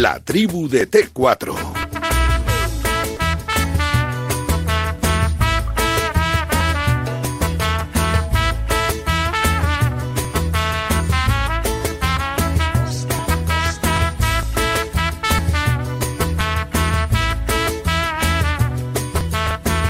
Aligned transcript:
La 0.00 0.18
tribu 0.18 0.66
de 0.66 0.90
T4. 0.90 1.54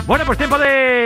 Bueno, 0.09 0.25
pues 0.27 0.40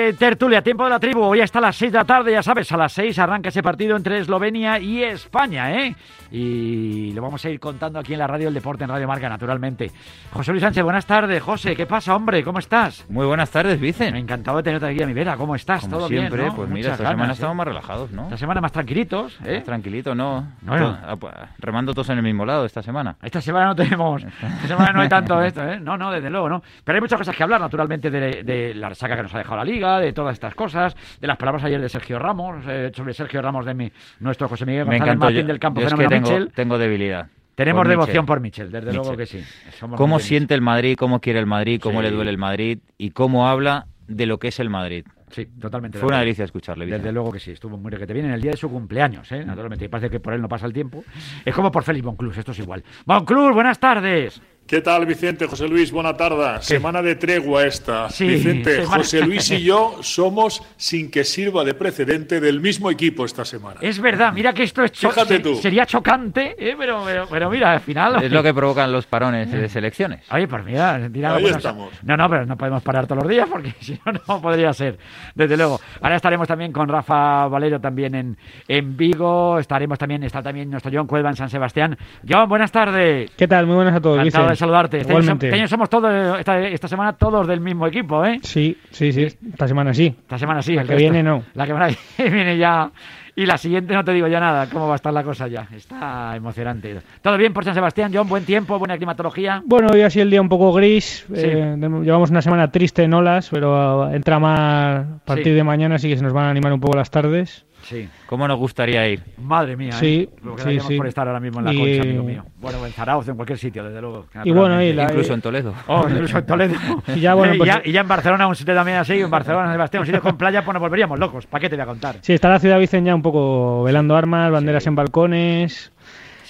de 0.04 0.12
tertulia, 0.12 0.60
tiempo 0.62 0.84
de 0.84 0.90
la 0.90 1.00
tribu. 1.00 1.22
Hoy 1.22 1.40
hasta 1.40 1.60
las 1.60 1.76
6 1.76 1.92
de 1.92 1.98
la 1.98 2.04
tarde, 2.04 2.32
ya 2.32 2.42
sabes, 2.42 2.70
a 2.72 2.76
las 2.76 2.92
6 2.92 3.18
arranca 3.18 3.48
ese 3.48 3.62
partido 3.62 3.96
entre 3.96 4.18
Eslovenia 4.18 4.78
y 4.78 5.02
España, 5.02 5.72
¿eh? 5.72 5.94
Y 6.30 7.12
lo 7.12 7.22
vamos 7.22 7.44
a 7.44 7.50
ir 7.50 7.60
contando 7.60 7.98
aquí 7.98 8.12
en 8.12 8.18
la 8.18 8.26
radio 8.26 8.46
del 8.46 8.54
deporte, 8.54 8.84
en 8.84 8.90
Radio 8.90 9.06
Marca, 9.06 9.28
naturalmente. 9.28 9.90
José 10.32 10.50
Luis 10.50 10.62
Sánchez, 10.62 10.82
buenas 10.82 11.06
tardes. 11.06 11.40
José, 11.42 11.76
¿qué 11.76 11.86
pasa, 11.86 12.14
hombre? 12.16 12.42
¿Cómo 12.42 12.58
estás? 12.58 13.08
Muy 13.08 13.24
buenas 13.24 13.50
tardes, 13.50 13.78
Vicen. 13.80 14.16
Encantado 14.16 14.56
de 14.58 14.64
tenerte 14.64 14.86
aquí 14.86 15.02
a 15.02 15.06
mi 15.06 15.12
vera. 15.12 15.36
¿Cómo 15.36 15.54
estás? 15.54 15.82
Como 15.82 15.98
¿Todo 15.98 16.08
siempre, 16.08 16.42
bien? 16.42 16.48
¿no? 16.48 16.56
pues 16.56 16.68
mira, 16.68 16.90
esta 16.92 17.04
ganas, 17.04 17.12
semana 17.16 17.32
¿eh? 17.32 17.34
estamos 17.34 17.56
más 17.56 17.66
relajados, 17.68 18.10
¿no? 18.10 18.24
Esta 18.24 18.36
semana 18.36 18.60
más 18.60 18.72
tranquilitos, 18.72 19.38
¿eh? 19.44 19.56
Más 19.56 19.64
tranquilito, 19.64 20.14
¿no? 20.14 20.48
Ah, 20.66 21.16
pues, 21.18 21.34
remando 21.58 21.94
todos 21.94 22.10
en 22.10 22.18
el 22.18 22.24
mismo 22.24 22.44
lado 22.44 22.64
esta 22.64 22.82
semana. 22.82 23.16
Esta 23.22 23.40
semana 23.40 23.66
no 23.66 23.76
tenemos, 23.76 24.24
esta 24.24 24.66
semana 24.66 24.92
no 24.92 25.02
hay 25.02 25.08
tanto 25.08 25.40
esto, 25.40 25.62
¿eh? 25.62 25.78
No, 25.78 25.96
no, 25.96 26.10
desde 26.10 26.30
luego, 26.30 26.48
no. 26.48 26.62
Pero 26.82 26.96
hay 26.96 27.00
muchas 27.00 27.18
cosas 27.18 27.36
que 27.36 27.42
hablar, 27.42 27.60
naturalmente, 27.60 28.10
de, 28.10 28.42
de 28.42 28.74
la 28.74 28.88
resaca 28.88 29.14
que 29.14 29.22
nos 29.22 29.34
ha 29.34 29.38
dejado 29.38 29.58
la 29.58 29.64
Liga, 29.64 29.93
de 30.00 30.12
todas 30.12 30.34
estas 30.34 30.54
cosas, 30.54 30.96
de 31.20 31.26
las 31.26 31.36
palabras 31.36 31.64
ayer 31.64 31.80
de 31.80 31.88
Sergio 31.88 32.18
Ramos, 32.18 32.64
eh, 32.68 32.90
sobre 32.94 33.14
Sergio 33.14 33.40
Ramos 33.42 33.64
de 33.66 33.74
mi, 33.74 33.90
nuestro 34.20 34.48
José 34.48 34.66
Miguel 34.66 34.86
Me 34.86 34.98
González 34.98 35.08
encantó. 35.14 35.24
Martín 35.26 35.40
Yo, 35.42 35.46
del 35.46 35.58
campo 35.58 35.80
yo 35.80 35.86
es 35.88 35.94
que 35.94 36.06
tengo, 36.08 36.46
tengo 36.54 36.78
debilidad. 36.78 37.26
Tenemos 37.54 37.80
por 37.80 37.88
devoción 37.88 38.26
por 38.26 38.40
Michel, 38.40 38.70
desde 38.70 38.92
luego 38.92 39.16
que 39.16 39.26
sí. 39.26 39.40
Somos 39.78 39.96
Cómo 39.96 40.18
siente 40.18 40.54
el 40.54 40.60
Madrid, 40.60 40.96
cómo 40.98 41.20
quiere 41.20 41.38
el 41.38 41.46
Madrid, 41.46 41.80
cómo 41.80 42.00
Sí. 42.00 42.06
le 42.06 42.10
duele 42.10 42.30
el 42.30 42.38
Madrid 42.38 42.78
y 42.98 43.10
cómo 43.10 43.46
habla 43.48 43.86
de 44.08 44.26
lo 44.26 44.38
que 44.38 44.48
es 44.48 44.58
el 44.58 44.70
Madrid. 44.70 45.04
Sí, 45.30 45.46
totalmente. 45.60 45.98
de 45.98 46.00
Fue 46.00 46.08
una 46.08 46.20
delicia 46.20 46.44
escucharle. 46.44 46.86
Desde 46.86 47.10
luego 47.10 47.32
que 47.32 47.40
sí, 47.40 47.52
estuvo 47.52 47.76
muy 47.76 47.90
que 47.92 48.06
te 48.06 48.12
viene 48.12 48.28
en 48.28 48.34
el 48.34 48.40
día 48.40 48.52
de 48.52 48.56
su 48.56 48.68
cumpleaños, 48.70 49.30
¿eh? 49.32 49.44
naturalmente. 49.44 49.84
Y 49.84 49.88
parece 49.88 50.10
que 50.10 50.20
por 50.20 50.32
él 50.32 50.40
no 50.40 50.48
pasa 50.48 50.66
el 50.66 50.72
tiempo. 50.72 51.02
Es 51.44 51.54
como 51.54 51.70
por 51.72 51.82
Félix 51.82 52.04
Bonclús, 52.04 52.36
esto 52.36 52.52
es 52.52 52.58
igual. 52.60 52.84
Bonclús, 53.04 53.52
buenas 53.52 53.78
tardes. 53.78 54.40
¿Qué 54.66 54.80
tal, 54.80 55.04
Vicente? 55.04 55.46
José 55.46 55.68
Luis, 55.68 55.92
buena 55.92 56.16
tarde. 56.16 56.62
Semana 56.62 57.02
de 57.02 57.16
tregua 57.16 57.64
esta. 57.66 58.08
Sí, 58.08 58.26
Vicente, 58.26 58.76
semana- 58.76 58.96
José 58.96 59.20
Luis 59.26 59.50
y 59.50 59.62
yo 59.62 59.98
somos, 60.00 60.62
sin 60.78 61.10
que 61.10 61.22
sirva 61.22 61.64
de 61.64 61.74
precedente, 61.74 62.40
del 62.40 62.60
mismo 62.62 62.90
equipo 62.90 63.26
esta 63.26 63.44
semana. 63.44 63.76
Es 63.82 64.00
verdad, 64.00 64.32
mira 64.32 64.54
que 64.54 64.62
esto 64.62 64.82
es 64.82 64.92
cho- 64.92 65.10
Fíjate 65.10 65.36
se- 65.36 65.40
tú. 65.40 65.54
sería 65.56 65.84
chocante, 65.84 66.56
¿eh? 66.58 66.74
pero, 66.78 67.02
pero, 67.04 67.26
pero 67.30 67.50
mira, 67.50 67.72
al 67.72 67.80
final. 67.80 68.24
Es 68.24 68.32
lo 68.32 68.42
que 68.42 68.54
provocan 68.54 68.90
los 68.90 69.04
parones 69.04 69.52
de 69.52 69.68
selecciones. 69.68 70.24
Oye, 70.32 70.48
pues 70.48 70.64
mira, 70.64 70.98
mira 71.10 71.34
Ahí 71.36 71.42
bueno, 71.42 71.58
estamos. 71.58 71.92
No, 72.02 72.16
no, 72.16 72.30
pero 72.30 72.46
no 72.46 72.56
podemos 72.56 72.82
parar 72.82 73.06
todos 73.06 73.22
los 73.22 73.30
días 73.30 73.46
porque 73.50 73.74
si 73.80 74.00
no, 74.06 74.12
no 74.26 74.40
podría 74.40 74.72
ser. 74.72 74.96
Desde 75.34 75.58
luego. 75.58 75.78
Ahora 76.00 76.16
estaremos 76.16 76.48
también 76.48 76.72
con 76.72 76.88
Rafa 76.88 77.48
Valero 77.48 77.80
también 77.82 78.14
en, 78.14 78.38
en 78.66 78.96
Vigo. 78.96 79.58
Estaremos 79.58 79.98
también, 79.98 80.24
está 80.24 80.42
también 80.42 80.70
nuestro 80.70 80.90
John 80.92 81.06
Cuelva 81.06 81.28
en 81.28 81.36
San 81.36 81.50
Sebastián. 81.50 81.98
John, 82.26 82.48
buenas 82.48 82.72
tardes. 82.72 83.30
¿Qué 83.36 83.46
tal? 83.46 83.66
Muy 83.66 83.74
buenas 83.76 83.94
a 83.96 84.00
todos, 84.00 84.16
Encantado 84.20 84.53
de 84.54 84.58
saludarte. 84.58 84.98
Este 85.00 85.12
año, 85.14 85.32
este 85.32 85.52
año 85.54 85.68
somos 85.68 85.88
todos, 85.90 86.38
esta, 86.38 86.60
esta 86.60 86.88
semana 86.88 87.12
todos 87.12 87.46
del 87.46 87.60
mismo 87.60 87.86
equipo, 87.86 88.24
¿eh? 88.24 88.38
Sí, 88.42 88.76
sí, 88.90 89.12
sí. 89.12 89.22
Esta 89.50 89.68
semana 89.68 89.92
sí. 89.94 90.06
Esta 90.18 90.38
semana 90.38 90.62
sí. 90.62 90.74
La 90.74 90.82
el 90.82 90.88
que 90.88 90.94
resto- 90.94 90.98
viene 91.00 91.22
no. 91.22 91.42
La 91.54 91.66
que 91.66 91.72
viene 92.30 92.56
ya. 92.56 92.90
Y 93.36 93.46
la 93.46 93.58
siguiente 93.58 93.92
no 93.94 94.04
te 94.04 94.12
digo 94.12 94.28
ya 94.28 94.38
nada, 94.38 94.68
cómo 94.70 94.86
va 94.86 94.92
a 94.92 94.96
estar 94.96 95.12
la 95.12 95.24
cosa 95.24 95.48
ya. 95.48 95.66
Está 95.74 96.36
emocionante. 96.36 96.96
¿Todo 97.20 97.36
bien 97.36 97.52
por 97.52 97.64
San 97.64 97.74
Sebastián, 97.74 98.12
John? 98.14 98.28
¿Buen 98.28 98.44
tiempo? 98.44 98.78
¿Buena 98.78 98.96
climatología? 98.96 99.60
Bueno, 99.66 99.88
hoy 99.92 100.02
ha 100.02 100.10
sido 100.10 100.22
el 100.22 100.30
día 100.30 100.40
un 100.40 100.48
poco 100.48 100.72
gris. 100.72 101.26
Sí. 101.26 101.32
eh, 101.34 101.76
llevamos 102.04 102.30
una 102.30 102.42
semana 102.42 102.70
triste 102.70 103.02
en 103.02 103.12
olas, 103.12 103.48
pero 103.50 104.02
uh, 104.08 104.14
entra 104.14 104.38
más 104.38 105.00
a 105.00 105.18
partir 105.24 105.46
Sí. 105.46 105.50
de 105.50 105.64
mañana, 105.64 105.96
así 105.96 106.08
que 106.08 106.16
se 106.16 106.22
nos 106.22 106.32
van 106.32 106.44
a 106.44 106.50
animar 106.50 106.72
un 106.72 106.78
poco 106.80 106.96
las 106.96 107.10
tardes. 107.10 107.66
Sí. 107.84 108.08
¿Cómo 108.26 108.48
nos 108.48 108.58
gustaría 108.58 109.08
ir? 109.08 109.22
Madre 109.38 109.76
mía, 109.76 109.92
Sí, 109.92 110.28
¿eh? 110.30 110.36
Lo 110.42 110.56
que 110.56 110.80
sí, 110.80 110.96
por 110.96 111.06
estar 111.06 111.26
ahora 111.26 111.40
mismo 111.40 111.60
en 111.60 111.64
la 111.66 111.72
Y- 111.74 111.78
concha, 111.78 112.02
amigo 112.02 112.22
mío. 112.24 112.44
Bueno, 112.60 112.84
en 112.86 112.92
Zarauz, 112.92 113.28
en 113.28 113.36
cualquier 113.36 113.58
sitio, 113.58 113.84
desde 113.84 114.00
luego. 114.00 114.26
Y 114.44 114.50
bueno, 114.52 114.82
y 114.82 114.92
la- 114.92 115.04
Incluso 115.04 115.34
en 115.34 115.40
Toledo. 115.40 115.74
Oh, 115.86 116.06
incluso 116.08 116.38
en 116.38 116.46
Toledo. 116.46 116.74
Y 117.14 117.20
ya, 117.20 117.34
bueno, 117.34 117.54
pues- 117.58 117.68
ya, 117.68 117.82
y 117.84 117.92
ya 117.92 118.00
en 118.00 118.08
Barcelona 118.08 118.46
un 118.48 118.56
sitio 118.56 118.74
también 118.74 118.98
así, 118.98 119.20
en 119.20 119.30
Barcelona, 119.30 119.66
San 119.66 119.74
Sebastián, 119.74 120.00
un 120.02 120.06
sitio 120.06 120.20
con 120.20 120.36
playa, 120.36 120.64
pues 120.64 120.72
nos 120.74 120.80
volveríamos 120.80 121.18
locos. 121.18 121.46
¿Para 121.46 121.60
qué 121.60 121.68
te 121.68 121.76
voy 121.76 121.82
a 121.82 121.86
contar? 121.86 122.16
Sí, 122.22 122.32
está 122.32 122.48
la 122.48 122.58
ciudad 122.58 122.78
Vicen 122.78 123.04
ya 123.04 123.14
un 123.14 123.22
poco 123.22 123.82
velando 123.84 124.16
armas, 124.16 124.50
banderas 124.50 124.86
en 124.86 124.94
balcones 124.94 125.92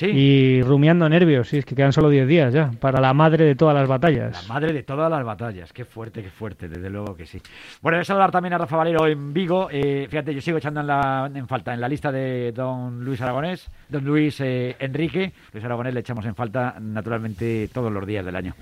Sí. 0.04 0.10
y 0.10 0.62
rumiando 0.62 1.08
nervios. 1.08 1.48
Sí, 1.48 1.58
es 1.58 1.64
que 1.64 1.74
quedan 1.74 1.92
solo 1.92 2.08
10 2.08 2.26
días 2.28 2.52
ya 2.54 2.70
para 2.80 3.00
la 3.00 3.12
madre 3.14 3.44
de 3.44 3.54
todas 3.54 3.74
las 3.74 3.88
La 3.88 3.94
batallas. 3.94 4.48
madre 4.48 4.72
de 4.72 4.82
todas 4.82 5.10
las 5.10 5.24
batallas. 5.24 5.72
Qué 5.72 5.84
fuerte, 5.84 6.22
qué 6.22 6.30
fuerte, 6.30 6.68
desde 6.68 6.90
luego 6.90 7.16
que 7.16 7.26
sí. 7.26 7.40
Bueno, 7.82 7.96
voy 7.96 8.02
a 8.02 8.04
saludar 8.04 8.30
también 8.30 8.52
a 8.54 8.58
Rafa 8.58 8.76
Valero 8.76 9.06
en 9.06 9.32
Vigo. 9.32 9.68
Eh, 9.70 10.06
fíjate, 10.10 10.34
yo 10.34 10.40
sigo 10.40 10.58
echando 10.58 10.80
en, 10.80 10.86
la, 10.86 11.30
en 11.34 11.46
falta 11.48 11.74
en 11.74 11.80
la 11.80 11.88
lista 11.88 12.10
de 12.12 12.52
don 12.52 13.04
Luis 13.04 13.20
Aragonés, 13.20 13.70
don 13.88 14.04
Luis 14.04 14.40
eh, 14.40 14.76
Enrique. 14.78 15.32
Luis 15.52 15.64
Aragonés 15.64 15.94
le 15.94 16.00
echamos 16.00 16.24
en 16.26 16.34
falta 16.34 16.76
naturalmente 16.80 17.68
todos 17.72 17.92
los 17.92 18.06
días 18.06 18.24
del 18.24 18.36
año. 18.36 18.54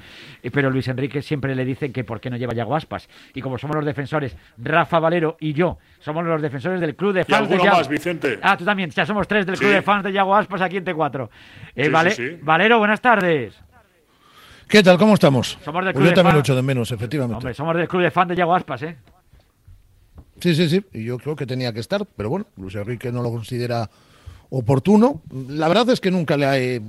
Eh, 0.43 0.51
pero 0.51 0.71
Luis 0.71 0.89
Enrique 0.89 1.23
siempre 1.23 1.55
le 1.55 1.65
dicen 1.65 1.93
que 1.93 2.05
por 2.05 2.21
qué 2.21 2.31
no 2.31 2.37
lleva 2.37 2.55
Yago 2.55 2.75
Aspas. 2.77 3.09
Y 3.35 3.41
como 3.41 3.59
somos 3.59 3.77
los 3.77 3.85
defensores, 3.85 4.37
Rafa 4.59 4.99
Valero 4.99 5.37
y 5.41 5.53
yo, 5.53 5.79
somos 6.05 6.25
los 6.25 6.43
defensores 6.43 6.81
del 6.81 6.95
club 6.97 7.13
de 7.15 7.21
Y 7.23 7.25
fans 7.25 7.49
de 7.49 7.59
Yago. 7.59 7.77
más, 7.79 7.89
Vicente. 7.89 8.39
Ah, 8.43 8.57
tú 8.57 8.65
también, 8.65 8.91
ya 8.91 9.07
somos 9.07 9.27
tres 9.29 9.47
del 9.47 9.57
Sí. 9.57 9.61
club 9.61 9.73
de 9.73 9.83
fans 9.83 10.05
de 10.05 10.13
Yago 10.13 10.35
Aspas 10.35 10.61
aquí 10.61 10.77
en 10.79 10.85
T4. 10.85 11.31
Eh, 11.75 11.85
Sí, 11.87 11.91
Vale- 11.91 12.11
sí, 12.11 12.29
sí. 12.29 12.39
Valero, 12.43 12.79
buenas 12.79 13.01
tardes. 13.01 13.55
¿Qué 14.69 14.83
tal? 14.83 14.97
¿Cómo 14.99 15.15
estamos? 15.15 15.59
Somos 15.65 15.85
del 15.85 15.93
Pues 15.93 16.01
club 16.01 16.05
yo 16.05 16.11
de 16.11 16.15
también 16.15 16.31
fan. 16.33 16.35
lo 16.37 16.41
echo 16.41 16.57
de 16.57 16.63
menos, 16.63 16.91
efectivamente. 16.93 17.37
Hombre, 17.37 17.55
somos 17.55 17.77
del 17.77 17.89
club 17.89 18.03
de 18.03 18.11
fans 18.11 18.29
de 18.31 18.37
Yago 18.37 18.55
Aspas, 18.55 18.83
¿eh? 18.83 18.97
Sí, 20.41 20.55
sí, 20.55 20.69
sí. 20.69 20.85
Y 20.93 21.05
yo 21.05 21.19
creo 21.19 21.37
que 21.37 21.47
tenía 21.47 21.73
que 21.73 21.81
estar, 21.81 22.05
pero 22.17 22.29
bueno, 22.31 22.47
Luis 22.57 22.75
Enrique 22.75 23.13
no 23.13 23.23
lo 23.23 23.31
considera 23.31 23.89
oportuno. 24.55 25.23
La 25.49 25.67
verdad 25.67 25.89
es 25.89 26.01
que 26.01 26.11
nunca 26.11 26.37
le 26.37 26.45
ha, 26.45 26.59
eh, 26.59 26.81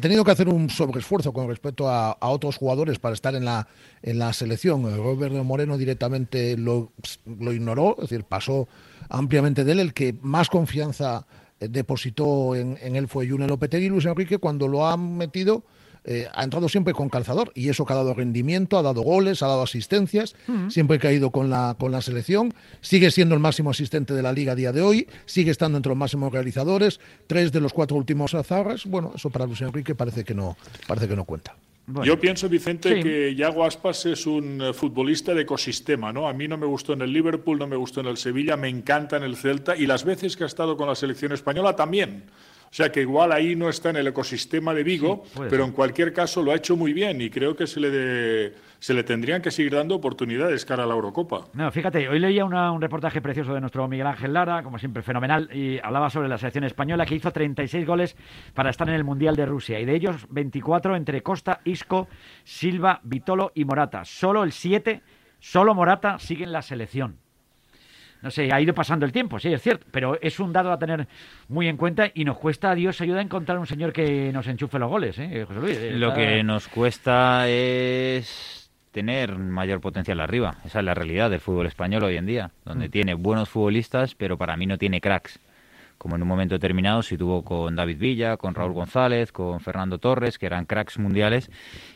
tenido 0.00 0.24
que 0.24 0.30
hacer 0.30 0.48
un 0.48 0.70
sobreesfuerzo 0.70 1.34
con 1.34 1.46
respecto 1.46 1.88
a, 1.88 2.16
otros 2.20 2.56
jugadores 2.56 2.98
para 2.98 3.12
estar 3.12 3.34
en 3.34 3.44
la, 3.44 3.68
en 4.02 4.18
la 4.18 4.32
selección. 4.32 4.86
El 4.86 4.96
Robert 4.96 5.34
Moreno 5.34 5.76
directamente 5.76 6.56
lo, 6.56 6.92
lo 7.38 7.52
ignoró, 7.52 7.94
es 7.98 8.08
decir, 8.08 8.24
pasó 8.24 8.68
ampliamente 9.10 9.64
de 9.64 9.72
él. 9.72 9.80
El 9.80 9.92
que 9.92 10.14
más 10.22 10.48
confianza 10.48 11.26
eh, 11.60 11.68
depositó 11.68 12.56
en, 12.56 12.78
en 12.80 12.96
él 12.96 13.06
fue 13.06 13.28
June 13.28 13.46
Lopetegui. 13.46 13.90
Luis 13.90 14.06
Enrique, 14.06 14.38
cuando 14.38 14.66
lo 14.66 14.86
ha 14.86 14.96
metido, 14.96 15.64
eh, 16.10 16.26
ha 16.32 16.42
entrado 16.42 16.70
siempre 16.70 16.94
con 16.94 17.10
calzador 17.10 17.52
y 17.54 17.68
eso 17.68 17.84
que 17.84 17.92
ha 17.92 17.96
dado 17.96 18.14
rendimiento, 18.14 18.78
ha 18.78 18.82
dado 18.82 19.02
goles, 19.02 19.42
ha 19.42 19.46
dado 19.46 19.62
asistencias, 19.62 20.34
siempre 20.70 20.98
que 20.98 21.06
ha 21.06 21.12
ido 21.12 21.30
con 21.30 21.50
la, 21.50 21.76
con 21.78 21.92
la 21.92 22.00
selección, 22.00 22.54
sigue 22.80 23.10
siendo 23.10 23.34
el 23.34 23.42
máximo 23.42 23.68
asistente 23.68 24.14
de 24.14 24.22
la 24.22 24.32
liga 24.32 24.52
a 24.52 24.54
día 24.54 24.72
de 24.72 24.80
hoy, 24.80 25.06
sigue 25.26 25.50
estando 25.50 25.76
entre 25.76 25.90
los 25.90 25.98
máximos 25.98 26.32
realizadores, 26.32 26.98
tres 27.26 27.52
de 27.52 27.60
los 27.60 27.74
cuatro 27.74 27.98
últimos 27.98 28.32
azarras, 28.32 28.86
bueno, 28.86 29.12
eso 29.14 29.28
para 29.28 29.44
Luis 29.44 29.60
Enrique 29.60 29.94
parece 29.94 30.24
que 30.24 30.34
no, 30.34 30.56
parece 30.86 31.08
que 31.08 31.14
no 31.14 31.24
cuenta. 31.26 31.54
Bueno. 31.86 32.06
Yo 32.06 32.18
pienso, 32.18 32.48
Vicente, 32.48 32.96
Sí. 32.96 33.02
que 33.02 33.34
Yago 33.34 33.64
Aspas 33.64 34.06
es 34.06 34.26
un 34.26 34.62
eh, 34.62 34.72
futbolista 34.72 35.34
de 35.34 35.42
ecosistema, 35.42 36.10
¿no? 36.10 36.26
A 36.26 36.32
mí 36.32 36.48
no 36.48 36.56
me 36.56 36.66
gustó 36.66 36.94
en 36.94 37.02
el 37.02 37.12
Liverpool, 37.12 37.58
no 37.58 37.66
me 37.66 37.76
gustó 37.76 38.00
en 38.00 38.06
el 38.06 38.16
Sevilla, 38.16 38.56
me 38.56 38.68
encanta 38.68 39.16
en 39.18 39.24
el 39.24 39.36
Celta 39.36 39.76
y 39.76 39.86
las 39.86 40.04
veces 40.04 40.36
que 40.36 40.44
ha 40.44 40.46
estado 40.46 40.76
con 40.76 40.86
la 40.86 40.94
selección 40.94 41.32
española 41.32 41.76
también. 41.76 42.24
O 42.70 42.74
sea 42.74 42.92
que 42.92 43.00
igual 43.00 43.32
ahí 43.32 43.56
no 43.56 43.68
está 43.70 43.90
en 43.90 43.96
el 43.96 44.06
ecosistema 44.08 44.74
de 44.74 44.84
Vigo, 44.84 45.24
Sí, 45.32 45.40
pero 45.48 45.64
en 45.64 45.72
cualquier 45.72 46.12
caso 46.12 46.42
lo 46.42 46.52
ha 46.52 46.56
hecho 46.56 46.76
muy 46.76 46.92
bien 46.92 47.20
y 47.20 47.30
creo 47.30 47.56
que 47.56 47.66
se 47.66 47.80
le, 47.80 47.90
de- 47.90 48.54
se 48.78 48.94
le 48.94 49.02
tendrían 49.02 49.40
que 49.42 49.50
seguir 49.50 49.74
dando 49.74 49.94
oportunidades 49.96 50.64
cara 50.64 50.84
a 50.84 50.86
la 50.86 50.94
Eurocopa. 50.94 51.46
No, 51.54 51.70
fíjate, 51.72 52.08
hoy 52.08 52.18
leía 52.20 52.44
una- 52.44 52.70
un 52.70 52.80
reportaje 52.80 53.20
precioso 53.22 53.54
de 53.54 53.60
nuestro 53.60 53.88
Miguel 53.88 54.06
Ángel 54.06 54.32
Lara, 54.34 54.62
como 54.62 54.78
siempre 54.78 55.02
fenomenal, 55.02 55.48
y 55.52 55.78
hablaba 55.82 56.10
sobre 56.10 56.28
la 56.28 56.36
selección 56.38 56.64
española 56.64 57.06
que 57.06 57.14
hizo 57.14 57.32
36 57.32 57.86
goles 57.86 58.16
para 58.54 58.70
estar 58.70 58.88
en 58.88 58.94
el 58.94 59.02
Mundial 59.04 59.34
de 59.34 59.46
Rusia, 59.46 59.80
y 59.80 59.84
de 59.86 59.96
ellos 59.96 60.26
24 60.30 60.94
entre 60.94 61.22
Costa, 61.22 61.60
Isco, 61.64 62.06
Silva, 62.44 63.00
Vitolo 63.02 63.50
y 63.54 63.64
Morata. 63.64 64.04
Solo 64.04 64.44
el 64.44 64.52
7, 64.52 65.00
solo 65.40 65.74
Morata 65.74 66.18
sigue 66.18 66.44
en 66.44 66.52
la 66.52 66.62
selección. 66.62 67.16
No 68.22 68.30
sé, 68.30 68.52
ha 68.52 68.60
ido 68.60 68.74
pasando 68.74 69.06
el 69.06 69.12
tiempo, 69.12 69.38
sí, 69.38 69.52
es 69.52 69.62
cierto, 69.62 69.86
pero 69.92 70.18
es 70.20 70.40
un 70.40 70.52
dado 70.52 70.72
a 70.72 70.78
tener 70.78 71.06
muy 71.48 71.68
en 71.68 71.76
cuenta 71.76 72.10
y 72.12 72.24
nos 72.24 72.36
cuesta, 72.38 72.74
Dios 72.74 73.00
ayuda 73.00 73.20
a 73.20 73.22
encontrar 73.22 73.58
un 73.58 73.66
señor 73.66 73.92
que 73.92 74.32
nos 74.32 74.46
enchufe 74.48 74.78
los 74.78 74.88
goles, 74.90 75.18
¿eh, 75.18 75.44
José 75.46 75.60
Luis? 75.60 75.78
Lo 75.98 76.08
Está- 76.08 76.18
que 76.20 76.42
nos 76.42 76.66
cuesta 76.68 77.48
es 77.48 78.70
tener 78.90 79.36
mayor 79.38 79.80
potencial 79.80 80.18
arriba. 80.20 80.56
Esa 80.64 80.80
es 80.80 80.84
la 80.84 80.94
realidad 80.94 81.30
del 81.30 81.40
fútbol 81.40 81.66
español 81.66 82.02
hoy 82.02 82.16
en 82.16 82.26
día, 82.26 82.50
donde 82.64 82.88
tiene 82.88 83.14
buenos 83.14 83.48
futbolistas, 83.48 84.14
pero 84.14 84.36
para 84.36 84.56
mí 84.56 84.66
no 84.66 84.78
tiene 84.78 85.00
cracks. 85.00 85.38
Como 85.98 86.16
en 86.16 86.22
un 86.22 86.28
momento 86.28 86.54
determinado 86.54 87.02
si 87.02 87.18
tuvo 87.18 87.42
con 87.42 87.76
David 87.76 87.98
Villa, 87.98 88.36
con 88.36 88.54
Raúl 88.54 88.72
González, 88.72 89.32
con 89.32 89.60
Fernando 89.60 89.98
Torres, 89.98 90.38
que 90.38 90.46
eran 90.46 90.64
cracks 90.64 90.98
mundiales 90.98 91.50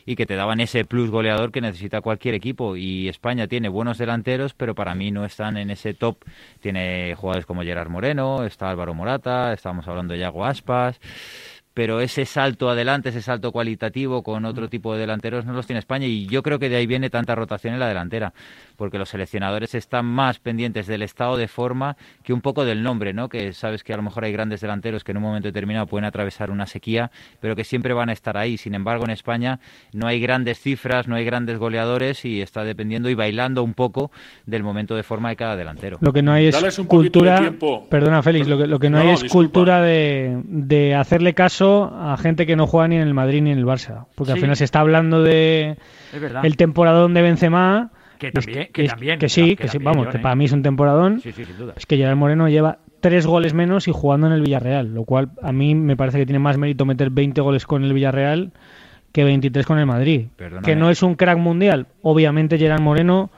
y 0.05 0.15
que 0.15 0.25
te 0.25 0.35
daban 0.35 0.59
ese 0.59 0.85
plus 0.85 1.09
goleador 1.09 1.51
que 1.51 1.61
necesita 1.61 2.01
cualquier 2.01 2.35
equipo. 2.35 2.75
Y 2.75 3.07
España 3.07 3.47
tiene 3.47 3.69
buenos 3.69 3.97
delanteros, 3.97 4.53
pero 4.53 4.75
para 4.75 4.93
mí 4.93 5.11
no 5.11 5.25
están 5.25 5.57
en 5.57 5.71
ese 5.71 5.93
top. 5.93 6.17
Tiene 6.59 7.15
jugadores 7.15 7.45
como 7.45 7.63
Gerard 7.63 7.89
Moreno, 7.89 8.43
está 8.43 8.69
Álvaro 8.69 8.93
Morata, 8.93 9.53
estábamos 9.53 9.87
hablando 9.87 10.13
de 10.13 10.19
Yago 10.19 10.45
Aspas 10.45 10.99
pero 11.73 12.01
ese 12.01 12.25
salto 12.25 12.69
adelante, 12.69 13.09
ese 13.09 13.21
salto 13.21 13.51
cualitativo 13.51 14.23
con 14.23 14.45
otro 14.45 14.69
tipo 14.69 14.93
de 14.93 15.01
delanteros 15.01 15.45
no 15.45 15.53
los 15.53 15.65
tiene 15.65 15.79
España 15.79 16.05
y 16.05 16.27
yo 16.27 16.43
creo 16.43 16.59
que 16.59 16.69
de 16.69 16.75
ahí 16.75 16.85
viene 16.85 17.09
tanta 17.09 17.35
rotación 17.35 17.73
en 17.73 17.79
la 17.79 17.87
delantera, 17.87 18.33
porque 18.75 18.97
los 18.97 19.09
seleccionadores 19.09 19.75
están 19.75 20.05
más 20.05 20.39
pendientes 20.39 20.87
del 20.87 21.01
estado 21.01 21.37
de 21.37 21.47
forma 21.47 21.95
que 22.23 22.33
un 22.33 22.41
poco 22.41 22.65
del 22.65 22.83
nombre, 22.83 23.13
¿no? 23.13 23.29
Que 23.29 23.53
sabes 23.53 23.83
que 23.83 23.93
a 23.93 23.97
lo 23.97 24.03
mejor 24.03 24.23
hay 24.23 24.31
grandes 24.31 24.61
delanteros 24.61 25.03
que 25.03 25.11
en 25.11 25.17
un 25.17 25.23
momento 25.23 25.47
determinado 25.47 25.85
pueden 25.87 26.05
atravesar 26.05 26.51
una 26.51 26.65
sequía, 26.65 27.11
pero 27.39 27.55
que 27.55 27.63
siempre 27.63 27.93
van 27.93 28.09
a 28.09 28.13
estar 28.13 28.37
ahí. 28.37 28.57
Sin 28.57 28.73
embargo, 28.75 29.05
en 29.05 29.11
España 29.11 29.59
no 29.93 30.07
hay 30.07 30.19
grandes 30.19 30.59
cifras, 30.59 31.07
no 31.07 31.15
hay 31.15 31.25
grandes 31.25 31.57
goleadores 31.57 32.25
y 32.25 32.41
está 32.41 32.63
dependiendo 32.63 33.09
y 33.09 33.15
bailando 33.15 33.63
un 33.63 33.73
poco 33.73 34.11
del 34.45 34.63
momento 34.63 34.95
de 34.95 35.03
forma 35.03 35.29
de 35.29 35.35
cada 35.35 35.55
delantero. 35.55 35.97
Lo 36.01 36.13
que 36.13 36.21
no 36.21 36.31
hay 36.33 36.47
es 36.47 36.79
cultura. 36.87 37.53
Perdona, 37.89 38.21
Félix, 38.23 38.47
lo 38.47 38.57
que, 38.57 38.67
lo 38.67 38.79
que 38.79 38.89
no, 38.89 38.97
No, 38.97 39.03
hay 39.03 39.09
es 39.11 39.21
disculpa. 39.23 39.33
cultura 39.53 39.81
de, 39.81 40.41
de 40.45 40.95
hacerle 40.95 41.33
caso 41.33 41.93
a 41.95 42.17
gente 42.17 42.45
que 42.45 42.55
no 42.55 42.67
juega 42.67 42.87
ni 42.87 42.95
en 42.97 43.03
el 43.03 43.13
Madrid 43.13 43.41
ni 43.41 43.51
en 43.51 43.57
el 43.59 43.65
Barça. 43.65 44.05
Porque 44.15 44.33
al 44.33 44.39
final 44.39 44.55
se 44.55 44.63
está 44.65 44.79
hablando 44.79 45.21
de 45.23 45.77
Es 46.13 46.19
verdad. 46.21 46.45
el 46.45 46.57
temporadón 46.57 47.13
de 47.13 47.21
Benzema. 47.21 47.91
Que 48.31 48.39
Es 48.39 48.45
también- 48.45 48.67
que 48.71 48.83
es- 48.83 48.89
también, 48.91 49.19
que 49.19 49.29
sí, 49.29 49.41
que 49.51 49.55
que 49.55 49.67
sí, 49.67 49.73
también, 49.77 49.91
vamos, 49.93 50.07
John, 50.07 50.17
¿eh? 50.17 50.19
para 50.21 50.35
mí 50.35 50.45
es 50.45 50.51
un 50.51 50.61
temporadón. 50.63 51.19
Sí, 51.21 51.31
sí, 51.31 51.45
sin 51.45 51.57
duda. 51.57 51.73
Es 51.75 51.85
que 51.85 51.97
Gerard 51.97 52.15
Moreno 52.17 52.47
lleva 52.49 52.77
tres 52.99 53.25
goles 53.27 53.53
menos 53.53 53.87
y 53.87 53.91
jugando 53.91 54.27
en 54.27 54.33
el 54.33 54.41
Villarreal, 54.41 54.93
lo 54.93 55.03
cual 55.03 55.31
a 55.41 55.51
mí 55.51 55.75
me 55.75 55.95
parece 55.97 56.17
que 56.19 56.25
tiene 56.25 56.39
más 56.39 56.57
mérito 56.57 56.85
meter 56.85 57.09
20 57.09 57.41
goles 57.41 57.65
con 57.65 57.83
el 57.83 57.93
Villarreal 57.93 58.51
que 59.11 59.23
23 59.23 59.65
con 59.65 59.77
el 59.77 59.85
Madrid. 59.85 60.27
Perdóname. 60.37 60.65
Que 60.65 60.75
no 60.75 60.89
es 60.89 61.03
un 61.03 61.15
crack 61.15 61.37
mundial. 61.37 61.87
Obviamente 62.01 62.57
Gerard 62.57 62.81
Moreno 62.81 63.29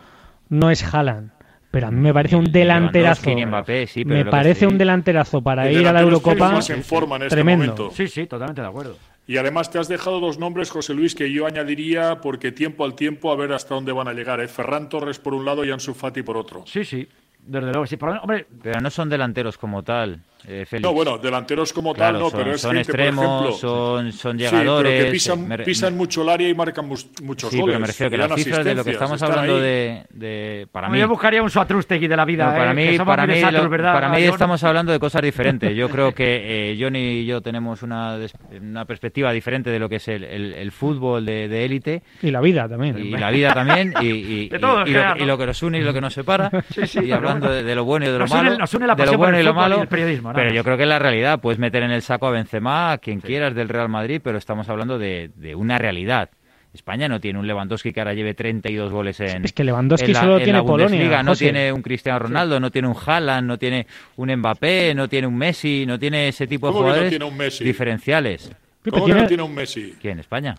no 0.50 0.70
es 0.70 0.84
Haaland, 0.94 1.32
pero 1.72 1.88
a 1.88 1.92
mí 1.92 2.00
me 2.00 2.14
parece 2.14 2.36
un 2.36 2.52
delanterazo. 2.52 3.24
Lewandowski, 3.24 3.36
ni 3.36 3.46
Mbappé, 3.46 3.88
sí, 3.88 4.06
pero 4.06 4.24
me 4.24 4.30
parece 4.32 4.60
sí- 4.62 4.66
un 4.68 4.78
delanterazo 4.78 5.42
para 5.42 5.68
El 5.68 5.82
ir 5.82 5.88
a 5.88 5.94
la 5.94 6.02
Eurocopa. 6.02 6.52
más 6.52 6.70
en 6.70 6.84
forma 6.84 7.16
en 7.18 7.24
este 7.24 7.36
tremendo. 7.36 7.74
momento. 7.74 7.92
Sí, 7.92 8.08
sí, 8.08 8.28
totalmente 8.28 8.62
de 8.62 8.68
acuerdo. 8.68 8.96
Y 9.28 9.38
además 9.38 9.72
te 9.72 9.80
has 9.80 9.88
dejado 9.88 10.20
dos 10.20 10.38
nombres, 10.38 10.70
José 10.70 10.94
Luis, 10.94 11.16
que 11.16 11.32
yo 11.32 11.48
añadiría 11.48 12.22
porque 12.22 12.52
tiempo 12.52 12.86
al 12.86 12.96
tiempo 12.96 13.32
a 13.32 13.36
ver 13.36 13.54
hasta 13.54 13.74
dónde 13.74 13.92
van 13.92 14.08
a 14.08 14.14
llegar. 14.14 14.40
¿eh? 14.40 14.48
Ferran 14.48 14.88
Torres 14.88 15.18
por 15.18 15.34
un 15.34 15.46
lado 15.46 15.66
y 15.66 15.72
Ansu 15.72 15.94
Fati 15.94 16.22
por 16.22 16.38
otro. 16.38 16.64
Sí, 16.68 16.86
sí. 16.86 17.08
Desde 17.40 17.72
luego, 17.72 17.86
sí. 17.88 17.98
Pero 17.98 18.82
no 18.82 18.90
son 18.90 19.10
delanteros 19.10 19.58
como 19.58 19.84
tal, 19.84 20.22
eh, 20.48 20.66
Félix. 20.66 20.84
No, 20.88 20.94
bueno, 20.94 21.18
delanteros 21.18 21.74
como 21.74 21.94
Claro, 21.94 22.14
tal 22.14 22.22
no, 22.24 22.30
son, 22.30 22.40
pero 22.40 22.56
es 22.56 22.62
son 22.62 22.74
gente, 22.76 22.92
por 22.92 23.00
extremos, 23.00 23.26
ejemplo, 23.26 23.52
son, 23.58 24.12
son 24.14 24.38
Sí, 24.38 24.44
llegadores. 24.44 24.92
pero 24.92 25.04
que 25.04 25.08
eh, 25.10 25.12
pisan, 25.12 25.48
me- 25.48 25.58
pisan 25.60 25.98
mucho 25.98 26.22
el 26.24 26.30
área 26.30 26.50
y 26.50 26.54
marcan 26.54 26.88
mus- 26.88 27.10
muchos 27.22 27.50
Sí, 27.50 27.60
goles. 27.60 27.74
pero 27.74 27.80
me 27.82 27.88
refiero 27.88 28.10
que 28.12 28.18
las 28.18 28.34
cifras 28.36 28.66
de 28.66 28.76
lo 28.76 28.84
que 28.84 28.92
estamos 28.92 29.22
hablando 29.22 29.60
de, 29.60 30.04
de- 30.12 30.68
para 30.72 30.90
mí 30.90 31.00
yo 31.00 31.08
buscaría 31.08 31.42
un 31.44 31.50
Suatrustegui 31.50 32.08
de 32.08 32.16
la 32.18 32.26
vida. 32.26 32.46
no, 32.48 32.58
para 32.58 32.72
¿eh? 32.72 32.74
mí, 32.92 32.98
para 33.00 33.28
mí, 33.28 33.34
de 33.36 33.42
Satrus, 33.42 33.64
lo- 33.64 33.70
¿verdad, 33.70 33.94
para 33.94 34.10
mí 34.10 34.24
estamos 34.24 34.64
hablando 34.64 34.92
de 34.92 35.00
cosas 35.00 35.22
diferentes. 35.22 35.76
Yo 35.76 35.90
creo 35.90 36.14
que 36.14 36.72
eh, 36.72 36.78
Johnny 36.80 37.20
y 37.20 37.26
yo 37.26 37.42
tenemos 37.42 37.82
una, 37.84 38.18
des- 38.18 38.34
una 38.62 38.86
perspectiva 38.86 39.32
diferente 39.32 39.70
de 39.70 39.80
lo 39.80 39.90
que 39.90 39.96
es 39.98 40.08
el, 40.08 40.24
el- 40.24 40.54
el 40.54 40.72
fútbol 40.72 41.26
de 41.26 41.48
de 41.48 41.66
élite 41.66 42.02
Y 42.22 42.32
la 42.32 42.42
vida 42.42 42.68
también. 42.68 42.98
y 42.98 43.12
la 43.12 43.30
vida 43.32 43.54
también 43.54 43.94
y, 44.02 44.08
y- 44.08 44.50
De 44.56 44.60
todo, 44.60 44.76
y- 44.78 44.80
lo, 44.80 44.86
general, 44.86 45.18
y 45.18 45.20
¿no? 45.22 45.26
lo 45.28 45.38
que 45.38 45.46
nos 45.46 45.64
une 45.64 45.80
y 45.80 45.82
lo 45.82 45.94
que 45.94 46.02
nos 46.02 46.14
separa 46.14 46.50
sí, 46.86 47.00
y 47.04 47.12
hablando 47.12 47.50
de, 47.52 47.64
de 47.64 47.76
lo 47.76 47.84
bueno 47.86 48.06
y 48.06 48.10
de 48.10 48.14
lo 48.14 48.20
Nos 48.20 48.32
une- 48.32 48.44
malo 48.44 48.58
nos 48.58 48.74
une 48.74 48.88
la 48.88 48.96
de 48.96 49.06
lo 49.06 49.12
por 49.12 49.18
bueno 49.20 49.40
y 49.40 49.44
lo 49.44 49.54
malo 49.54 49.82
el 49.82 49.88
periodismo, 49.88 50.34
pero 50.36 50.54
yo 50.54 50.64
creo 50.64 50.78
que 50.78 50.86
la 50.86 51.00
realidad 51.00 51.40
puedes 51.40 51.60
meter 51.60 51.84
en 51.84 51.92
el 51.92 52.02
saco 52.02 52.28
a 52.28 52.32
Benzema 52.32 52.92
a 52.92 52.98
quien 52.98 53.20
quieras 53.22 53.56
del 53.56 53.70
Real 53.70 53.90
Madrid 53.90 54.22
pero 54.24 54.38
estamos 54.38 54.68
hablando 54.70 55.00
de, 55.00 55.32
de 55.36 55.56
una 55.56 55.78
realidad 55.78 56.30
España 56.74 57.08
no 57.08 57.22
tiene 57.22 57.40
un 57.40 57.48
Lewandowski 57.48 57.94
que 57.94 58.02
ahora 58.02 58.14
lleve 58.14 58.34
32 58.34 58.92
goles 58.92 59.18
en 59.22 59.46
Es 59.46 59.54
que 59.54 59.64
Lewandowski 59.64 60.08
en 60.08 60.14
la- 60.14 60.20
solo 60.20 60.38
en 60.38 60.44
tiene 60.44 60.60
la 60.60 60.66
Polonia, 60.66 60.88
Bundesliga, 60.90 61.24
no 61.24 61.32
José. 61.32 61.46
tiene 61.46 61.72
un 61.72 61.82
Cristiano 61.82 62.20
Ronaldo, 62.20 62.60
no 62.60 62.70
tiene 62.70 62.90
un 62.90 62.96
Haaland, 63.06 63.48
no 63.48 63.58
tiene 63.58 63.88
un 64.18 64.36
Mbappé, 64.36 64.94
no 64.94 65.08
tiene 65.08 65.26
un 65.26 65.38
Messi, 65.38 65.86
no 65.88 65.98
tiene 65.98 66.28
ese 66.28 66.48
tipo 66.48 66.68
de 66.68 66.74
¿Cómo 66.74 66.82
no 66.82 66.88
jugadores 66.88 67.10
tiene 67.12 67.24
un 67.26 67.38
Messi? 67.38 67.64
diferenciales. 67.64 68.52
¿Cómo 68.90 69.06
que 69.06 69.14
no 69.14 69.26
tiene 69.26 69.44
un 69.44 69.56
Messi? 69.56 69.96
¿Quién? 70.02 70.20
¿España? 70.20 70.56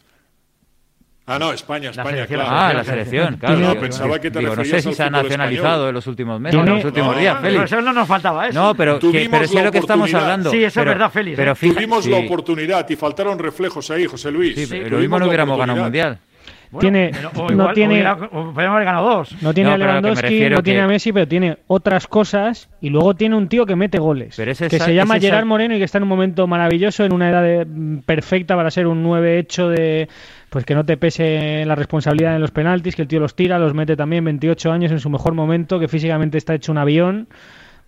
Ah, 1.29 1.41
no, 1.41 1.53
España, 1.53 1.91
España, 1.91 2.09
selección, 2.25 2.41
claro. 2.41 2.57
Ah, 2.57 2.73
la 2.73 2.85
selección, 2.85 3.37
claro. 3.37 3.57
No, 3.59 3.69
Digo, 3.71 3.81
pensaba 3.81 4.19
que 4.21 4.31
te 4.31 4.39
digo, 4.39 4.55
no 4.55 4.65
sé 4.65 4.81
si 4.81 4.95
se 4.95 5.03
ha 5.03 5.11
nacionalizado 5.11 5.73
español. 5.75 5.89
en 5.89 5.95
los 5.97 6.07
últimos 6.07 6.41
meses, 6.41 6.61
en 6.61 6.67
los 6.67 6.85
últimos 6.85 7.15
No, 7.15 7.21
días, 7.21 7.35
no, 7.35 7.41
Pero 7.43 7.53
Félix. 7.55 7.73
eso 7.73 7.81
no 7.83 7.93
nos 7.93 8.07
faltaba, 8.09 8.49
¿eh? 8.49 8.53
No, 8.53 8.75
pero, 8.77 8.99
Tuvimos 9.01 9.23
que, 9.25 9.29
pero 9.31 9.49
sí 9.49 9.55
la 9.57 9.65
lo 9.65 9.73
que 9.73 9.79
estamos 9.79 10.03
oportunidad. 10.05 10.23
hablando. 10.23 10.51
Sí, 10.53 10.57
eso 10.59 10.67
es 10.69 10.75
pero- 10.75 10.91
verdad, 10.91 11.11
Félix, 11.11 11.37
Pero 11.37 11.51
¿eh? 11.51 11.55
fija- 11.57 11.75
Tuvimos 11.75 12.07
la 12.07 12.19
sí, 12.19 12.25
oportunidad 12.27 12.89
y 12.89 12.95
faltaron 12.97 13.39
reflejos 13.41 13.91
ahí, 13.91 14.07
José 14.07 14.31
Luis. 14.31 14.55
sí, 14.55 14.67
Sí, 14.67 14.79
pero 14.85 14.91
lo 14.91 14.99
mismo 14.99 15.19
no 15.19 15.25
la 15.25 15.29
hubiéramos 15.29 15.59
ganado 15.59 15.79
un 15.79 15.83
mundial. 15.85 16.19
Bueno, 16.71 16.81
tiene- 16.81 17.11
pero- 17.13 17.31
o 17.37 17.51
no 17.51 17.73
tiene- 17.73 17.95
hubiera- 17.95 18.13
o 18.15 18.53
podríamos 18.53 18.75
haber 18.77 18.85
ganado 18.85 19.09
dos. 19.09 19.43
No 19.43 19.55
tiene 19.55 19.71
No, 19.71 19.75
a 19.75 19.79
que 19.79 19.85
Lewandowski, 19.85 20.41
no 20.51 20.63
tiene 20.63 20.81
a 20.81 20.87
Messi, 20.89 21.13
pero 21.13 21.29
tiene 21.29 21.59
otras 21.67 22.07
cosas 22.07 22.69
y 22.81 22.91
luego 22.91 23.15
tiene 23.15 23.37
un 23.37 23.49
tío 23.49 23.67
que 23.67 23.77
mete 23.77 23.99
goles. 23.99 24.35
Pero 24.37 24.51
ese 24.51 24.69
que 24.69 24.79
se 24.79 24.95
llama 24.95 25.15
Gerard 25.29 25.47
Moreno 25.47 25.75
y 25.75 25.79
que 25.79 25.85
está 25.85 25.99
en 25.99 26.05
un 26.05 26.09
momento 26.09 26.47
maravilloso, 26.47 27.05
en 27.05 27.13
una 27.13 27.31
edad 27.31 27.43
de- 27.43 27.65
mm, 27.65 27.99
perfecta 28.01 28.57
para 28.57 28.71
ser 28.71 28.87
un 28.87 29.03
9 29.03 29.39
hecho 29.39 29.69
de 29.69 30.09
pues 30.49 30.65
que 30.65 30.75
no 30.75 30.85
te 30.85 30.97
pese 30.97 31.65
la 31.67 31.75
responsabilidad 31.75 32.35
en 32.35 32.41
los 32.41 32.51
penaltis, 32.53 32.95
que 32.97 33.03
el 33.03 33.09
tío 33.09 33.21
los 33.21 33.35
tira, 33.35 33.59
los 33.59 33.75
mete 33.75 33.95
también 33.97 34.25
28 34.25 34.73
años 34.73 34.91
en 34.93 35.01
su 35.01 35.11
mejor 35.11 35.35
momento, 35.35 35.79
que 35.79 35.89
físicamente 35.89 36.39
está 36.39 36.55
hecho 36.55 36.73
un 36.73 36.79
avión. 36.79 37.27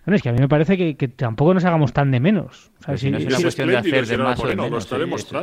Bueno, 0.09 0.15
es 0.15 0.23
que 0.23 0.29
a 0.29 0.33
mí 0.33 0.39
me 0.39 0.47
parece 0.49 0.75
que, 0.75 0.97
que 0.97 1.07
tampoco 1.07 1.53
nos 1.53 1.63
hagamos 1.65 1.93
tan 1.93 2.09
de 2.09 2.19
menos. 2.19 2.71
O 2.79 2.81
sea, 2.81 2.85
Pero 2.87 2.97
si 2.97 3.05
si- 3.05 3.11
no 3.11 3.17
es 3.19 3.23
si- 3.23 3.27
una 3.27 3.37
es 3.37 3.43
cuestión 3.43 3.67
de 3.69 3.77
hacer 3.77 4.05
de 4.07 4.17
más 4.17 4.39
o 4.39 4.47
de 4.47 4.55
Moreno, 4.55 4.63
lo 4.63 4.69
menos. 4.71 4.85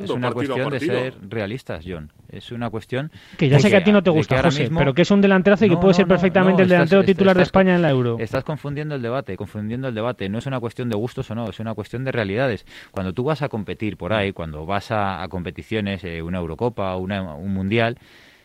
es- 0.02 0.10
una 0.10 0.32
cuestión 0.32 0.70
de 0.70 0.80
ser 0.80 1.14
realistas, 1.28 1.84
John. 1.86 2.12
Es 2.28 2.50
una 2.50 2.68
cuestión 2.68 3.12
que 3.38 3.48
ya 3.48 3.60
sé 3.60 3.70
que 3.70 3.76
a 3.76 3.84
ti 3.84 3.92
no 3.92 4.02
te 4.02 4.10
que 4.10 4.16
gusta, 4.16 4.42
José, 4.42 4.62
mismo- 4.64 4.80
pero 4.80 4.92
que 4.92 5.02
es 5.02 5.10
un 5.12 5.20
delanterazo 5.20 5.66
y 5.66 5.68
que 5.68 5.76
puede 5.76 5.90
no, 5.90 5.94
ser 5.94 6.08
perfectamente 6.08 6.56
no, 6.56 6.62
el 6.64 6.68
delantero 6.68 7.00
estás- 7.02 7.14
titular 7.14 7.36
de 7.36 7.44
España 7.44 7.76
en 7.76 7.82
la 7.82 7.90
Euro. 7.90 8.16
Estás 8.18 8.42
confundiendo 8.42 8.96
el 8.96 9.02
debate, 9.02 9.36
confundiendo 9.36 9.86
el 9.86 9.94
debate. 9.94 10.28
No 10.28 10.38
es 10.38 10.46
una 10.46 10.58
cuestión 10.58 10.88
de 10.88 10.96
gustos 10.96 11.30
o 11.30 11.36
no, 11.36 11.48
es 11.48 11.60
una 11.60 11.74
cuestión 11.74 12.02
de 12.02 12.10
realidades. 12.10 12.66
Cuando 12.90 13.12
tú 13.12 13.22
vas 13.22 13.42
a 13.42 13.48
competir 13.48 13.96
por 13.96 14.12
ahí, 14.12 14.32
cuando 14.32 14.66
vas 14.66 14.90
a, 14.90 15.22
a 15.22 15.28
competiciones, 15.28 16.02
eh, 16.02 16.22
una 16.22 16.38
Eurocopa, 16.38 16.96
una, 16.96 17.34
un 17.36 17.54
Mundial, 17.54 17.98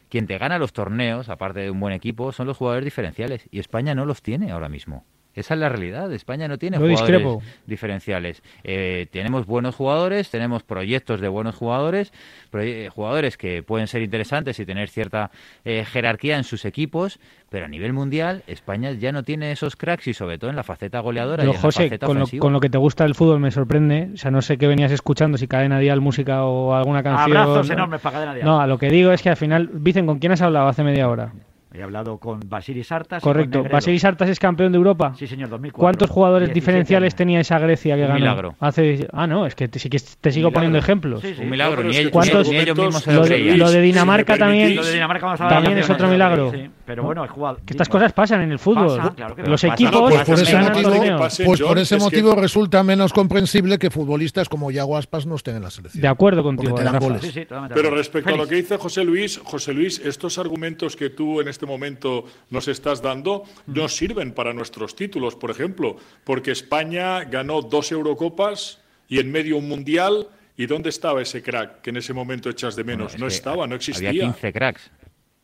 quien 0.07 0.27
te 0.27 0.37
gana 0.37 0.59
los 0.59 0.71
torneos, 0.71 1.29
aparte 1.29 1.61
de 1.61 1.71
un 1.71 1.79
buen 1.79 1.93
equipo, 1.95 2.31
son 2.31 2.45
los 2.45 2.57
jugadores 2.57 2.85
diferenciales. 2.85 3.47
Y 3.49 3.57
España 3.57 3.95
no 3.95 4.05
los 4.05 4.21
tiene 4.21 4.51
ahora 4.51 4.69
mismo. 4.69 5.03
Esa 5.33 5.53
es 5.53 5.59
la 5.59 5.69
realidad. 5.69 6.11
España 6.13 6.47
no 6.47 6.57
tiene 6.57 6.75
Yo 6.77 6.81
jugadores 6.81 6.99
discrepo. 7.07 7.41
diferenciales. 7.65 8.43
Eh, 8.63 9.07
tenemos 9.11 9.45
buenos 9.45 9.75
jugadores, 9.75 10.29
tenemos 10.29 10.63
proyectos 10.63 11.21
de 11.21 11.27
buenos 11.29 11.55
jugadores, 11.55 12.11
proye- 12.51 12.89
jugadores 12.89 13.37
que 13.37 13.63
pueden 13.63 13.87
ser 13.87 14.01
interesantes 14.01 14.59
y 14.59 14.65
tener 14.65 14.89
cierta 14.89 15.31
eh, 15.63 15.85
jerarquía 15.85 16.37
en 16.37 16.43
sus 16.43 16.65
equipos, 16.65 17.19
pero 17.49 17.65
a 17.65 17.67
nivel 17.69 17.93
mundial 17.93 18.43
España 18.47 18.91
ya 18.91 19.11
no 19.11 19.23
tiene 19.23 19.51
esos 19.51 19.75
cracks 19.75 20.07
y 20.07 20.13
sobre 20.13 20.37
todo 20.37 20.49
en 20.49 20.55
la 20.55 20.63
faceta 20.63 20.99
goleadora 20.99 21.43
y 21.43 21.47
Pero 21.47 21.51
en 21.51 21.55
la 21.55 21.61
José, 21.61 21.83
faceta 21.83 22.05
con 22.05 22.17
lo, 22.17 22.23
ofensiva. 22.23 22.41
con 22.41 22.53
lo 22.53 22.59
que 22.59 22.69
te 22.69 22.77
gusta 22.77 23.05
el 23.05 23.15
fútbol 23.15 23.39
me 23.39 23.51
sorprende. 23.51 24.09
O 24.13 24.17
sea, 24.17 24.31
no 24.31 24.41
sé 24.41 24.57
qué 24.57 24.67
venías 24.67 24.91
escuchando, 24.91 25.37
si 25.37 25.47
cadena 25.47 25.79
dial, 25.79 26.01
música 26.01 26.43
o 26.43 26.73
alguna 26.73 27.03
canción. 27.03 27.37
Abrazos 27.37 27.67
¿no? 27.67 27.73
enormes 27.73 28.01
para 28.01 28.13
Cadena 28.15 28.33
Dial. 28.33 28.45
No, 28.45 28.59
a 28.59 28.67
lo 28.67 28.77
que 28.77 28.89
digo 28.89 29.11
es 29.11 29.21
que 29.21 29.29
al 29.29 29.37
final, 29.37 29.69
Vicen, 29.71 30.05
¿con 30.05 30.19
quién 30.19 30.33
has 30.33 30.41
hablado 30.41 30.67
hace 30.67 30.83
media 30.83 31.07
hora? 31.09 31.31
He 31.73 31.81
hablado 31.81 32.17
con 32.17 32.41
Basilis 32.45 32.87
Sartas. 32.87 33.23
y 33.23 33.23
Correcto. 33.23 33.63
Basilis 33.63 34.01
Sartas 34.01 34.27
es 34.29 34.39
campeón 34.39 34.73
de 34.73 34.77
Europa. 34.77 35.13
Sí, 35.17 35.25
señor, 35.25 35.47
2004. 35.49 35.79
¿Cuántos 35.79 36.09
jugadores 36.09 36.49
17 36.49 36.59
diferenciales 36.59 37.13
años. 37.13 37.15
tenía 37.15 37.39
esa 37.39 37.59
Grecia 37.59 37.95
que 37.95 38.01
Un 38.01 38.07
ganó? 38.09 38.19
milagro. 38.19 38.55
Hace... 38.59 39.07
Ah, 39.13 39.25
no, 39.25 39.45
es 39.45 39.55
que 39.55 39.69
te, 39.69 39.79
sí 39.79 39.89
que 39.89 39.97
te 39.99 40.31
sigo 40.31 40.49
milagro. 40.49 40.53
poniendo 40.53 40.79
ejemplos. 40.79 41.21
Sí, 41.21 41.33
sí. 41.33 41.41
Un 41.43 41.49
milagro, 41.49 41.83
ni 41.83 41.95
ellos, 41.95 42.11
¿Cuántos- 42.11 42.49
ni 42.49 42.57
ellos 42.57 42.77
mismos 42.77 43.01
se 43.01 43.13
lo 43.13 43.21
lo 43.21 43.25
de- 43.71 43.71
Si 43.71 43.79
Dinamarca 43.79 44.37
también- 44.37 44.75
Lo 44.75 44.83
de 44.83 44.93
Dinamarca 44.93 45.25
vamos 45.27 45.41
a 45.41 45.47
También 45.47 45.77
es 45.77 45.89
otro 45.89 46.09
milagro. 46.09 46.51
sí, 46.51 46.69
pero 46.91 47.03
bueno, 47.03 47.23
he 47.25 47.27
jugado. 47.27 47.57
Que 47.65 47.73
estas 47.73 47.89
cosas 47.89 48.13
pasan 48.13 48.41
en 48.41 48.51
el 48.51 48.59
fútbol. 48.59 48.97
Pasa, 48.97 49.13
claro 49.15 49.35
que 49.35 49.43
Los 49.43 49.61
pasa. 49.61 49.73
equipos 49.73 49.93
No, 49.93 50.07
Pues 50.09 50.23
por 50.25 50.37
se 50.37 50.43
ese 50.43 50.57
motivo, 50.57 51.17
pues 51.17 51.61
por 51.61 51.77
ese 51.79 51.95
que- 51.97 52.01
motivo 52.01 52.35
resulta 52.35 52.83
menos 52.83 53.13
comprensible 53.13 53.77
que 53.79 53.89
futbolistas 53.89 54.49
como 54.49 54.71
Yago 54.71 54.97
Aspas 54.97 55.25
no 55.25 55.35
estén 55.35 55.55
en 55.55 55.63
la 55.63 55.71
selección. 55.71 56.01
De 56.01 56.07
acuerdo 56.07 56.43
contigo, 56.43 56.71
Porque 56.71 56.81
te 56.81 56.85
dan 56.85 56.93
Rafa. 56.95 57.05
goles. 57.05 57.21
Sí, 57.21 57.31
sí, 57.31 57.47
Pero 57.73 57.89
respecto 57.91 58.33
a 58.33 58.37
lo 58.37 58.47
que 58.47 58.55
dice 58.55 58.77
José 58.77 59.03
Luis, 59.03 59.39
José 59.43 59.73
Luis, 59.73 59.99
estos 60.03 60.37
argumentos 60.37 60.95
que 60.95 61.09
tú 61.09 61.41
en 61.41 61.47
este 61.47 61.65
momento 61.65 62.25
nos 62.49 62.67
estás 62.67 63.01
dando 63.01 63.43
no 63.67 63.87
sirven 63.87 64.33
para 64.33 64.53
nuestros 64.53 64.95
títulos, 64.95 65.35
por 65.35 65.51
ejemplo, 65.51 65.95
porque 66.23 66.51
España 66.51 67.23
ganó 67.23 67.61
dos 67.61 67.91
Eurocopas 67.91 68.79
y 69.07 69.19
en 69.19 69.31
medio 69.31 69.57
un 69.57 69.67
Mundial. 69.67 70.27
¿Y 70.57 70.67
dónde 70.67 70.89
estaba 70.89 71.21
ese 71.21 71.41
crack 71.41 71.81
que 71.81 71.89
en 71.89 71.97
ese 71.97 72.13
momento 72.13 72.49
echas 72.49 72.75
de 72.75 72.83
menos? 72.83 73.13
Bueno, 73.13 73.15
es 73.15 73.19
no 73.21 73.27
estaba, 73.27 73.65
no 73.67 73.75
existía. 73.75 74.09
Había 74.09 74.23
15 74.23 74.53
cracks. 74.53 74.91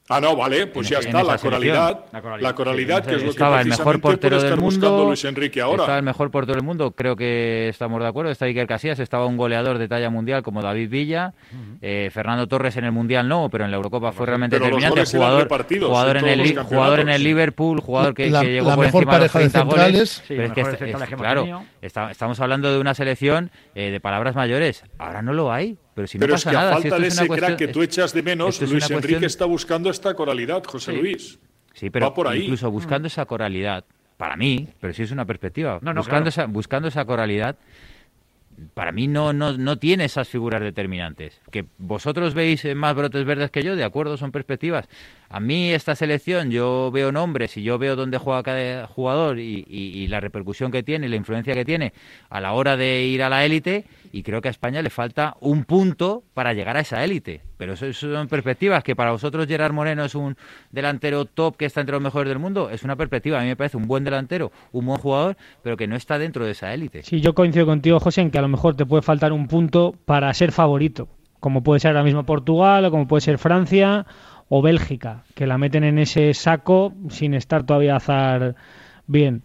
Ah, 0.09 0.21
no, 0.21 0.35
vale, 0.37 0.67
pues 0.67 0.87
En 0.89 0.93
ya 0.93 0.99
está, 0.99 1.21
la 1.23 1.37
coralidad. 1.37 2.05
La 2.13 2.21
coralidad, 2.21 2.49
la 2.49 2.55
coralidad, 2.55 3.03
sí, 3.03 3.09
que 3.09 3.15
es 3.15 3.21
lo 3.21 3.25
que 3.25 3.29
Estaba 3.31 3.61
el 3.61 3.67
mejor 3.67 3.99
portero 3.99 4.41
del 4.41 4.57
mundo. 4.57 5.05
Luis 5.07 5.25
Enrique 5.25 5.59
ahora. 5.61 5.83
Estaba 5.83 5.97
el 5.97 6.03
mejor 6.05 6.31
portero 6.31 6.55
del 6.55 6.63
mundo. 6.63 6.91
Creo 6.91 7.15
que 7.17 7.67
estamos 7.69 8.01
de 8.01 8.07
acuerdo. 8.07 8.31
Está 8.31 8.45
Iker 8.45 8.67
Casillas. 8.67 8.99
Estaba 8.99 9.25
un 9.25 9.35
goleador 9.35 9.77
de 9.77 9.87
talla 9.89 10.09
mundial 10.09 10.43
como 10.43 10.61
David 10.61 10.89
Villa. 10.89 11.33
Eh, 11.81 12.09
Fernando 12.13 12.47
Torres 12.47 12.77
en 12.77 12.85
el 12.85 12.91
mundial 12.93 13.27
no, 13.27 13.49
pero 13.49 13.65
en 13.65 13.71
la 13.71 13.77
Eurocopa 13.77 14.11
fue 14.13 14.25
realmente 14.25 14.57
determinante. 14.57 15.05
Jugador, 15.05 15.47
jugador, 15.81 16.17
en 16.17 16.25
el, 16.27 16.57
jugador 16.57 16.99
en 17.01 17.09
el. 17.09 17.23
Liverpool, 17.23 17.81
jugador 17.81 18.13
que, 18.13 18.29
La- 18.29 18.41
que 18.41 18.51
llegó 18.53 18.69
la 18.69 18.75
por 18.75 18.85
mejor 18.85 19.01
encima 19.03 19.13
de 19.17 19.19
los 19.25 19.31
pareja 19.31 19.39
de 19.59 19.63
30 19.65 19.83
goles. 19.83 20.09
Sí, 20.09 20.23
Pero 20.35 20.43
es 20.43 20.51
que 20.53 20.61
es- 20.61 21.09
que 21.09 21.15
claro, 21.15 21.63
está- 21.81 22.11
estamos 22.11 22.39
hablando 22.39 22.71
de 22.71 22.79
una 22.79 22.93
selección 22.93 23.51
eh, 23.75 23.91
de 23.91 23.99
palabras 23.99 24.35
mayores. 24.35 24.83
Ahora 24.97 25.21
no 25.21 25.33
lo 25.33 25.51
hay. 25.51 25.77
Pero 25.97 26.05
si 26.07 26.19
no 26.19 26.21
Pero 26.21 26.35
es 26.35 26.43
pasa 26.43 26.51
que 26.51 26.55
a 26.57 26.59
nada. 26.59 26.69
si 26.69 26.73
falta 26.83 26.87
esto 26.89 27.01
de 27.01 27.07
es 27.07 27.13
ese 27.15 27.27
cuestión- 27.27 27.47
crack 27.55 27.57
que 27.59 27.67
tú 27.69 27.81
echas 27.81 28.13
de 28.13 28.21
menos, 28.21 28.61
Luis 28.61 28.71
Enrique 28.83 28.93
cuestión- 28.93 29.23
está 29.23 29.45
buscando 29.45 29.89
esta 29.89 30.13
coralidad, 30.13 30.63
José 30.63 30.91
Sí. 30.93 30.97
Luis. 31.01 31.39
Sí, 31.73 31.89
pero 31.89 32.05
Va 32.05 32.13
por 32.13 32.27
ahí. 32.27 32.43
incluso 32.43 32.69
buscando 32.69 33.07
esa 33.07 33.25
coralidad, 33.25 33.83
para 34.15 34.35
mí, 34.37 34.67
pero 34.79 34.93
sí 34.93 35.01
es 35.01 35.11
una 35.11 35.25
perspectiva, 35.25 35.79
No, 35.81 35.93
no, 35.95 36.01
buscando, 36.01 36.29
claro. 36.29 36.29
esa, 36.29 36.45
buscando 36.45 36.87
esa 36.87 37.03
coralidad, 37.05 37.55
para 38.73 38.91
mí 38.91 39.07
no, 39.07 39.33
no, 39.33 39.55
no 39.55 39.77
tiene 39.77 40.05
esas 40.05 40.27
figuras 40.27 40.61
determinantes. 40.61 41.39
Que 41.51 41.65
vosotros 41.77 42.33
veis 42.33 42.65
más 42.75 42.95
brotes 42.95 43.23
verdes 43.23 43.51
que 43.51 43.61
yo, 43.61 43.75
de 43.75 43.83
acuerdo, 43.83 44.17
son 44.17 44.31
perspectivas. 44.31 44.87
A 45.29 45.39
mí 45.39 45.71
esta 45.71 45.95
selección, 45.95 46.49
yo 46.49 46.89
veo 46.91 47.11
nombres 47.11 47.55
y 47.57 47.61
yo 47.61 47.77
veo 47.77 47.95
dónde 47.95 48.17
juega 48.17 48.41
cada 48.41 48.87
jugador 48.87 49.37
y, 49.37 49.63
y 49.69 50.07
la 50.07 50.19
repercusión 50.19 50.71
que 50.71 50.81
tiene 50.81 51.05
y 51.05 51.09
la 51.09 51.17
influencia 51.17 51.53
que 51.53 51.65
tiene 51.65 51.93
a 52.31 52.41
la 52.41 52.53
hora 52.53 52.75
de 52.77 53.03
ir 53.03 53.21
a 53.21 53.29
la 53.29 53.45
élite 53.45 53.85
y 54.11 54.23
creo 54.23 54.41
que 54.41 54.47
a 54.47 54.51
España 54.51 54.81
le 54.81 54.89
falta 54.89 55.35
un 55.39 55.63
punto 55.63 56.23
para 56.33 56.53
llegar 56.53 56.77
a 56.77 56.81
esa 56.81 57.03
élite. 57.03 57.41
Pero 57.57 57.73
eso, 57.73 57.91
son 57.93 58.27
perspectivas 58.27 58.83
que 58.83 58.95
para 58.95 59.11
vosotros 59.11 59.47
Gerard 59.47 59.73
Moreno 59.73 60.05
es 60.05 60.15
un 60.15 60.37
delantero 60.71 61.25
top 61.25 61.57
que 61.57 61.65
está 61.65 61.81
entre 61.81 61.93
los 61.93 62.01
mejores 62.01 62.29
del 62.29 62.39
mundo. 62.39 62.69
Es 62.69 62.83
una 62.83 62.95
perspectiva. 62.95 63.39
A 63.39 63.41
mí 63.41 63.47
me 63.47 63.55
parece 63.55 63.77
un 63.77 63.87
buen 63.87 64.03
delantero, 64.03 64.51
un 64.71 64.85
buen 64.85 64.99
jugador, 64.99 65.37
pero 65.63 65.77
que 65.77 65.87
no 65.87 65.95
está 65.95 66.17
dentro 66.19 66.45
de 66.45 66.51
esa 66.51 66.73
élite. 66.73 67.03
Sí, 67.03 67.21
yo 67.21 67.33
coincido 67.33 67.65
contigo, 67.65 67.99
José, 67.99 68.21
en 68.21 68.31
que 68.31 68.37
a 68.37 68.41
lo 68.41 68.47
mejor 68.47 68.75
te 68.75 68.85
puede 68.85 69.01
faltar 69.01 69.31
un 69.31 69.47
punto 69.47 69.95
para 70.05 70.33
ser 70.33 70.51
favorito, 70.51 71.07
como 71.39 71.63
puede 71.63 71.79
ser 71.79 71.91
ahora 71.91 72.03
mismo 72.03 72.25
Portugal 72.25 72.85
o 72.85 72.91
como 72.91 73.07
puede 73.07 73.21
ser 73.21 73.37
Francia 73.37 74.05
o 74.49 74.61
Bélgica, 74.61 75.23
que 75.35 75.47
la 75.47 75.57
meten 75.57 75.83
en 75.83 75.99
ese 75.99 76.33
saco 76.33 76.93
sin 77.09 77.33
estar 77.33 77.65
todavía 77.65 77.93
a 77.93 77.97
azar 77.97 78.55
bien 79.07 79.43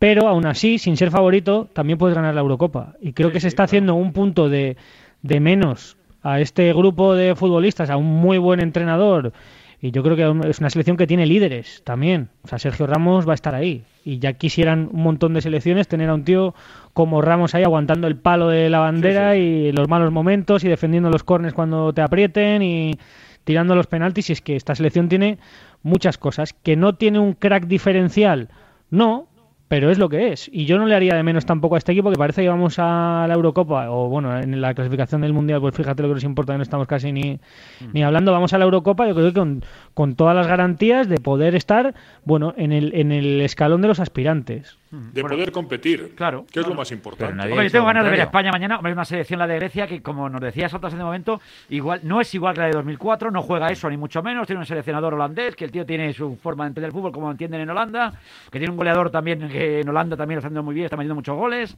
pero 0.00 0.28
aún 0.28 0.46
así, 0.46 0.78
sin 0.78 0.96
ser 0.96 1.10
favorito, 1.10 1.68
también 1.74 1.98
puedes 1.98 2.16
ganar 2.16 2.34
la 2.34 2.40
Eurocopa. 2.40 2.94
Y 3.02 3.12
creo 3.12 3.32
que 3.32 3.38
se 3.38 3.48
está 3.48 3.64
haciendo 3.64 3.94
un 3.94 4.14
punto 4.14 4.48
de, 4.48 4.78
de 5.20 5.40
menos 5.40 5.98
a 6.22 6.40
este 6.40 6.72
grupo 6.72 7.14
de 7.14 7.34
futbolistas, 7.34 7.90
a 7.90 7.98
un 7.98 8.06
muy 8.06 8.38
buen 8.38 8.60
entrenador. 8.60 9.34
Y 9.82 9.90
yo 9.90 10.02
creo 10.02 10.16
que 10.16 10.48
es 10.48 10.58
una 10.58 10.70
selección 10.70 10.96
que 10.96 11.06
tiene 11.06 11.26
líderes 11.26 11.82
también. 11.84 12.30
O 12.44 12.48
sea, 12.48 12.58
Sergio 12.58 12.86
Ramos 12.86 13.28
va 13.28 13.32
a 13.32 13.34
estar 13.34 13.54
ahí. 13.54 13.84
Y 14.02 14.20
ya 14.20 14.32
quisieran 14.32 14.88
un 14.90 15.02
montón 15.02 15.34
de 15.34 15.42
selecciones 15.42 15.86
tener 15.86 16.08
a 16.08 16.14
un 16.14 16.24
tío 16.24 16.54
como 16.94 17.20
Ramos 17.20 17.54
ahí 17.54 17.62
aguantando 17.62 18.06
el 18.06 18.16
palo 18.16 18.48
de 18.48 18.70
la 18.70 18.78
bandera 18.78 19.36
y 19.36 19.70
los 19.72 19.86
malos 19.86 20.12
momentos 20.12 20.64
y 20.64 20.68
defendiendo 20.68 21.10
los 21.10 21.24
cornes 21.24 21.52
cuando 21.52 21.92
te 21.92 22.00
aprieten 22.00 22.62
y 22.62 22.98
tirando 23.44 23.74
los 23.74 23.86
penaltis. 23.86 24.30
Y 24.30 24.32
es 24.32 24.40
que 24.40 24.56
esta 24.56 24.74
selección 24.74 25.10
tiene 25.10 25.36
muchas 25.82 26.16
cosas. 26.16 26.54
Que 26.54 26.74
no 26.74 26.94
tiene 26.94 27.18
un 27.18 27.34
crack 27.34 27.66
diferencial. 27.66 28.48
No, 28.90 29.28
pero 29.70 29.88
es 29.88 29.98
lo 29.98 30.08
que 30.08 30.32
es. 30.32 30.50
Y 30.52 30.64
yo 30.64 30.78
no 30.78 30.86
le 30.86 30.96
haría 30.96 31.14
de 31.14 31.22
menos 31.22 31.46
tampoco 31.46 31.76
a 31.76 31.78
este 31.78 31.92
equipo 31.92 32.10
que 32.10 32.18
parece 32.18 32.42
que 32.42 32.48
vamos 32.48 32.80
a 32.80 33.24
la 33.28 33.34
Eurocopa, 33.34 33.88
o 33.88 34.08
bueno, 34.08 34.36
en 34.36 34.60
la 34.60 34.74
clasificación 34.74 35.20
del 35.20 35.32
Mundial, 35.32 35.60
pues 35.60 35.76
fíjate 35.76 36.02
lo 36.02 36.08
que 36.08 36.14
nos 36.14 36.24
importa, 36.24 36.54
que 36.54 36.56
no 36.56 36.64
estamos 36.64 36.88
casi 36.88 37.12
ni, 37.12 37.34
mm. 37.34 37.92
ni 37.92 38.02
hablando, 38.02 38.32
vamos 38.32 38.52
a 38.52 38.58
la 38.58 38.64
Eurocopa, 38.64 39.06
yo 39.06 39.14
creo 39.14 39.28
que 39.28 39.38
con, 39.38 39.62
con 39.94 40.16
todas 40.16 40.34
las 40.34 40.48
garantías 40.48 41.08
de 41.08 41.18
poder 41.18 41.54
estar, 41.54 41.94
bueno, 42.24 42.52
en 42.56 42.72
el, 42.72 42.92
en 42.96 43.12
el 43.12 43.40
escalón 43.42 43.80
de 43.80 43.86
los 43.86 44.00
aspirantes. 44.00 44.79
De 44.90 45.22
poder 45.22 45.52
competir, 45.52 46.14
claro, 46.16 46.44
que 46.50 46.58
es 46.58 46.66
lo 46.66 46.74
más 46.74 46.90
importante. 46.90 47.48
yo 47.48 47.70
tengo 47.70 47.86
ganas 47.86 48.04
de 48.04 48.10
ver 48.10 48.20
a 48.20 48.24
España 48.24 48.50
mañana. 48.50 48.80
Hay 48.82 48.92
una 48.92 49.04
selección, 49.04 49.38
la 49.38 49.46
de 49.46 49.54
Grecia, 49.54 49.86
que 49.86 50.02
como 50.02 50.28
nos 50.28 50.40
decías 50.40 50.74
otras 50.74 50.92
en 50.94 50.98
el 50.98 51.04
momento, 51.04 51.40
igual 51.68 52.00
no 52.02 52.20
es 52.20 52.34
igual 52.34 52.54
que 52.54 52.60
la 52.60 52.66
de 52.66 52.72
2004, 52.72 53.30
no 53.30 53.40
juega 53.42 53.68
eso 53.68 53.88
ni 53.88 53.96
mucho 53.96 54.20
menos. 54.20 54.48
Tiene 54.48 54.58
un 54.58 54.66
seleccionador 54.66 55.14
holandés, 55.14 55.54
que 55.54 55.64
el 55.64 55.70
tío 55.70 55.86
tiene 55.86 56.12
su 56.12 56.34
forma 56.36 56.64
de 56.64 56.68
entender 56.68 56.88
el 56.88 56.92
fútbol 56.92 57.12
como 57.12 57.30
entienden 57.30 57.60
en 57.60 57.70
Holanda, 57.70 58.12
que 58.50 58.58
tiene 58.58 58.72
un 58.72 58.76
goleador 58.76 59.10
también 59.10 59.48
que 59.48 59.80
en 59.80 59.88
Holanda 59.88 60.16
también 60.16 60.36
lo 60.36 60.40
está 60.40 60.48
haciendo 60.48 60.64
muy 60.64 60.74
bien, 60.74 60.86
está 60.86 60.96
metiendo 60.96 61.14
muchos 61.14 61.36
goles. 61.36 61.76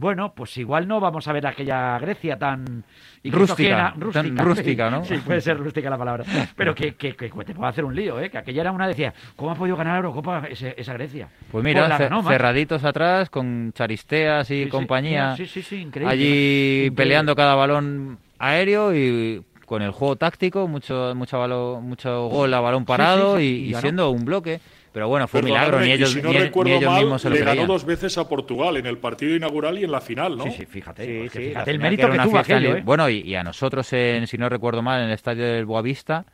Bueno, 0.00 0.32
pues 0.34 0.56
igual 0.56 0.88
no 0.88 0.98
vamos 0.98 1.28
a 1.28 1.32
ver 1.34 1.46
aquella 1.46 1.98
Grecia 1.98 2.38
tan 2.38 2.84
rústica, 3.22 3.92
rústica, 3.98 4.90
¿no? 4.90 5.04
Sí, 5.04 5.18
puede 5.18 5.42
ser 5.42 5.58
rústica 5.58 5.90
la 5.90 5.98
palabra. 5.98 6.24
Pero 6.56 6.74
que, 6.74 6.94
que, 6.94 7.14
que, 7.14 7.28
te 7.28 7.54
puede 7.54 7.68
hacer 7.68 7.84
un 7.84 7.94
lío, 7.94 8.18
¿eh? 8.18 8.30
Que 8.30 8.38
aquella 8.38 8.62
era 8.62 8.72
una 8.72 8.88
decía, 8.88 9.12
¿cómo 9.36 9.50
ha 9.50 9.54
podido 9.54 9.76
ganar 9.76 9.96
Eurocopa 9.96 10.44
esa 10.48 10.94
Grecia? 10.94 11.28
Pues 11.52 11.62
mira, 11.62 11.98
pues 11.98 12.26
cerraditos 12.28 12.82
atrás 12.82 13.28
con 13.28 13.74
Charisteas 13.74 14.50
y 14.50 14.68
compañía. 14.68 15.36
Sí, 15.36 15.46
sí, 15.46 15.60
sí, 15.60 15.76
increíble. 15.82 16.10
Allí 16.14 16.90
peleando 16.92 17.36
cada 17.36 17.54
balón 17.54 18.18
aéreo 18.38 18.94
y 18.94 19.44
con 19.66 19.82
el 19.82 19.90
juego 19.90 20.16
táctico, 20.16 20.66
mucho 20.66 21.12
mucho, 21.14 21.38
balón, 21.38 21.84
mucho 21.86 22.28
gol 22.28 22.54
a 22.54 22.60
balón 22.60 22.86
parado 22.86 23.38
y, 23.38 23.74
siendo 23.74 24.10
un 24.10 24.24
bloque. 24.24 24.60
Pero 24.92 25.08
bueno, 25.08 25.28
fue 25.28 25.40
un 25.40 25.46
milagro, 25.46 25.80
ni 25.80 25.92
ellos, 25.92 26.10
si 26.10 26.20
no 26.20 26.32
recuerdo 26.32 26.80
mal, 26.80 27.20
le 27.32 27.44
ganó 27.44 27.66
dos 27.66 27.84
veces 27.84 28.18
a 28.18 28.28
Portugal, 28.28 28.76
en 28.76 28.86
el 28.86 28.98
partido 28.98 29.36
inaugural 29.36 29.78
y 29.78 29.84
en 29.84 29.92
la 29.92 30.00
final, 30.00 30.36
¿no? 30.36 30.44
Sí, 30.44 30.50
sí, 30.50 30.66
fíjate. 30.66 31.28
fíjate 31.28 31.70
el 31.70 31.78
mérito 31.78 32.10
que 32.10 32.18
tuvo 32.18 32.38
aquello, 32.38 32.76
¿eh? 32.76 32.82
Bueno, 32.84 33.08
y, 33.08 33.34
a 33.36 33.44
nosotros, 33.44 33.92
en, 33.92 34.26
si 34.26 34.36
no 34.36 34.48
recuerdo 34.48 34.82
mal, 34.82 35.02
en 35.02 35.08
el 35.08 35.14
estadio 35.14 35.44
del 35.44 35.64
Boavista, 35.64 36.26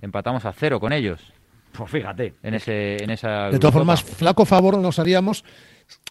empatamos 0.00 0.44
a 0.44 0.52
cero 0.52 0.78
con 0.78 0.92
ellos. 0.92 1.20
Pues 1.72 1.90
fíjate. 1.90 2.34
En, 2.44 2.54
ese, 2.54 3.02
en 3.02 3.10
esa 3.10 3.50
de 3.50 3.58
todas 3.58 3.74
formas, 3.74 4.02
flaco 4.02 4.44
favor 4.44 4.78
nos 4.78 5.00
haríamos 5.00 5.44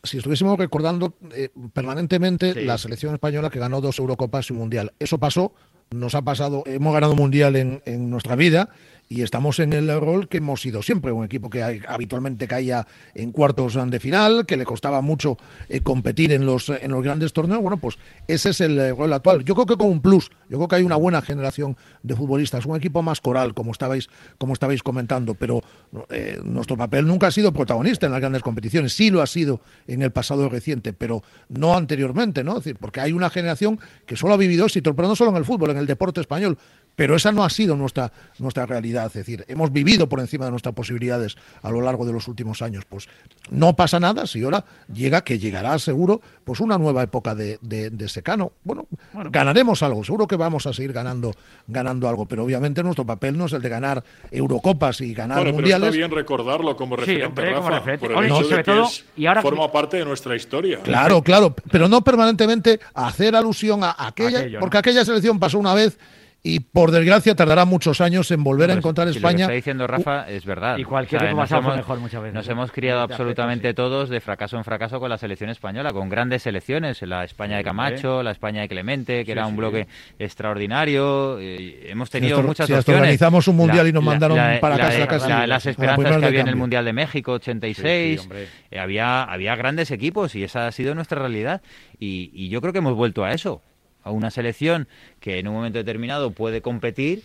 si 0.03 0.17
estuviésemos 0.17 0.57
recordando 0.57 1.15
eh, 1.33 1.49
permanentemente 1.73 2.63
la 2.65 2.77
selección 2.77 3.13
española 3.13 3.49
que 3.49 3.59
ganó 3.59 3.79
dos 3.79 3.97
Eurocopas 3.99 4.49
y 4.49 4.53
un 4.53 4.59
Mundial. 4.59 4.91
Eso 4.99 5.17
pasó, 5.17 5.53
nos 5.91 6.15
ha 6.15 6.21
pasado, 6.21 6.63
hemos 6.65 6.93
ganado 6.93 7.13
un 7.13 7.19
Mundial 7.19 7.55
en, 7.55 7.81
en 7.85 8.09
nuestra 8.09 8.35
vida 8.35 8.69
y 9.09 9.21
estamos 9.21 9.59
en 9.59 9.73
el 9.73 9.99
rol 9.99 10.27
que 10.27 10.37
hemos 10.37 10.61
sido 10.61 10.81
siempre, 10.81 11.11
un 11.11 11.25
equipo 11.25 11.49
que 11.49 11.81
habitualmente 11.87 12.47
caía 12.47 12.87
en 13.13 13.31
cuartos 13.31 13.73
de 13.73 13.99
final, 13.99 14.45
que 14.45 14.57
le 14.57 14.65
costaba 14.65 15.01
mucho 15.01 15.37
eh, 15.69 15.81
competir 15.81 16.31
en 16.31 16.45
los, 16.45 16.69
en 16.69 16.91
los 16.91 17.03
grandes 17.03 17.33
torneos. 17.33 17.61
Bueno, 17.61 17.77
pues 17.77 17.97
ese 18.27 18.49
es 18.49 18.61
el 18.61 18.95
rol 18.95 19.13
actual. 19.13 19.43
Yo 19.43 19.53
creo 19.55 19.65
que 19.65 19.77
con 19.77 19.89
un 19.89 20.01
plus, 20.01 20.31
yo 20.49 20.57
creo 20.57 20.67
que 20.67 20.75
hay 20.77 20.83
una 20.83 20.95
buena 20.95 21.21
generación 21.21 21.77
de 22.01 22.15
futbolistas, 22.15 22.65
un 22.65 22.75
equipo 22.75 23.01
más 23.01 23.21
coral, 23.21 23.53
como 23.53 23.71
estabais, 23.71 24.09
como 24.37 24.53
estabais 24.53 24.83
comentando, 24.83 25.35
pero 25.35 25.61
eh, 26.09 26.39
nuestro 26.43 26.77
papel 26.77 27.05
nunca 27.05 27.27
ha 27.27 27.31
sido 27.31 27.53
protagonista 27.53 28.05
en 28.05 28.11
las 28.11 28.21
grandes 28.21 28.41
competiciones, 28.41 28.93
sí 28.93 29.09
lo 29.09 29.21
ha 29.21 29.27
sido 29.27 29.61
en 29.87 30.01
el 30.01 30.11
pasado 30.11 30.49
reciente, 30.49 30.93
pero 30.93 31.23
no 31.49 31.75
anteriormente, 31.75 32.43
¿no? 32.43 32.55
decir, 32.55 32.77
porque 32.79 33.01
hay 33.01 33.13
una 33.13 33.29
generación 33.29 33.79
que 34.05 34.15
solo 34.15 34.33
ha 34.33 34.37
vivido 34.37 34.65
éxito, 34.65 34.95
pero 34.95 35.07
no 35.07 35.15
solo 35.15 35.31
en 35.31 35.37
el 35.37 35.45
fútbol, 35.45 35.71
en 35.71 35.77
el 35.77 35.85
deporte 35.85 36.21
español, 36.21 36.57
pero 36.95 37.15
esa 37.15 37.31
no 37.31 37.43
ha 37.43 37.49
sido 37.49 37.75
nuestra, 37.75 38.11
nuestra 38.39 38.65
realidad, 38.65 39.07
es 39.07 39.13
decir, 39.13 39.45
hemos 39.47 39.71
vivido 39.71 40.07
por 40.07 40.19
encima 40.19 40.45
de 40.45 40.51
nuestras 40.51 40.75
posibilidades 40.75 41.35
a 41.61 41.71
lo 41.71 41.81
largo 41.81 42.05
de 42.05 42.13
los 42.13 42.27
últimos 42.27 42.61
años. 42.61 42.85
Pues 42.87 43.07
no 43.49 43.75
pasa 43.75 43.99
nada 43.99 44.27
si 44.27 44.43
ahora 44.43 44.65
llega, 44.93 45.21
que 45.21 45.39
llegará 45.39 45.77
seguro, 45.79 46.21
pues 46.43 46.59
una 46.59 46.77
nueva 46.77 47.03
época 47.03 47.35
de, 47.35 47.57
de, 47.61 48.09
secano. 48.09 48.51
Bueno, 48.63 48.87
ganaremos 49.13 49.81
algo, 49.81 50.03
seguro 50.03 50.27
que 50.27 50.35
vamos 50.35 50.67
a 50.67 50.73
seguir 50.73 50.93
ganando, 50.93 51.33
ganando 51.67 52.07
algo, 52.07 52.25
pero 52.25 52.43
obviamente 52.43 52.83
nuestro 52.83 53.05
papel 53.05 53.37
no 53.37 53.45
es 53.45 53.53
el 53.53 53.61
de 53.61 53.69
ganar 53.69 54.03
Eurocopas 54.31 55.01
y 55.01 55.13
ganar 55.13 55.39
bueno, 55.39 55.53
mundiales. 55.53 55.91
Pero 55.91 56.05
está 56.05 56.07
bien 56.07 56.11
recordarlo 56.11 56.75
como 56.75 56.95
referente, 56.95 57.41
Rafa, 57.49 57.97
por 57.97 58.11
el 58.11 58.25
hecho 58.25 58.47
de 58.47 58.63
que 58.63 58.83
y 59.15 59.25
ahora 59.25 59.41
forma 59.41 59.71
parte 59.71 59.97
de 59.97 60.05
nuestra 60.05 60.35
historia. 60.35 60.79
Claro, 60.83 61.21
claro, 61.21 61.55
pero 61.71 61.87
no 61.87 62.01
permanentemente 62.01 62.79
hacer 62.93 63.35
alusión 63.35 63.83
a 63.83 63.95
aquella, 63.97 64.59
porque 64.59 64.77
aquella 64.77 65.05
selección 65.05 65.39
pasó 65.39 65.57
una 65.59 65.73
vez 65.73 65.97
y 66.45 66.59
por 66.59 66.91
desgracia 66.91 67.35
tardará 67.35 67.63
muchos 67.63 68.01
años 68.01 68.29
en 68.31 68.43
volver 68.43 68.69
a 68.69 68.73
encontrar 68.73 69.07
España. 69.07 69.31
Lo 69.31 69.37
que 69.37 69.43
está 69.43 69.53
diciendo 69.53 69.87
Rafa 69.87 70.29
es 70.29 70.43
verdad. 70.43 70.77
Y 70.77 70.83
cualquier 70.83 71.33
o 71.33 71.37
mejor 71.37 71.99
muchas 71.99 72.21
veces. 72.21 72.35
Nos 72.35 72.49
hemos 72.49 72.69
criado 72.73 72.99
absolutamente 72.99 73.73
todos 73.73 74.09
de 74.09 74.19
fracaso 74.19 74.57
en 74.57 74.65
fracaso 74.65 74.99
con 74.99 75.09
la 75.09 75.17
selección 75.17 75.49
española, 75.49 75.93
con 75.93 76.09
grandes 76.09 76.43
selecciones, 76.43 77.01
la 77.03 77.23
España 77.23 77.55
de 77.55 77.63
Camacho, 77.63 78.21
la 78.23 78.31
España 78.31 78.61
de 78.61 78.67
Clemente, 78.67 79.23
que 79.23 79.31
era 79.31 79.47
un 79.47 79.55
bloque 79.55 79.87
extraordinario. 80.19 81.39
Eh, 81.39 81.89
hemos 81.89 82.09
tenido 82.09 82.43
muchas 82.43 82.67
si 82.67 82.73
opciones. 82.73 83.01
organizamos 83.01 83.47
un 83.47 83.55
mundial 83.55 83.87
y 83.87 83.93
nos 83.93 84.03
mandaron 84.03 84.37
para 84.59 84.77
casa 84.77 85.07
casi. 85.07 85.47
las 85.47 85.65
esperanzas 85.65 86.17
que 86.17 86.25
había 86.25 86.41
en 86.41 86.49
el 86.49 86.57
mundial 86.57 86.83
de 86.83 86.91
México 86.91 87.31
86, 87.33 88.27
eh, 88.69 88.79
había 88.79 89.23
había 89.23 89.55
grandes 89.55 89.91
equipos 89.91 90.35
y 90.35 90.43
esa 90.43 90.67
ha 90.67 90.71
sido 90.73 90.93
nuestra 90.93 91.19
realidad 91.19 91.61
y 91.97 92.49
yo 92.49 92.59
creo 92.59 92.73
que 92.73 92.79
hemos 92.79 92.95
vuelto 92.95 93.23
a 93.23 93.31
eso 93.31 93.61
a 94.03 94.11
una 94.11 94.31
selección 94.31 94.87
que 95.19 95.39
en 95.39 95.47
un 95.47 95.55
momento 95.55 95.77
determinado 95.77 96.31
puede 96.31 96.61
competir, 96.61 97.23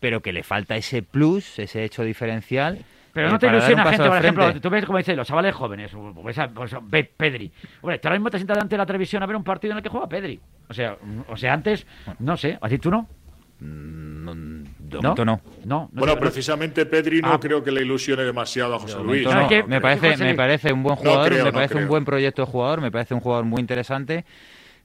pero 0.00 0.20
que 0.20 0.32
le 0.32 0.42
falta 0.42 0.76
ese 0.76 1.02
plus, 1.02 1.58
ese 1.58 1.84
hecho 1.84 2.02
diferencial. 2.02 2.78
Pero 3.12 3.30
no 3.30 3.38
te 3.38 3.46
ilusiona 3.46 3.84
gente, 3.84 4.08
por 4.08 4.16
ejemplo, 4.16 4.60
tú 4.60 4.70
ves 4.70 4.86
como 4.86 4.98
dicen 4.98 5.16
los 5.16 5.28
chavales 5.28 5.54
jóvenes, 5.54 5.92
pues, 6.22 6.36
pues, 6.54 6.74
Pedri. 7.16 7.52
Hombre, 7.82 7.98
tú 7.98 8.08
ahora 8.08 8.18
mismo 8.18 8.30
te 8.30 8.38
sientas 8.38 8.56
delante 8.56 8.74
de 8.74 8.78
la 8.78 8.86
televisión 8.86 9.22
a 9.22 9.26
ver 9.26 9.36
un 9.36 9.44
partido 9.44 9.72
en 9.72 9.78
el 9.78 9.82
que 9.82 9.90
juega 9.90 10.08
Pedri. 10.08 10.40
O 10.68 10.74
sea, 10.74 10.96
o 11.28 11.36
sea 11.36 11.52
antes, 11.52 11.86
no 12.20 12.36
sé, 12.36 12.58
¿así 12.60 12.78
tú 12.78 12.90
no? 12.90 13.06
Mm, 13.60 14.24
no, 14.24 15.14
no. 15.24 15.40
no. 15.64 15.88
bueno, 15.92 16.18
precisamente 16.18 16.84
Pedri 16.86 17.20
no 17.20 17.34
ah. 17.34 17.40
creo 17.40 17.62
que 17.62 17.70
le 17.70 17.82
ilusione 17.82 18.24
demasiado 18.24 18.74
a 18.74 18.78
José 18.78 18.98
Luis. 19.02 19.26
me, 19.68 19.80
parece, 19.80 20.16
me 20.16 20.34
parece 20.34 20.72
un 20.72 20.82
buen 20.82 20.96
jugador, 20.96 21.44
me 21.44 21.52
parece 21.52 21.76
un 21.76 21.86
buen 21.86 22.04
proyecto 22.04 22.42
de 22.42 22.50
jugador, 22.50 22.80
me 22.80 22.90
parece 22.90 23.14
un 23.14 23.20
jugador 23.20 23.44
muy 23.44 23.60
interesante 23.60 24.24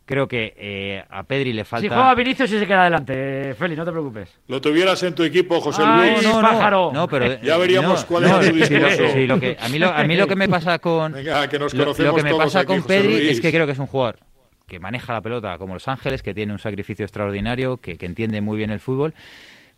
Creo 0.08 0.26
que 0.26 0.54
eh, 0.56 1.04
a 1.10 1.24
Pedri 1.24 1.52
le 1.52 1.66
falta. 1.66 1.82
Si 1.82 1.90
juega 1.90 2.16
Vinicius 2.16 2.50
y 2.54 2.60
se 2.60 2.66
queda 2.66 2.84
adelante, 2.84 3.54
Feli, 3.56 3.76
no 3.76 3.84
te 3.84 3.92
preocupes. 3.92 4.30
Lo 4.48 4.62
tuvieras 4.62 5.04
en 5.04 5.14
tu 5.14 5.22
equipo, 5.22 5.60
José 5.60 5.86
Luis. 5.86 6.24
No, 6.24 6.40
pájaro. 6.40 6.92
No, 6.94 7.10
pero, 7.10 7.42
ya 7.42 7.58
veríamos 7.58 8.06
cuál 8.06 8.24
es 8.24 8.50
tu 8.50 8.56
discurso. 8.56 9.04
Sí, 9.12 9.28
lo 9.28 9.38
que, 9.38 9.58
a, 9.60 9.68
mí 9.68 9.78
lo, 9.78 9.90
a 9.90 10.06
mí 10.06 10.16
lo 10.16 10.26
que 10.26 10.38
me 10.38 10.48
pasa 10.50 10.80
con. 10.80 11.12
Venga, 11.12 11.50
que 11.50 11.60
nos 11.60 11.74
lo, 11.74 11.94
lo, 11.94 12.16
que 12.16 12.24
me 12.24 12.34
pasa 12.36 12.64
con 12.64 12.84
Pedri 12.84 13.28
es 13.28 13.42
que 13.42 13.52
creo 13.52 13.66
que 13.66 13.74
es 13.74 13.80
un 13.80 13.88
jugador 13.88 14.20
que 14.66 14.80
maneja 14.80 15.12
la 15.12 15.20
pelota 15.20 15.58
como 15.58 15.74
Los 15.74 15.90
Ángeles, 15.90 16.24
que 16.24 16.34
tiene 16.34 16.54
un 16.54 16.60
sacrificio 16.60 17.04
extraordinario, 17.04 17.76
que, 17.76 17.98
que 17.98 18.06
entiende 18.06 18.40
muy 18.40 18.58
bien 18.58 18.70
el 18.70 18.80
fútbol. 18.80 19.14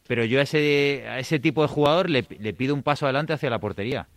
Pero 0.07 0.25
yo 0.25 0.39
a 0.39 0.43
ese, 0.43 1.05
a 1.09 1.17
ese 1.17 1.39
tipo 1.39 1.63
de 1.63 1.69
jugador 1.69 2.07
le, 2.07 2.23
le 2.39 2.53
pido 2.53 2.75
un 2.75 2.83
paso 2.83 3.07
adelante 3.07 3.33
hacia 3.33 3.49
la 3.49 3.57
portería 3.57 4.07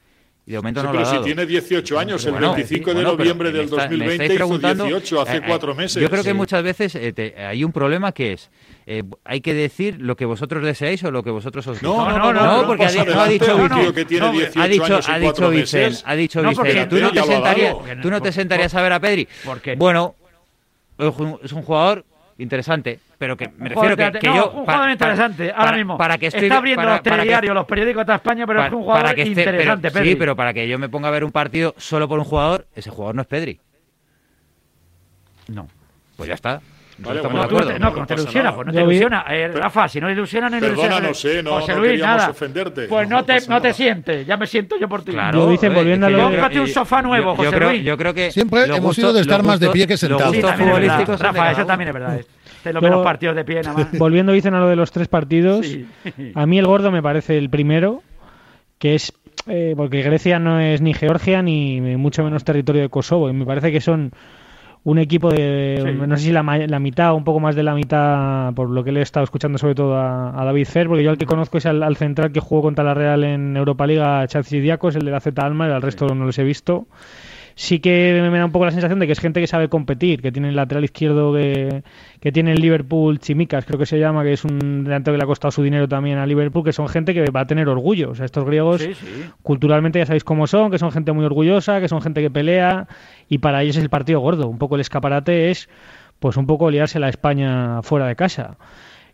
Y 0.45 0.51
de 0.51 0.57
momento 0.59 0.81
Sí, 0.81 0.87
no 0.87 0.91
pero 0.93 1.01
lo 1.03 1.07
ha 1.07 1.11
si 1.11 1.15
dado. 1.17 1.25
tiene 1.25 1.47
18 1.47 1.99
años, 2.01 2.25
el 2.27 2.33
Bueno, 2.33 2.53
25 2.55 2.91
de 2.91 2.95
bueno, 2.95 3.13
noviembre 3.13 3.53
del 3.53 3.61
está- 3.67 3.77
me 3.77 3.83
2020 3.83 4.13
estáis 4.15 4.31
hizo 4.31 4.39
preguntando, 4.39 4.85
18, 4.87 5.21
hace 5.21 5.33
eh, 5.35 5.37
eh, 5.37 5.43
cuatro 5.47 5.75
meses. 5.77 6.03
Yo 6.03 6.11
creo 6.11 6.25
que 6.25 6.31
Sí. 6.31 6.35
muchas 6.37 6.63
veces 6.65 6.95
eh, 6.97 7.13
te- 7.13 7.37
hay 7.45 7.63
un 7.63 7.71
problema 7.71 8.11
que 8.11 8.33
es, 8.33 8.51
eh, 8.87 9.05
hay 9.25 9.41
que 9.41 9.55
decir 9.55 10.01
lo 10.01 10.17
que 10.17 10.25
vosotros 10.25 10.65
deseáis 10.65 11.05
o 11.05 11.13
lo 11.13 11.23
que 11.23 11.31
vosotros 11.31 11.65
os 11.69 11.81
No, 11.81 12.09
no, 12.11 12.19
no, 12.19 12.33
no, 12.33 12.63
no, 12.63 12.67
porque 12.67 12.87
no 12.87 13.21
ha 13.21 13.29
dicho 13.29 13.55
Vicente. 13.57 13.81
tío 13.83 13.95
que 13.95 14.05
tiene 14.05 14.27
no, 14.27 14.33
18 14.33 14.61
ha 14.61 14.67
dicho, 14.69 14.85
años 14.85 15.09
y 15.09 15.11
ha 15.13 15.15
dicho 15.19 15.31
cuatro 15.33 15.51
Vicente, 15.51 15.87
meses. 15.87 16.03
ha 16.07 16.15
dicho 16.17 16.43
Vicente, 16.43 16.87
¿tú 16.87 16.97
no 16.99 17.13
te 17.13 17.23
sentarías, 17.23 17.77
tú 18.03 18.11
no 18.11 18.21
te 18.21 18.33
sentarías 18.33 18.75
a 18.75 18.83
ver 18.83 18.93
a 18.95 19.01
Pedri? 19.01 19.29
¿Por 19.45 19.61
qué? 19.61 19.77
Bueno, 19.77 20.17
es 21.45 21.53
un 21.53 21.63
jugador 21.63 22.05
interesante, 22.39 22.99
pero 23.19 23.37
que 23.37 23.49
me 23.59 23.69
refiero 23.69 23.97
que, 23.97 24.13
que- 24.19 24.27
no, 24.29 24.37
yo 24.37 24.51
un 24.51 24.61
jugador 24.65 24.91
interesante, 24.91 25.51
ahora 25.51 25.65
para- 25.65 25.77
mismo. 25.77 25.99
para 25.99 26.19
que 26.19 26.27
estoy 26.27 26.45
Está 26.45 26.57
abriendo 26.59 26.83
para- 26.83 26.95
los 26.95 27.03
telediarios, 27.03 27.55
los 27.55 27.67
periódicos 27.67 28.01
de 28.01 28.05
toda 28.07 28.17
España, 28.17 28.47
pero 28.47 28.65
es 28.65 28.73
un 28.73 28.83
jugador 28.83 29.03
para 29.03 29.15
que 29.15 29.23
esté- 29.23 29.35
pero- 29.45 29.51
interesante, 29.53 29.91
Pedri. 29.91 30.11
Sí, 30.11 30.17
pero 30.17 30.35
para 30.37 30.53
que 30.55 30.67
yo 30.69 30.79
me 30.79 30.89
ponga 30.89 31.09
a 31.09 31.11
ver 31.11 31.25
un 31.25 31.33
partido 31.33 31.75
solo 31.77 32.09
por 32.09 32.19
un 32.19 32.25
jugador, 32.25 32.67
ese 32.75 32.91
jugador 32.91 33.15
no 33.15 33.23
es 33.23 33.29
Pedri. 33.29 33.61
No. 35.49 35.69
Pues 36.17 36.29
ya 36.29 36.35
está. 36.35 36.61
Vale, 37.03 37.21
bueno, 37.21 37.39
de 37.39 37.45
acuerdo. 37.45 37.67
te- 37.69 37.73
no, 37.75 37.79
no, 37.79 37.85
no 37.87 37.93
como 37.95 38.07
te 38.07 38.15
pasa 38.15 38.23
ilusiona, 38.23 38.45
nada. 38.45 38.57
pues 38.57 38.67
no 38.67 38.73
te 38.73 38.81
ilusiona. 38.83 39.25
Eh, 39.29 39.49
Rafa, 39.49 39.89
si 39.89 40.01
no 40.01 40.11
ilusiona, 40.11 40.49
no 40.51 40.57
ilusiona. 40.59 40.83
Perdónanos, 40.83 41.25
eh, 41.25 41.43
no- 41.43 41.51
José 41.53 41.73
no 41.73 41.79
Luis, 41.79 41.91
queríamos 41.93 42.17
nada. 42.17 42.31
ofenderte. 42.31 42.83
Pues 42.89 43.09
no, 43.09 43.17
No 43.17 43.25
te, 43.25 43.39
no 43.49 43.61
te 43.61 43.73
sientes, 43.73 44.27
ya 44.27 44.37
me 44.37 44.47
siento 44.47 44.77
yo 44.81 44.89
por 44.89 45.03
ti. 45.05 45.13
Claro, 45.13 45.39
Yo, 45.41 45.51
dicen, 45.51 45.73
eh, 45.73 45.75
volviendo 45.75 46.07
a 46.07 46.11
lo 46.11 46.17
de- 46.19 46.23
Cómprate 46.25 46.61
un 46.61 46.69
sofá 46.69 47.03
nuevo, 47.03 47.33
yo, 47.33 47.37
José 47.37 47.51
creo, 47.57 47.71
Luis. 47.71 47.85
yo 47.85 47.97
creo 47.97 48.15
que 48.15 48.31
Siempre 48.31 48.65
hemos 48.65 48.95
sido 48.97 49.13
de 49.13 49.21
gustos- 49.21 49.21
estar 49.23 49.43
más 49.43 49.61
de 49.61 49.69
pie 49.71 49.87
que 49.87 49.93
los 49.95 50.01
sentados. 50.01 50.35
Sí, 50.35 50.41
de 50.43 51.17
Rafa, 51.17 51.51
eso 51.53 51.67
también 51.67 51.89
es 51.89 51.95
verdad. 51.95 52.21
Lo 52.65 52.73
Yo- 52.75 52.81
ven 52.81 52.91
los 52.93 53.03
partidos 53.05 53.35
de 53.37 53.45
pie 53.45 53.63
nada 53.63 53.75
más. 53.77 53.99
Volviendo, 53.99 54.33
dicen 54.33 54.55
a 54.55 54.61
lo 54.61 54.69
de 54.69 54.77
los 54.77 54.93
tres 54.93 55.09
partidos, 55.09 55.67
a 56.35 56.47
mí 56.47 56.59
el 56.59 56.67
gordo 56.67 56.93
me 56.93 57.03
parece 57.03 57.37
el 57.37 57.51
primero, 57.51 58.03
que 58.79 58.95
es 58.95 59.13
eh, 59.49 59.75
porque 59.77 60.03
Grecia 60.03 60.39
no 60.39 60.61
es 60.61 60.81
ni 60.81 60.95
Georgia 60.95 61.43
ni 61.43 61.81
mucho 61.81 62.23
menos 62.23 62.45
territorio 62.45 62.83
de 62.83 62.89
Kosovo, 62.89 63.29
y 63.29 63.33
me 63.33 63.45
parece 63.45 63.73
que 63.73 63.81
son 63.81 64.13
un 64.85 64.99
equipo 64.99 65.31
de, 65.31 65.81
Sí. 65.85 66.07
no 66.09 66.17
sé 66.17 66.25
si 66.25 66.33
la, 66.33 66.43
la 66.43 66.79
mitad 66.81 67.13
o 67.13 67.17
un 67.17 67.25
poco 67.25 67.39
más 67.41 67.55
de 67.55 67.63
la 67.63 67.75
mitad, 67.75 68.53
por 68.55 68.69
lo 68.71 68.83
que 68.83 68.91
le 68.93 69.01
he 69.01 69.03
estado 69.03 69.23
escuchando 69.25 69.57
sobre 69.59 69.75
todo 69.77 69.97
a, 69.97 70.41
a 70.41 70.45
David 70.45 70.67
Fer, 70.67 70.89
porque 70.89 71.05
yo 71.05 71.11
el 71.13 71.19
que 71.19 71.27
conozco 71.27 71.59
es 71.59 71.67
al, 71.67 71.83
al 71.83 71.97
central 71.97 72.33
que 72.33 72.41
jugó 72.41 72.63
contra 72.63 72.83
la 72.85 72.95
Real 72.95 73.23
en 73.25 73.57
Europa 73.57 73.87
Liga, 73.87 74.27
Chatsidiakos, 74.27 74.97
el 74.97 75.05
de 75.05 75.11
la 75.13 75.21
Z 75.21 75.41
Alma, 75.45 75.69
y 75.69 75.71
al 75.73 75.83
resto 75.83 76.07
no 76.15 76.25
los 76.25 76.39
he 76.39 76.45
visto. 76.45 76.87
Sí 77.55 77.81
que 77.81 78.27
me 78.31 78.39
da 78.39 78.45
un 78.45 78.53
poco 78.53 78.65
la 78.65 78.71
sensación 78.71 78.99
de 78.99 79.07
que 79.07 79.13
es 79.13 79.21
gente 79.21 79.41
que 79.41 79.47
sabe 79.47 79.69
competir, 79.69 80.23
que 80.23 80.33
tiene 80.33 80.49
el 80.49 80.57
lateral 80.57 80.85
izquierdo 80.85 81.33
que, 81.35 81.83
que 82.21 82.33
tiene 82.33 82.53
el 82.53 82.61
Liverpool, 82.61 83.19
Chimicas 83.19 83.65
creo 83.65 83.79
que 83.79 83.87
se 83.87 83.99
llama, 83.99 84.23
que 84.23 84.33
es 84.33 84.45
un 84.45 84.85
delantero 84.85 85.15
que 85.15 85.19
le 85.19 85.25
ha 85.25 85.27
costado 85.27 85.51
su 85.53 85.63
dinero 85.63 85.89
también 85.89 86.19
a 86.19 86.27
Liverpool, 86.27 86.65
que 86.65 86.73
son 86.73 86.89
gente 86.89 87.15
que 87.15 87.25
va 87.31 87.41
a 87.41 87.47
tener 87.47 87.69
orgullo. 87.69 88.11
O 88.11 88.15
sea, 88.15 88.25
estos 88.25 88.45
griegos 88.45 88.81
Sí, 88.83 88.95
sí. 88.95 89.07
culturalmente 89.43 89.99
ya 89.99 90.07
sabéis 90.07 90.25
cómo 90.25 90.47
son, 90.47 90.71
que 90.71 90.79
son 90.79 90.93
gente 90.93 91.13
muy 91.13 91.25
orgullosa, 91.25 91.81
que 91.81 91.89
son 91.89 92.01
gente 92.01 92.21
que 92.23 92.31
pelea 92.31 92.89
y 93.29 93.39
para 93.39 93.63
ellos 93.63 93.77
es 93.77 93.83
el 93.83 93.91
partido 93.91 94.21
gordo. 94.21 94.49
Un 94.49 94.59
poco 94.59 94.75
el 94.77 94.81
escaparate 94.81 95.51
es 95.51 95.69
pues 96.19 96.37
un 96.37 96.47
poco 96.47 96.71
liarse 96.71 97.01
la 97.01 97.09
España 97.09 97.83
fuera 97.83 98.07
de 98.07 98.17
casa. 98.17 98.57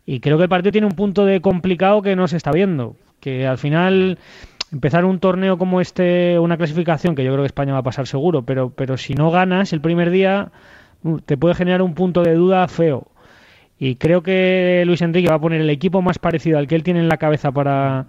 Y 0.06 0.20
creo 0.20 0.36
que 0.36 0.44
el 0.44 0.48
partido 0.48 0.72
tiene 0.72 0.86
un 0.86 0.94
punto 0.94 1.24
de 1.24 1.40
complicado 1.40 2.02
que 2.02 2.16
no 2.16 2.28
se 2.28 2.36
está 2.36 2.50
viendo, 2.52 2.96
que 3.20 3.46
al 3.46 3.58
final 3.58 4.18
empezar 4.72 5.04
un 5.04 5.18
torneo 5.18 5.58
como 5.58 5.80
este, 5.80 6.38
una 6.38 6.56
clasificación 6.56 7.14
que 7.14 7.24
yo 7.24 7.32
creo 7.32 7.42
que 7.42 7.46
España 7.46 7.72
va 7.72 7.80
a 7.80 7.82
pasar 7.82 8.06
seguro, 8.06 8.42
pero 8.42 8.70
pero 8.70 8.96
si 8.96 9.14
no 9.14 9.30
ganas 9.30 9.72
el 9.72 9.80
primer 9.80 10.10
día 10.10 10.50
uh, 11.04 11.18
te 11.20 11.36
puede 11.36 11.54
generar 11.54 11.82
un 11.82 11.94
punto 11.94 12.22
de 12.22 12.34
duda 12.34 12.66
feo. 12.68 13.08
Y 13.78 13.96
creo 13.96 14.22
que 14.22 14.82
Luis 14.86 15.02
Enrique 15.02 15.28
va 15.28 15.36
a 15.36 15.40
poner 15.40 15.60
el 15.60 15.70
equipo 15.70 16.02
más 16.02 16.18
parecido 16.18 16.58
al 16.58 16.66
que 16.66 16.74
él 16.74 16.82
tiene 16.82 17.00
en 17.00 17.08
la 17.08 17.16
cabeza 17.16 17.52
para, 17.52 18.08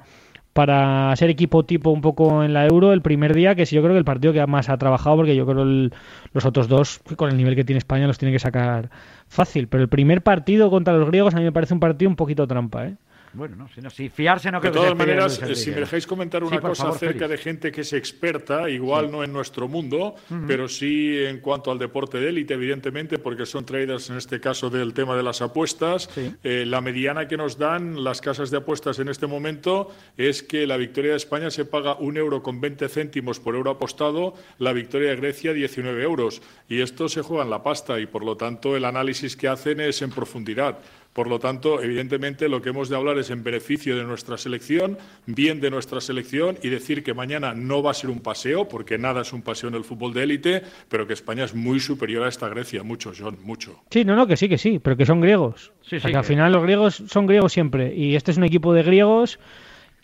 para 0.53 1.15
ser 1.15 1.29
equipo 1.29 1.63
tipo 1.63 1.91
un 1.91 2.01
poco 2.01 2.43
en 2.43 2.53
la 2.53 2.65
Euro 2.65 2.91
el 2.91 3.01
primer 3.01 3.35
día, 3.35 3.53
que 3.55 3.63
es 3.63 3.71
yo 3.71 3.81
creo 3.81 3.93
que 3.93 3.99
el 3.99 4.05
partido 4.05 4.33
que 4.33 4.45
más 4.47 4.69
ha 4.69 4.77
trabajado, 4.77 5.17
porque 5.17 5.35
yo 5.35 5.45
creo 5.45 5.61
el, 5.61 5.93
los 6.33 6.45
otros 6.45 6.67
dos, 6.67 6.99
con 7.15 7.29
el 7.29 7.37
nivel 7.37 7.55
que 7.55 7.63
tiene 7.63 7.77
España, 7.77 8.07
los 8.07 8.17
tiene 8.17 8.31
que 8.31 8.39
sacar 8.39 8.89
fácil. 9.27 9.67
Pero 9.67 9.83
el 9.83 9.89
primer 9.89 10.23
partido 10.23 10.71
contra 10.71 10.93
los 10.95 11.07
griegos 11.07 11.35
a 11.35 11.37
mí 11.37 11.43
me 11.43 11.51
parece 11.51 11.75
un 11.75 11.79
partido 11.79 12.09
un 12.09 12.15
poquito 12.15 12.47
trampa, 12.47 12.87
¿eh? 12.87 12.95
Bueno, 13.33 13.55
no, 13.55 13.69
si, 13.69 13.81
no, 13.81 13.89
si 13.89 14.09
fiarse 14.09 14.51
no 14.51 14.59
De 14.59 14.69
creo 14.69 14.73
que 14.73 14.77
todas 14.77 14.89
de 14.89 14.95
maneras, 14.95 15.41
Luis 15.41 15.51
eh, 15.51 15.63
si 15.63 15.69
me 15.71 15.81
dejáis 15.81 16.07
comentar 16.07 16.43
una 16.43 16.59
cosa 16.59 16.83
favor, 16.83 16.95
acerca 16.95 17.27
Félix. 17.27 17.29
de 17.29 17.37
gente 17.37 17.71
que 17.71 17.81
es 17.81 17.93
experta, 17.93 18.69
igual 18.69 19.11
no 19.11 19.23
en 19.23 19.31
nuestro 19.31 19.67
mundo, 19.67 20.15
pero 20.47 20.67
sí 20.67 21.17
en 21.17 21.39
cuanto 21.39 21.71
al 21.71 21.79
deporte 21.79 22.19
de 22.19 22.29
élite, 22.29 22.53
evidentemente, 22.55 23.19
porque 23.19 23.45
son 23.45 23.65
traders 23.65 24.09
en 24.09 24.17
este 24.17 24.39
caso 24.39 24.69
del 24.69 24.93
tema 24.93 25.15
de 25.15 25.23
las 25.23 25.41
apuestas. 25.41 26.09
Sí. 26.13 26.33
Eh, 26.43 26.65
la 26.65 26.81
mediana 26.81 27.27
que 27.27 27.37
nos 27.37 27.57
dan 27.57 28.03
las 28.03 28.21
casas 28.21 28.51
de 28.51 28.57
apuestas 28.57 28.99
en 28.99 29.09
este 29.09 29.27
momento 29.27 29.91
es 30.17 30.43
que 30.43 30.65
la 30.65 30.77
victoria 30.77 31.11
de 31.11 31.17
España 31.17 31.51
se 31.51 31.65
paga 31.65 31.95
un 31.95 32.17
euro 32.17 32.41
con 32.41 32.59
20 32.59 32.89
céntimos 32.89 33.39
por 33.39 33.55
euro 33.55 33.71
apostado, 33.71 34.33
la 34.57 34.73
victoria 34.73 35.09
de 35.09 35.15
Grecia 35.15 35.53
19 35.53 36.01
euros. 36.03 36.41
Y 36.67 36.81
esto 36.81 37.09
se 37.09 37.21
juega 37.21 37.43
en 37.43 37.49
la 37.49 37.63
pasta 37.63 37.99
y 37.99 38.05
por 38.05 38.23
lo 38.23 38.37
tanto 38.37 38.75
el 38.75 38.85
análisis 38.85 39.35
que 39.35 39.47
hacen 39.47 39.79
es 39.79 40.01
en 40.01 40.11
profundidad. 40.11 40.79
Por 41.13 41.27
lo 41.27 41.39
tanto, 41.39 41.81
evidentemente, 41.81 42.47
lo 42.47 42.61
que 42.61 42.69
hemos 42.69 42.87
de 42.87 42.95
hablar 42.95 43.17
es 43.17 43.29
en 43.29 43.43
beneficio 43.43 43.97
de 43.97 44.03
nuestra 44.03 44.37
selección, 44.37 44.97
bien 45.25 45.59
de 45.59 45.71
nuestra 45.71 46.01
selección 46.01 46.57
y 46.61 46.69
decir 46.69 47.03
que 47.03 47.13
mañana 47.13 47.53
no 47.53 47.81
va 47.81 47.91
a 47.91 47.93
ser 47.93 48.09
un 48.09 48.19
paseo, 48.19 48.67
porque 48.67 48.97
nada 48.97 49.21
es 49.21 49.33
un 49.33 49.41
paseo 49.41 49.69
en 49.69 49.75
el 49.75 49.83
fútbol 49.83 50.13
de 50.13 50.23
élite, 50.23 50.61
pero 50.87 51.07
que 51.07 51.13
España 51.13 51.45
es 51.45 51.55
muy 51.55 51.79
superior 51.79 52.23
a 52.23 52.29
esta 52.29 52.47
Grecia, 52.47 52.83
mucho, 52.83 53.11
John, 53.17 53.37
mucho. 53.43 53.81
Sí, 53.89 54.05
no, 54.05 54.15
no, 54.15 54.27
que 54.27 54.37
sí, 54.37 54.47
que 54.47 54.57
sí, 54.57 54.79
pero 54.79 54.95
que 54.95 55.05
son 55.05 55.19
griegos. 55.19 55.71
Sí, 55.81 55.95
O 55.95 55.99
sea, 55.99 56.07
sí, 56.07 56.11
que 56.11 56.17
al 56.17 56.23
final 56.23 56.51
los 56.51 56.63
griegos 56.63 57.03
son 57.07 57.25
griegos 57.25 57.51
siempre. 57.51 57.93
Y 57.95 58.15
este 58.15 58.31
es 58.31 58.37
un 58.37 58.43
equipo 58.43 58.73
de 58.73 58.83
griegos 58.83 59.39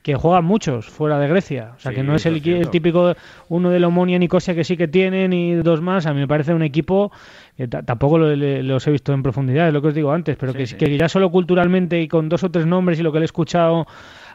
que 0.05 0.13
juegan 0.13 0.45
muchos 0.45 0.85
fuera 0.87 1.17
de 1.17 1.27
Grecia. 1.27 1.71
O 1.75 1.79
sea, 1.79 1.89
Sí, 1.91 1.95
que 1.95 2.03
no 2.03 2.13
es 2.13 2.27
el, 2.27 2.39
típico 2.69 3.15
uno 3.49 3.71
de 3.71 3.83
Omonia 3.83 4.19
Nicosia 4.19 4.53
que 4.53 4.63
sí 4.63 4.77
que 4.77 4.87
tienen 4.87 5.33
y 5.33 5.55
dos 5.55 5.81
más. 5.81 6.05
A 6.05 6.13
mí 6.13 6.19
me 6.19 6.27
parece 6.27 6.53
un 6.53 6.61
equipo 6.61 7.11
que 7.57 7.67
ta- 7.67 7.81
tampoco 7.81 8.19
lo- 8.19 8.35
le- 8.35 8.61
los 8.61 8.85
he 8.85 8.91
visto 8.91 9.13
en 9.13 9.23
profundidad, 9.23 9.67
es 9.67 9.73
lo 9.73 9.81
que 9.81 9.87
os 9.87 9.95
digo 9.95 10.11
antes, 10.11 10.37
pero 10.37 10.51
Sí, 10.51 10.57
que, 10.59 10.67
sí. 10.67 10.75
que 10.75 10.95
ya 10.95 11.09
solo 11.09 11.31
culturalmente 11.31 11.99
y 11.99 12.07
con 12.07 12.29
dos 12.29 12.43
o 12.43 12.51
tres 12.51 12.67
nombres 12.67 12.99
y 12.99 13.01
lo 13.03 13.11
que 13.11 13.17
le 13.17 13.23
he 13.23 13.25
escuchado 13.25 13.87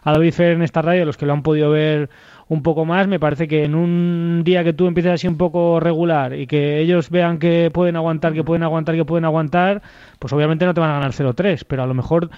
a 0.03 0.13
David 0.13 0.33
Fer 0.33 0.53
en 0.55 0.63
esta 0.63 0.83
radio, 0.83 1.05
los 1.05 1.17
que 1.17 1.27
lo 1.27 1.35
han 1.35 1.43
podido 1.45 1.71
ver 1.71 2.11
un 2.49 2.65
poco 2.65 2.85
más, 2.85 3.07
me 3.07 3.21
parece 3.21 3.47
que 3.47 3.63
en 3.63 3.77
un 3.77 4.43
día 4.45 4.65
que 4.65 4.73
tú 4.73 4.89
empieces 4.89 5.13
así 5.13 5.29
un 5.29 5.37
poco 5.37 5.79
regular 5.79 6.35
y 6.35 6.49
que 6.49 6.81
ellos 6.81 7.09
vean 7.11 7.39
que 7.39 7.71
pueden 7.73 7.95
aguantar, 7.95 8.33
que 8.33 8.43
pueden 8.43 8.65
aguantar, 8.65 8.97
que 8.97 9.05
pueden 9.05 9.25
aguantar, 9.25 9.83
pues 10.19 10.33
obviamente 10.33 10.65
no 10.67 10.75
te 10.75 10.81
van 10.81 10.91
a 10.91 10.95
ganar 10.95 11.13
0-3, 11.13 11.63
pero 11.65 11.85
a 11.85 11.87
lo 11.87 11.95
mejor 11.95 12.29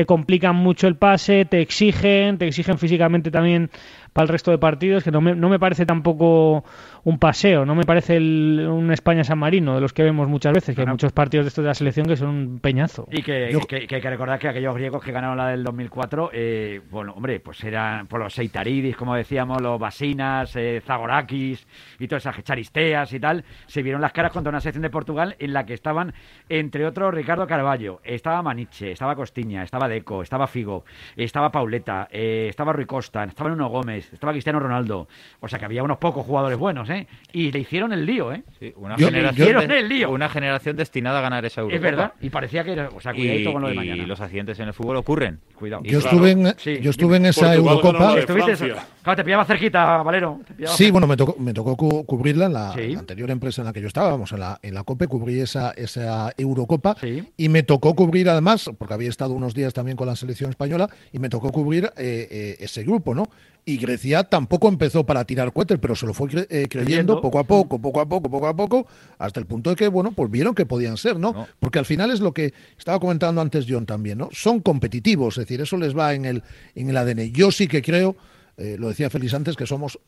te 0.00 0.06
complican 0.06 0.56
mucho 0.56 0.86
el 0.86 0.96
pase, 0.96 1.44
te 1.44 1.60
exigen, 1.60 2.38
te 2.38 2.46
exigen 2.46 2.78
físicamente 2.78 3.30
también 3.30 3.68
para 4.14 4.22
el 4.24 4.28
resto 4.30 4.50
de 4.50 4.56
partidos, 4.56 5.04
que 5.04 5.10
no 5.10 5.20
me, 5.20 5.34
no 5.36 5.48
me 5.50 5.58
parece 5.58 5.84
tampoco 5.84 6.64
un 7.04 7.18
paseo, 7.18 7.64
no 7.66 7.74
me 7.74 7.84
parece 7.84 8.16
el- 8.16 8.66
un 8.68 8.90
España-San 8.92 9.38
Marino, 9.38 9.74
de 9.74 9.80
los 9.82 9.92
que 9.92 10.02
vemos 10.02 10.26
muchas 10.26 10.52
veces, 10.54 10.74
que 10.74 10.80
hay 10.82 10.86
muchos 10.88 11.12
partidos 11.12 11.44
de 11.44 11.48
estos 11.48 11.62
de 11.64 11.68
la 11.68 11.74
selección 11.74 12.06
que 12.06 12.16
son 12.16 12.28
un 12.30 12.58
peñazo. 12.60 13.06
Y 13.12 13.22
que, 13.22 13.50
Yo- 13.52 13.60
que- 13.60 13.86
que 13.86 13.96
hay 13.96 14.00
que 14.00 14.10
recordar 14.10 14.38
que 14.38 14.48
aquellos 14.48 14.74
griegos 14.74 15.04
que 15.04 15.12
ganaron 15.12 15.36
la 15.36 15.48
del 15.48 15.62
2004, 15.62 16.30
eh, 16.32 16.80
bueno, 16.90 17.12
hombre, 17.12 17.38
pues 17.40 17.62
eran 17.62 18.06
por 18.06 18.20
los 18.20 18.32
Seitaridis, 18.34 18.96
como 18.96 19.14
decíamos, 19.14 19.60
los 19.60 19.78
Basinas, 19.78 20.56
eh, 20.56 20.82
Zagorakis 20.84 21.66
y 21.98 22.08
todas 22.08 22.24
esas 22.26 22.42
Charisteas 22.42 23.12
y 23.12 23.20
tal, 23.20 23.44
se 23.66 23.82
vieron 23.82 24.00
las 24.00 24.12
caras 24.12 24.32
contra 24.32 24.48
una 24.50 24.60
selección 24.60 24.82
de 24.82 24.90
Portugal 24.90 25.36
en 25.38 25.52
la 25.52 25.64
que 25.66 25.74
estaban, 25.74 26.14
entre 26.48 26.84
otros, 26.86 27.14
Ricardo 27.14 27.46
Carballo, 27.46 28.00
estaba 28.02 28.42
Maniche, 28.42 28.90
estaba 28.92 29.14
Costiña, 29.14 29.62
estaba 29.62 29.86
Deco, 29.90 30.22
estaba 30.22 30.46
Figo, 30.46 30.84
estaba 31.16 31.52
Pauleta, 31.52 32.08
eh, 32.10 32.46
estaba 32.48 32.72
Rui 32.72 32.86
Costa, 32.86 33.24
estaba 33.24 33.50
Nuno 33.50 33.68
Gómez, 33.68 34.10
estaba 34.12 34.32
Cristiano 34.32 34.58
Ronaldo. 34.60 35.08
O 35.40 35.48
sea 35.48 35.58
que 35.58 35.66
había 35.66 35.82
unos 35.82 35.98
pocos 35.98 36.24
jugadores 36.24 36.58
buenos, 36.58 36.88
¿eh? 36.88 37.06
Y 37.32 37.52
le 37.52 37.58
hicieron 37.58 37.92
el 37.92 38.06
lío, 38.06 38.32
¿eh? 38.32 38.42
Sí, 38.58 38.72
una, 38.76 38.96
Yo- 38.96 39.06
generación 39.08 39.68
de- 39.68 39.78
el 39.80 39.88
lío. 39.88 40.10
una 40.10 40.28
generación 40.28 40.76
destinada 40.76 41.18
a 41.18 41.22
ganar 41.22 41.44
esa 41.44 41.60
Eurocopa. 41.60 41.76
Es 41.76 41.82
verdad. 41.82 42.12
Y 42.20 42.30
parecía 42.30 42.64
que 42.64 42.72
era. 42.72 42.88
O 42.94 43.00
sea, 43.00 43.12
cuidadito 43.12 43.50
Y, 43.50 43.52
con 43.52 43.62
lo 43.62 43.68
de 43.68 43.74
y 43.74 43.76
mañana. 43.76 44.06
los 44.06 44.20
accidentes 44.20 44.58
en 44.60 44.68
el 44.68 44.74
fútbol 44.74 44.96
ocurren. 44.96 45.40
Cuidado. 45.54 45.82
Yo 45.84 46.00
claro, 46.00 46.16
estuve 46.16 46.30
en, 46.30 46.54
sí, 46.58 46.78
yo 46.80 46.90
estuve 46.90 47.16
en 47.18 47.26
esa 47.26 47.54
Eurocopa. 47.54 48.18
Estuviste-. 48.18 48.74
Claro, 49.02 49.16
te 49.16 49.24
pillaba 49.24 49.44
cerquita, 49.44 50.02
Valero. 50.02 50.40
te 50.46 50.54
pillaba 50.54 50.76
Sí, 50.76 50.90
bueno, 50.90 51.06
me 51.06 51.16
tocó, 51.16 51.36
me 51.38 51.52
tocó 51.52 51.76
cu- 51.76 52.04
cubrirla 52.04 52.46
en 52.46 52.52
la, 52.52 52.72
Sí. 52.74 52.80
en 52.82 52.92
la 52.94 52.98
anterior 53.00 53.30
empresa 53.30 53.62
en 53.62 53.66
la 53.66 53.72
que 53.72 53.80
yo 53.80 53.86
estaba, 53.88 54.10
vamos, 54.10 54.30
en 54.32 54.40
la, 54.40 54.58
en 54.62 54.74
la 54.74 54.84
COPE, 54.84 55.06
cubrí 55.08 55.40
esa, 55.40 55.70
esa 55.72 56.32
Eurocopa 56.36 56.96
Sí. 57.00 57.24
y 57.36 57.48
me 57.48 57.62
tocó 57.62 57.94
cubrir 57.94 58.28
además, 58.28 58.70
porque 58.78 58.94
había 58.94 59.08
estado 59.08 59.32
unos 59.32 59.54
días 59.54 59.69
también 59.74 59.96
con 59.96 60.06
la 60.06 60.16
selección 60.16 60.50
española, 60.50 60.88
y 61.12 61.18
me 61.18 61.28
tocó 61.28 61.50
cubrir 61.52 61.84
eh, 61.96 62.28
eh, 62.30 62.56
ese 62.60 62.82
grupo, 62.82 63.14
¿no? 63.14 63.28
Y 63.64 63.76
Grecia 63.76 64.24
tampoco 64.24 64.68
empezó 64.68 65.04
para 65.04 65.24
tirar 65.24 65.52
cohetes, 65.52 65.78
pero 65.80 65.94
se 65.94 66.06
lo 66.06 66.14
fue 66.14 66.28
cre- 66.28 66.46
eh, 66.48 66.66
creyendo 66.68 66.70
Creyendo. 66.70 67.20
poco 67.20 67.38
a 67.38 67.44
poco, 67.44 67.78
poco 67.78 68.00
a 68.00 68.08
poco, 68.08 68.30
poco 68.30 68.46
a 68.48 68.56
poco, 68.56 68.86
hasta 69.18 69.38
el 69.38 69.46
punto 69.46 69.70
de 69.70 69.76
que, 69.76 69.88
bueno, 69.88 70.12
pues 70.12 70.30
vieron 70.30 70.54
que 70.54 70.64
podían 70.64 70.96
ser, 70.96 71.18
¿no? 71.18 71.32
No. 71.32 71.46
Porque 71.58 71.78
al 71.78 71.84
final 71.84 72.10
es 72.10 72.20
lo 72.20 72.32
que 72.32 72.54
estaba 72.78 72.98
comentando 72.98 73.40
antes 73.40 73.66
John 73.68 73.84
también, 73.84 74.16
¿no? 74.18 74.28
Son 74.32 74.60
competitivos, 74.60 75.36
es 75.36 75.44
decir, 75.46 75.60
eso 75.60 75.76
les 75.76 75.96
va 75.96 76.14
en 76.14 76.24
el, 76.24 76.42
en 76.74 76.88
el 76.88 76.96
ADN. 76.96 77.32
Yo 77.32 77.52
sí 77.52 77.68
que 77.68 77.82
creo 77.82 78.16
eh, 78.56 78.76
lo 78.78 78.88
decía 78.88 79.10
Félix 79.10 79.34
antes, 79.34 79.56
que 79.56 79.66
somos 79.66 79.98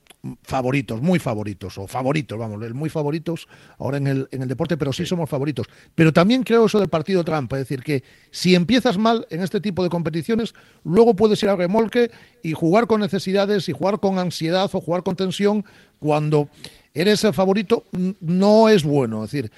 favoritos, 0.43 1.01
muy 1.01 1.19
favoritos, 1.19 1.79
o 1.79 1.87
favoritos, 1.87 2.39
vamos, 2.39 2.61
muy 2.75 2.91
favoritos 2.91 3.49
ahora 3.79 3.97
en 3.97 4.07
el, 4.07 4.29
en 4.31 4.43
el 4.43 4.49
deporte, 4.49 4.77
pero 4.77 4.93
sí, 4.93 5.07
somos 5.07 5.29
favoritos. 5.29 5.67
Pero 5.95 6.13
también 6.13 6.43
creo 6.43 6.67
eso 6.67 6.79
del 6.79 6.89
partido 6.89 7.25
trampa, 7.25 7.57
es 7.57 7.69
decir, 7.69 7.83
que 7.83 8.05
si 8.31 8.55
empiezas 8.55 8.99
mal 8.99 9.27
en 9.31 9.43
este 9.43 9.61
tipo 9.61 9.83
de 9.83 9.91
competiciones, 9.91 10.55
luego 10.85 11.15
puedes 11.15 11.43
ir 11.43 11.49
al 11.49 11.59
remolque 11.59 12.11
y 12.43 12.53
jugar 12.53 12.87
con 12.87 13.01
necesidades 13.01 13.69
y 13.69 13.73
jugar 13.73 14.01
con 14.01 14.19
ansiedad 14.19 14.71
o 14.73 14.81
jugar 14.81 15.03
con 15.03 15.17
tensión 15.17 15.65
cuando 15.99 16.49
eres 16.95 17.25
el 17.25 17.33
favorito 17.33 17.85
no 18.21 18.69
es 18.69 18.85
bueno. 18.85 19.25
Es 19.25 19.33
decir, 19.33 19.51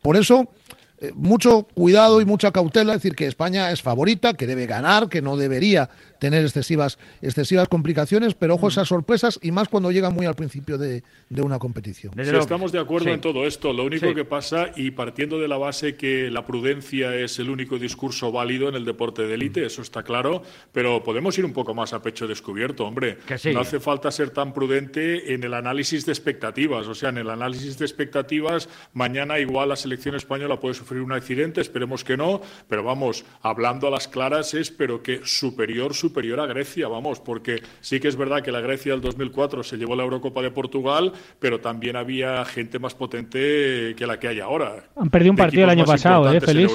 por 0.00 0.16
eso 0.16 0.48
eh, 1.00 1.12
mucho 1.14 1.62
cuidado 1.74 2.20
y 2.20 2.24
mucha 2.24 2.50
cautela, 2.50 2.94
es 2.94 3.02
decir, 3.02 3.14
que 3.14 3.26
España 3.26 3.70
es 3.70 3.82
favorita, 3.82 4.34
que 4.34 4.48
debe 4.48 4.66
ganar, 4.66 5.08
que 5.08 5.22
no 5.22 5.36
debería 5.36 5.90
tener 6.18 6.42
excesivas, 6.42 6.98
excesivas 7.22 7.68
complicaciones, 7.68 8.34
pero 8.34 8.54
ojo 8.54 8.68
esas 8.68 8.88
sorpresas 8.88 9.38
y 9.42 9.52
más 9.52 9.68
cuando 9.68 9.90
llega 9.90 10.10
muy 10.10 10.26
al 10.26 10.34
principio 10.34 10.78
de, 10.78 11.02
una 11.30 11.58
competición. 11.58 12.18
estamos 12.18 12.72
de 12.72 12.78
acuerdo 12.78 13.10
en 13.10 13.20
todo 13.20 13.46
esto. 13.46 13.72
Lo 13.72 13.84
único 13.84 14.14
que 14.14 14.24
pasa, 14.24 14.72
y 14.76 14.90
partiendo 14.90 15.38
de 15.38 15.48
la 15.48 15.56
base 15.56 15.96
que 15.96 16.30
la 16.30 16.44
prudencia 16.44 17.14
es 17.14 17.38
el 17.38 17.50
único 17.50 17.78
discurso 17.78 18.32
válido 18.32 18.68
en 18.68 18.74
el 18.74 18.84
deporte 18.84 19.22
de 19.22 19.34
élite, 19.34 19.64
eso 19.64 19.82
está 19.82 20.02
claro, 20.02 20.42
pero 20.72 21.02
podemos 21.02 21.38
ir 21.38 21.44
un 21.44 21.52
poco 21.52 21.74
más 21.74 21.92
a 21.92 22.02
pecho 22.02 22.26
descubierto, 22.26 22.84
hombre. 22.84 23.18
No 23.52 23.60
hace 23.60 23.80
falta 23.80 24.10
ser 24.10 24.30
tan 24.30 24.52
prudente 24.52 25.34
en 25.34 25.44
el 25.44 25.54
análisis 25.54 26.04
de 26.06 26.12
expectativas. 26.12 26.86
O 26.86 26.94
sea, 26.94 27.10
en 27.10 27.18
el 27.18 27.30
análisis 27.30 27.78
de 27.78 27.84
expectativas, 27.84 28.68
mañana 28.92 29.38
igual 29.38 29.68
la 29.68 29.76
selección 29.76 30.14
española 30.14 30.58
puede 30.58 30.74
sufrir 30.74 31.02
un 31.02 31.12
accidente, 31.12 31.60
esperemos 31.60 32.04
que 32.04 32.16
no, 32.16 32.40
pero 32.68 32.82
vamos, 32.82 33.24
hablando 33.42 33.86
a 33.86 33.90
las 33.90 34.08
claras 34.08 34.54
es, 34.54 34.70
pero 34.70 35.02
que 35.02 35.20
superior, 35.24 35.94
superior 35.94 36.07
a 36.40 36.46
Grecia, 36.46 36.88
vamos, 36.88 37.20
porque 37.20 37.62
sí 37.80 38.00
que 38.00 38.08
es 38.08 38.16
verdad 38.16 38.42
que 38.42 38.52
la 38.52 38.60
Grecia 38.60 38.92
del 38.92 39.00
2004 39.00 39.62
se 39.62 39.76
llevó 39.76 39.96
la 39.96 40.04
Eurocopa 40.04 40.42
de 40.42 40.50
Portugal, 40.50 41.12
pero 41.38 41.60
también 41.60 41.96
había 41.96 42.44
gente 42.44 42.78
más 42.78 42.94
potente 42.94 43.94
que 43.96 44.06
la 44.06 44.18
que 44.18 44.28
hay 44.28 44.40
ahora. 44.40 44.88
Han 44.96 45.10
perdido 45.10 45.32
un 45.32 45.36
partido 45.36 45.64
el 45.64 45.70
año 45.70 45.84
pasado, 45.84 46.32
¿eh, 46.32 46.40
Feliz? 46.40 46.70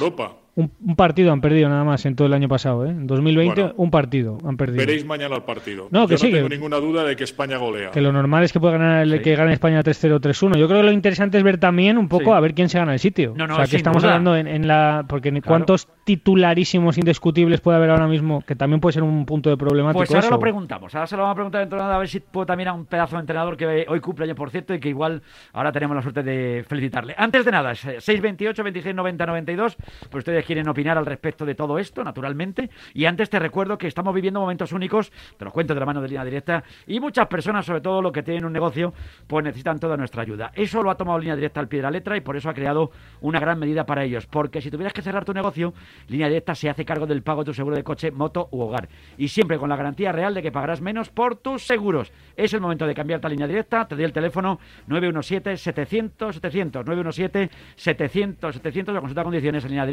Un, 0.56 0.96
partido 0.96 1.32
han 1.32 1.42
perdido 1.42 1.68
nada 1.68 1.84
más 1.84 2.06
en 2.06 2.16
todo 2.16 2.28
el 2.28 2.34
año 2.34 2.48
pasado, 2.48 2.86
¿eh? 2.86 2.90
En 2.90 3.08
2020 3.08 3.74
un 3.76 3.90
partido 3.90 4.38
han 4.46 4.56
perdido. 4.56 4.78
Veréis 4.78 5.04
mañana 5.04 5.36
el 5.36 5.42
partido. 5.42 5.88
No, 5.90 6.08
que 6.08 6.14
no 6.14 6.20
tengo 6.20 6.50
ninguna 6.50 6.78
duda 6.78 7.04
de 7.04 7.16
que 7.16 7.24
España 7.24 7.58
golea. 7.58 7.90
Que 7.90 8.02
lo 8.02 8.12
normal 8.12 8.44
es 8.44 8.54
que 8.54 8.60
pueda 8.60 8.78
ganar 8.78 9.02
el 9.02 9.22
que 9.24 9.36
gane 9.36 9.54
España 9.54 9.82
3-0 9.82 10.20
3-1. 10.20 10.58
Yo 10.58 10.68
creo 10.68 10.82
que 10.82 10.86
lo 10.86 10.92
interesante 10.92 11.40
es 11.40 11.44
ver 11.44 11.58
también 11.58 11.98
un 11.98 12.08
poco 12.08 12.36
a 12.36 12.40
ver 12.40 12.54
quién 12.54 12.70
se 12.70 12.78
gana 12.78 12.94
el 12.94 13.00
sitio. 13.00 13.34
No, 13.36 13.48
no, 13.48 13.56
o 13.56 13.58
sea, 13.58 13.66
que 13.66 13.78
estamos 13.78 14.04
hablando 14.04 14.36
en, 14.36 14.68
la 14.68 15.06
porque 15.08 15.34
cuántos 15.42 15.88
titularísimos 16.04 16.98
indiscutibles 16.98 17.62
puede 17.62 17.78
haber 17.78 17.90
ahora 17.90 18.08
mismo, 18.08 18.44
que 18.46 18.56
también 18.56 18.80
puede 18.80 18.94
ser 18.94 19.04
un 19.04 19.26
punto 19.26 19.50
de 19.50 19.58
problemático. 19.58 20.06
Pues 20.06 20.14
ahora 20.14 20.30
lo 20.30 20.40
preguntamos, 20.40 20.94
ahora 20.94 21.08
se 21.08 21.16
lo 21.16 21.24
vamos 21.24 21.34
a 21.34 21.36
preguntar 21.36 21.62
dentro 21.62 21.78
de 21.78 21.84
nada 21.84 21.96
a 21.96 22.00
ver 22.00 22.08
si 22.08 22.20
puedo 22.20 22.46
también 22.46 22.70
a 22.70 22.74
un 22.74 22.86
pedazo 22.86 23.16
de 23.16 23.22
entrenador 23.22 23.58
que 23.58 23.86
hoy 23.88 24.00
cumple 24.00 24.26
año 24.26 24.36
por 24.36 24.52
cierto 24.52 24.74
y 24.74 24.80
que 24.80 24.90
igual 24.90 25.24
ahora 25.54 25.72
tenemos 25.72 25.96
la 25.96 26.02
suerte 26.02 26.22
de 26.22 26.64
felicitarle. 26.68 27.16
Antes 27.18 27.46
de 27.46 27.52
nada, 27.52 27.74
628 27.74 28.64
26 28.64 28.96
90 28.96 29.26
92, 29.26 29.78
pues 30.10 30.24
quieren 30.44 30.68
opinar 30.68 30.98
al 30.98 31.06
respecto 31.06 31.46
de 31.46 31.56
todo 31.56 31.80
esto, 31.80 32.04
naturalmente. 32.04 32.70
Y 32.94 33.06
antes 33.06 33.30
te 33.30 33.40
recuerdo 33.40 33.78
que 33.78 33.88
estamos 33.88 34.14
viviendo 34.14 34.40
momentos 34.40 34.72
únicos, 34.72 35.12
te 35.38 35.46
lo 35.46 35.52
cuento 35.52 35.74
de 35.74 35.80
la 35.80 35.86
mano 35.86 36.02
de 36.02 36.08
línea 36.08 36.26
directa, 36.26 36.64
y 36.88 37.00
muchas 37.00 37.28
personas, 37.28 37.66
sobre 37.66 37.82
todo 37.82 38.02
los 38.02 38.12
que 38.12 38.24
tienen 38.24 38.46
un 38.46 38.54
negocio, 38.54 38.94
pues 39.28 39.44
necesitan 39.44 39.80
toda 39.80 39.98
nuestra 39.98 40.22
ayuda. 40.22 40.52
Eso 40.54 40.84
lo 40.84 40.92
ha 40.92 40.96
tomado 40.96 41.20
línea 41.20 41.36
directa 41.36 41.60
al 41.60 41.68
pie 41.68 41.80
de 41.80 41.84
la 41.84 41.92
letra 41.92 42.18
y 42.18 42.22
por 42.22 42.36
eso 42.36 42.50
ha 42.50 42.54
creado 42.54 42.92
una 43.22 43.40
gran 43.40 43.60
medida 43.60 43.86
para 43.86 44.04
ellos. 44.04 44.28
Porque 44.28 44.62
si 44.62 44.72
tuvieras 44.72 44.94
que 44.94 45.02
cerrar 45.02 45.26
tu 45.26 45.34
negocio, 45.34 45.74
línea 46.08 46.28
directa 46.28 46.56
se 46.56 46.70
hace 46.70 46.86
cargo 46.86 47.08
del 47.08 47.24
pago 47.24 47.42
de 47.42 47.46
tu 47.46 47.54
seguro 47.54 47.76
de 47.76 47.84
coche, 47.84 48.12
moto 48.12 48.48
u 48.52 48.62
hogar. 48.62 48.90
Y 49.18 49.28
siempre 49.28 49.58
con 49.58 49.70
la 49.70 49.76
garantía 49.76 50.12
real 50.12 50.34
de 50.34 50.42
que 50.42 50.52
pagarás 50.52 50.82
menos 50.82 51.10
por 51.10 51.36
tus 51.36 51.66
seguros. 51.66 52.12
Es 52.36 52.54
el 52.54 52.62
momento 52.62 52.88
de 52.88 52.96
cambiarte 52.96 53.28
a 53.28 53.30
línea 53.30 53.48
directa. 53.48 53.88
Te 53.88 53.96
doy 53.96 54.06
el 54.06 54.14
teléfono 54.14 54.60
917-700-700. 54.88 56.84
917-700-700. 56.84 58.94
La 58.94 59.00
consulta 59.00 59.24
condiciones 59.24 59.64
en 59.64 59.72
línea 59.72 59.86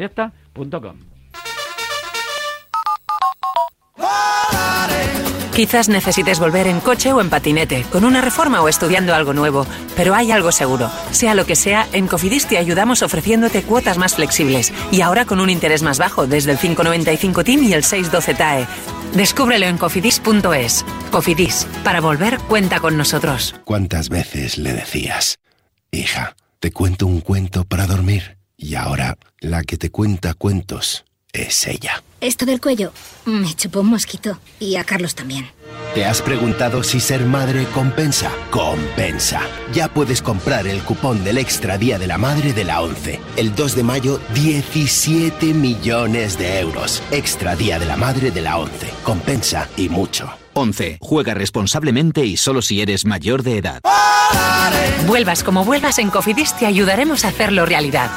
Quizás 5.53 5.89
necesites 5.89 6.39
volver 6.39 6.67
en 6.67 6.79
coche 6.79 7.11
o 7.11 7.19
en 7.19 7.29
patinete, 7.29 7.85
con 7.91 8.05
una 8.05 8.21
reforma 8.21 8.61
o 8.61 8.69
estudiando 8.69 9.13
algo 9.13 9.33
nuevo, 9.33 9.67
pero 9.95 10.15
hay 10.15 10.31
algo 10.31 10.51
seguro. 10.51 10.89
Sea 11.11 11.35
lo 11.35 11.45
que 11.45 11.55
sea, 11.55 11.87
en 11.91 12.07
Cofidis 12.07 12.47
te 12.47 12.57
ayudamos 12.57 13.01
ofreciéndote 13.03 13.61
cuotas 13.63 13.97
más 13.97 14.15
flexibles 14.15 14.73
y 14.91 15.01
ahora 15.01 15.25
con 15.25 15.39
un 15.39 15.49
interés 15.49 15.83
más 15.83 15.99
bajo 15.99 16.25
desde 16.25 16.51
el 16.51 16.57
595 16.57 17.43
TIM 17.43 17.63
y 17.63 17.73
el 17.73 17.83
612 17.83 18.33
TAE. 18.33 18.67
Descúbrelo 19.13 19.65
en 19.65 19.77
cofidis.es. 19.77 20.85
Cofidis, 21.11 21.67
para 21.83 21.99
volver 21.99 22.39
cuenta 22.39 22.79
con 22.79 22.97
nosotros. 22.97 23.53
¿Cuántas 23.65 24.07
veces 24.07 24.57
le 24.57 24.73
decías, 24.73 25.37
hija, 25.91 26.35
te 26.59 26.71
cuento 26.71 27.05
un 27.05 27.19
cuento 27.19 27.65
para 27.65 27.87
dormir? 27.87 28.40
Y 28.61 28.75
ahora 28.75 29.17
la 29.39 29.63
que 29.63 29.75
te 29.75 29.89
cuenta 29.89 30.35
cuentos 30.35 31.03
es 31.33 31.65
ella. 31.65 32.03
Esto 32.21 32.45
del 32.45 32.61
cuello 32.61 32.93
me 33.25 33.53
chupó 33.55 33.79
un 33.79 33.89
mosquito 33.89 34.37
y 34.59 34.75
a 34.75 34.83
Carlos 34.83 35.15
también. 35.15 35.49
¿Te 35.95 36.05
has 36.05 36.21
preguntado 36.21 36.83
si 36.83 36.99
ser 36.99 37.25
madre 37.25 37.65
compensa? 37.73 38.31
Compensa. 38.51 39.41
Ya 39.73 39.87
puedes 39.91 40.21
comprar 40.21 40.67
el 40.67 40.83
cupón 40.83 41.23
del 41.23 41.39
Extra 41.39 41.79
Día 41.79 41.97
de 41.97 42.07
la 42.07 42.19
Madre 42.19 42.53
de 42.53 42.63
la 42.63 42.81
11. 42.81 43.19
El 43.35 43.55
2 43.55 43.75
de 43.75 43.83
mayo, 43.83 44.21
17 44.35 45.53
millones 45.55 46.37
de 46.37 46.59
euros. 46.59 47.01
Extra 47.11 47.55
Día 47.55 47.79
de 47.79 47.87
la 47.87 47.97
Madre 47.97 48.29
de 48.29 48.41
la 48.41 48.59
11. 48.59 48.87
Compensa 49.03 49.67
y 49.75 49.89
mucho. 49.89 50.40
11. 50.53 50.97
Juega 51.01 51.33
responsablemente 51.33 52.25
y 52.25 52.37
solo 52.37 52.61
si 52.61 52.81
eres 52.81 53.05
mayor 53.05 53.43
de 53.43 53.57
edad. 53.57 53.81
Vuelvas 55.07 55.43
como 55.43 55.65
vuelvas 55.65 55.99
en 55.99 56.09
Cofidis 56.09 56.55
te 56.57 56.65
ayudaremos 56.65 57.25
a 57.25 57.29
hacerlo 57.29 57.65
realidad. 57.65 58.09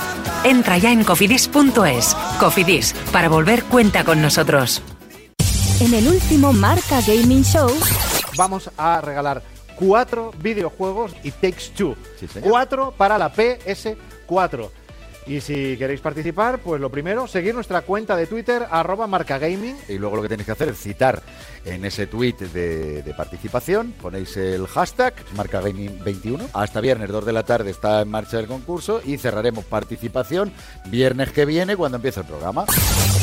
Entra 0.44 0.78
ya 0.78 0.92
en 0.92 1.04
cofidis.es. 1.04 2.16
Cofidis, 2.38 2.94
para 3.12 3.28
volver 3.28 3.64
cuenta 3.64 4.04
con 4.04 4.20
nosotros. 4.20 4.82
En 5.80 5.94
el 5.94 6.06
último 6.06 6.52
Marca 6.52 7.00
Gaming 7.06 7.44
Show 7.44 7.70
vamos 8.36 8.70
a 8.76 9.00
regalar 9.00 9.42
cuatro 9.76 10.32
videojuegos 10.40 11.12
y 11.22 11.30
Takes 11.30 11.70
Two. 11.76 11.96
cuatro 12.42 12.94
para 12.96 13.18
la 13.18 13.32
PS4. 13.34 14.70
Y 15.26 15.40
si 15.40 15.76
queréis 15.78 16.00
participar, 16.00 16.58
pues 16.58 16.80
lo 16.80 16.90
primero, 16.90 17.26
seguir 17.26 17.54
nuestra 17.54 17.80
cuenta 17.82 18.14
de 18.14 18.26
Twitter, 18.26 18.66
arroba 18.70 19.06
marcagaming. 19.06 19.76
Y 19.88 19.96
luego 19.96 20.16
lo 20.16 20.22
que 20.22 20.28
tenéis 20.28 20.46
que 20.46 20.52
hacer 20.52 20.68
es 20.68 20.78
citar 20.78 21.22
en 21.64 21.84
ese 21.84 22.06
tweet 22.06 22.34
de, 22.34 23.14
participación, 23.16 23.94
ponéis 24.00 24.36
el 24.36 24.66
hashtag 24.66 25.14
marcagaming21. 25.36 26.48
Hasta 26.52 26.80
viernes 26.80 27.10
2 27.10 27.24
de 27.24 27.32
la 27.32 27.42
tarde 27.42 27.70
está 27.70 28.02
en 28.02 28.10
marcha 28.10 28.38
el 28.38 28.46
concurso 28.46 29.00
y 29.04 29.16
cerraremos 29.16 29.64
participación 29.64 30.52
viernes 30.86 31.30
que 31.30 31.46
viene 31.46 31.76
cuando 31.76 31.96
empiece 31.96 32.20
el 32.20 32.26
programa. 32.26 32.66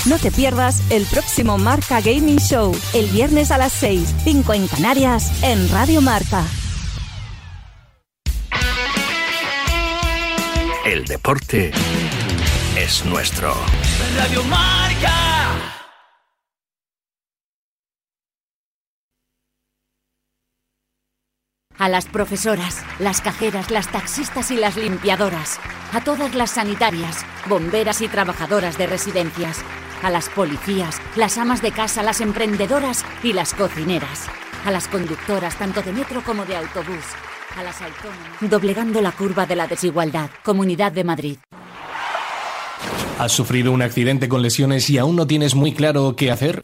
No 0.07 0.17
te 0.17 0.31
pierdas 0.31 0.81
el 0.91 1.05
próximo 1.05 1.57
Marca 1.57 2.01
Gaming 2.01 2.39
Show, 2.39 2.75
el 2.95 3.07
viernes 3.07 3.51
a 3.51 3.57
las 3.57 3.73
6, 3.73 4.15
5 4.23 4.53
en 4.53 4.67
Canarias, 4.67 5.43
en 5.43 5.69
Radio 5.69 6.01
Marca. 6.01 6.43
El 10.83 11.05
deporte 11.05 11.71
es 12.75 13.05
nuestro. 13.05 13.53
Radio 14.17 14.43
Marca. 14.45 15.77
A 21.77 21.87
las 21.87 22.07
profesoras, 22.07 22.83
las 22.97 23.21
cajeras, 23.21 23.69
las 23.69 23.91
taxistas 23.91 24.49
y 24.49 24.55
las 24.55 24.75
limpiadoras. 24.75 25.59
A 25.93 26.03
todas 26.03 26.33
las 26.33 26.49
sanitarias, 26.49 27.27
bomberas 27.47 28.01
y 28.01 28.07
trabajadoras 28.07 28.79
de 28.79 28.87
residencias. 28.87 29.63
A 30.01 30.09
las 30.09 30.29
policías, 30.29 30.99
las 31.15 31.37
amas 31.37 31.61
de 31.61 31.71
casa, 31.71 32.01
las 32.01 32.21
emprendedoras 32.21 33.05
y 33.21 33.33
las 33.33 33.53
cocineras. 33.53 34.25
A 34.65 34.71
las 34.71 34.87
conductoras 34.87 35.55
tanto 35.59 35.83
de 35.83 35.93
metro 35.93 36.23
como 36.23 36.43
de 36.43 36.55
autobús 36.55 37.05
a 37.57 37.63
las 37.63 37.81
autónomas. 37.81 38.49
Doblegando 38.49 39.01
la 39.01 39.11
curva 39.11 39.45
de 39.45 39.55
la 39.55 39.67
desigualdad. 39.67 40.29
Comunidad 40.43 40.91
de 40.91 41.03
Madrid. 41.03 41.37
¿Has 43.19 43.31
sufrido 43.31 43.71
un 43.71 43.81
accidente 43.81 44.27
con 44.27 44.41
lesiones 44.41 44.89
y 44.89 44.97
aún 44.97 45.15
no 45.15 45.27
tienes 45.27 45.53
muy 45.53 45.73
claro 45.73 46.15
qué 46.15 46.31
hacer? 46.31 46.61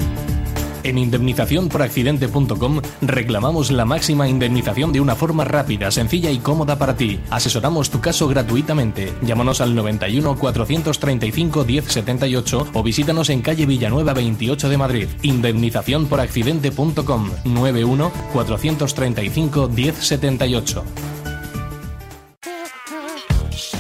En 0.84 0.98
indemnizaciónporaccidente.com 0.98 2.82
reclamamos 3.02 3.72
la 3.72 3.86
máxima 3.86 4.28
indemnización 4.28 4.92
de 4.92 5.02
una 5.02 5.16
forma 5.16 5.44
rápida, 5.44 5.92
sencilla 5.92 6.32
y 6.32 6.40
cómoda 6.40 6.78
para 6.78 6.96
ti. 6.96 7.20
Asesoramos 7.30 7.90
tu 7.90 8.00
caso 8.00 8.28
gratuitamente. 8.28 9.14
Llámanos 9.22 9.62
al 9.62 9.76
91 9.76 10.38
435 10.38 11.66
1078 11.66 12.68
o 12.74 12.84
visítanos 12.84 13.30
en 13.30 13.42
calle 13.42 13.66
Villanueva 13.66 14.14
28 14.14 14.70
de 14.70 14.78
Madrid. 14.78 15.08
Indemnizaciónporaccidente.com 15.22 17.30
91 17.46 18.12
435 18.34 19.70
1078. 19.70 21.17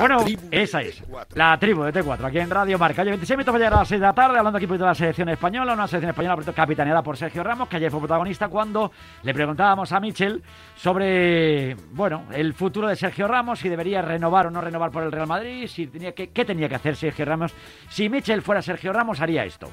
Bueno, 0.00 0.24
esa 0.50 0.82
es. 0.82 1.02
La 1.34 1.58
tribu 1.58 1.84
de 1.84 1.92
T4, 1.92 2.24
aquí 2.24 2.38
en 2.38 2.50
Radio 2.50 2.78
Marca. 2.78 3.02
Oye, 3.02 3.10
26 3.10 3.36
minutos 3.36 3.52
para 3.52 3.58
llegar 3.58 3.74
a 3.74 3.78
las 3.80 3.88
6 3.88 4.00
de 4.00 4.06
la 4.06 4.12
tarde, 4.12 4.38
hablando 4.38 4.56
aquí 4.56 4.66
de 4.66 4.78
la 4.78 4.94
selección 4.94 5.28
española, 5.28 5.74
una 5.74 5.86
selección 5.86 6.10
española 6.10 6.52
capitaneada 6.54 7.02
por 7.02 7.16
Sergio 7.16 7.42
Ramos, 7.42 7.68
que 7.68 7.76
ayer 7.76 7.90
fue 7.90 8.00
protagonista 8.00 8.48
cuando 8.48 8.90
le 9.22 9.34
preguntábamos 9.34 9.92
a 9.92 10.00
Michel 10.00 10.42
sobre, 10.76 11.74
bueno, 11.92 12.24
el 12.32 12.54
futuro 12.54 12.88
de 12.88 12.96
Sergio 12.96 13.28
Ramos, 13.28 13.58
si 13.58 13.68
debería 13.68 14.02
renovar 14.02 14.46
o 14.46 14.50
no 14.50 14.60
renovar 14.60 14.90
por 14.90 15.02
el 15.02 15.12
Real 15.12 15.26
Madrid, 15.26 15.66
si 15.66 15.86
tenía 15.86 16.12
que, 16.12 16.30
qué 16.30 16.44
tenía 16.44 16.68
que 16.68 16.74
hacer 16.74 16.96
Sergio 16.96 17.24
Ramos. 17.24 17.52
Si 17.88 18.08
Michel 18.08 18.42
fuera 18.42 18.62
Sergio 18.62 18.92
Ramos, 18.92 19.20
haría 19.20 19.44
esto. 19.44 19.68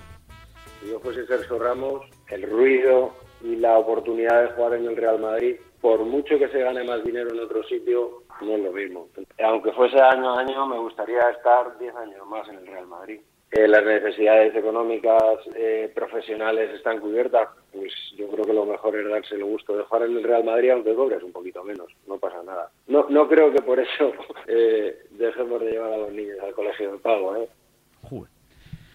Si 0.82 0.90
yo 0.90 1.00
fuese 1.00 1.26
Sergio 1.26 1.60
Ramos, 1.60 2.06
el 2.30 2.50
ruido 2.50 3.14
y 3.42 3.56
la 3.56 3.78
oportunidad 3.78 4.42
de 4.42 4.48
jugar 4.56 4.76
en 4.76 4.86
el 4.86 4.96
Real 4.96 5.20
Madrid, 5.20 5.56
por 5.82 6.06
mucho 6.06 6.40
que 6.40 6.48
se 6.48 6.60
gane 6.60 6.84
más 6.84 7.04
dinero 7.04 7.32
en 7.32 7.40
otro 7.40 7.64
sitio, 7.64 8.24
no 8.42 8.56
es 8.56 8.64
lo 8.64 8.72
mismo. 8.72 9.08
Aunque 9.44 9.72
fuese 9.72 10.00
año 10.00 10.34
a 10.34 10.40
año, 10.40 10.66
me 10.68 10.78
gustaría 10.80 11.30
estar 11.30 11.78
10 11.78 11.96
años 11.96 12.28
más 12.28 12.48
en 12.50 12.56
el 12.56 12.68
Real 12.68 12.88
Madrid. 12.88 13.20
Eh, 13.52 13.68
las 13.68 13.86
necesidades 13.86 14.56
económicas 14.56 15.22
eh, 15.56 15.92
profesionales 15.94 16.72
están 16.72 17.00
cubiertas, 17.00 17.50
pues 17.72 17.94
yo 18.18 18.28
creo 18.30 18.46
que 18.46 18.54
lo 18.54 18.66
mejor 18.66 18.98
es 18.98 19.08
darse 19.08 19.36
el 19.36 19.44
gusto 19.44 19.78
de 19.78 19.84
jugar 19.84 20.10
en 20.10 20.18
el 20.18 20.24
Real 20.24 20.44
Madrid, 20.44 20.72
aunque 20.72 20.96
cobres 20.96 21.22
un 21.22 21.32
poquito 21.32 21.64
menos, 21.64 21.88
no 22.08 22.18
pasa 22.18 22.42
nada. 22.44 22.72
No, 22.88 23.06
no 23.10 23.28
creo 23.28 23.52
que 23.52 23.62
por 23.62 23.80
eso 23.80 24.12
eh, 24.48 25.06
dejemos 25.12 25.62
de 25.62 25.72
llevar 25.72 25.94
a 25.94 25.98
los 25.98 26.12
niños 26.12 26.40
al 26.42 26.54
colegio 26.54 26.94
de 26.94 26.98
pago. 26.98 27.36
¿eh? 27.36 27.48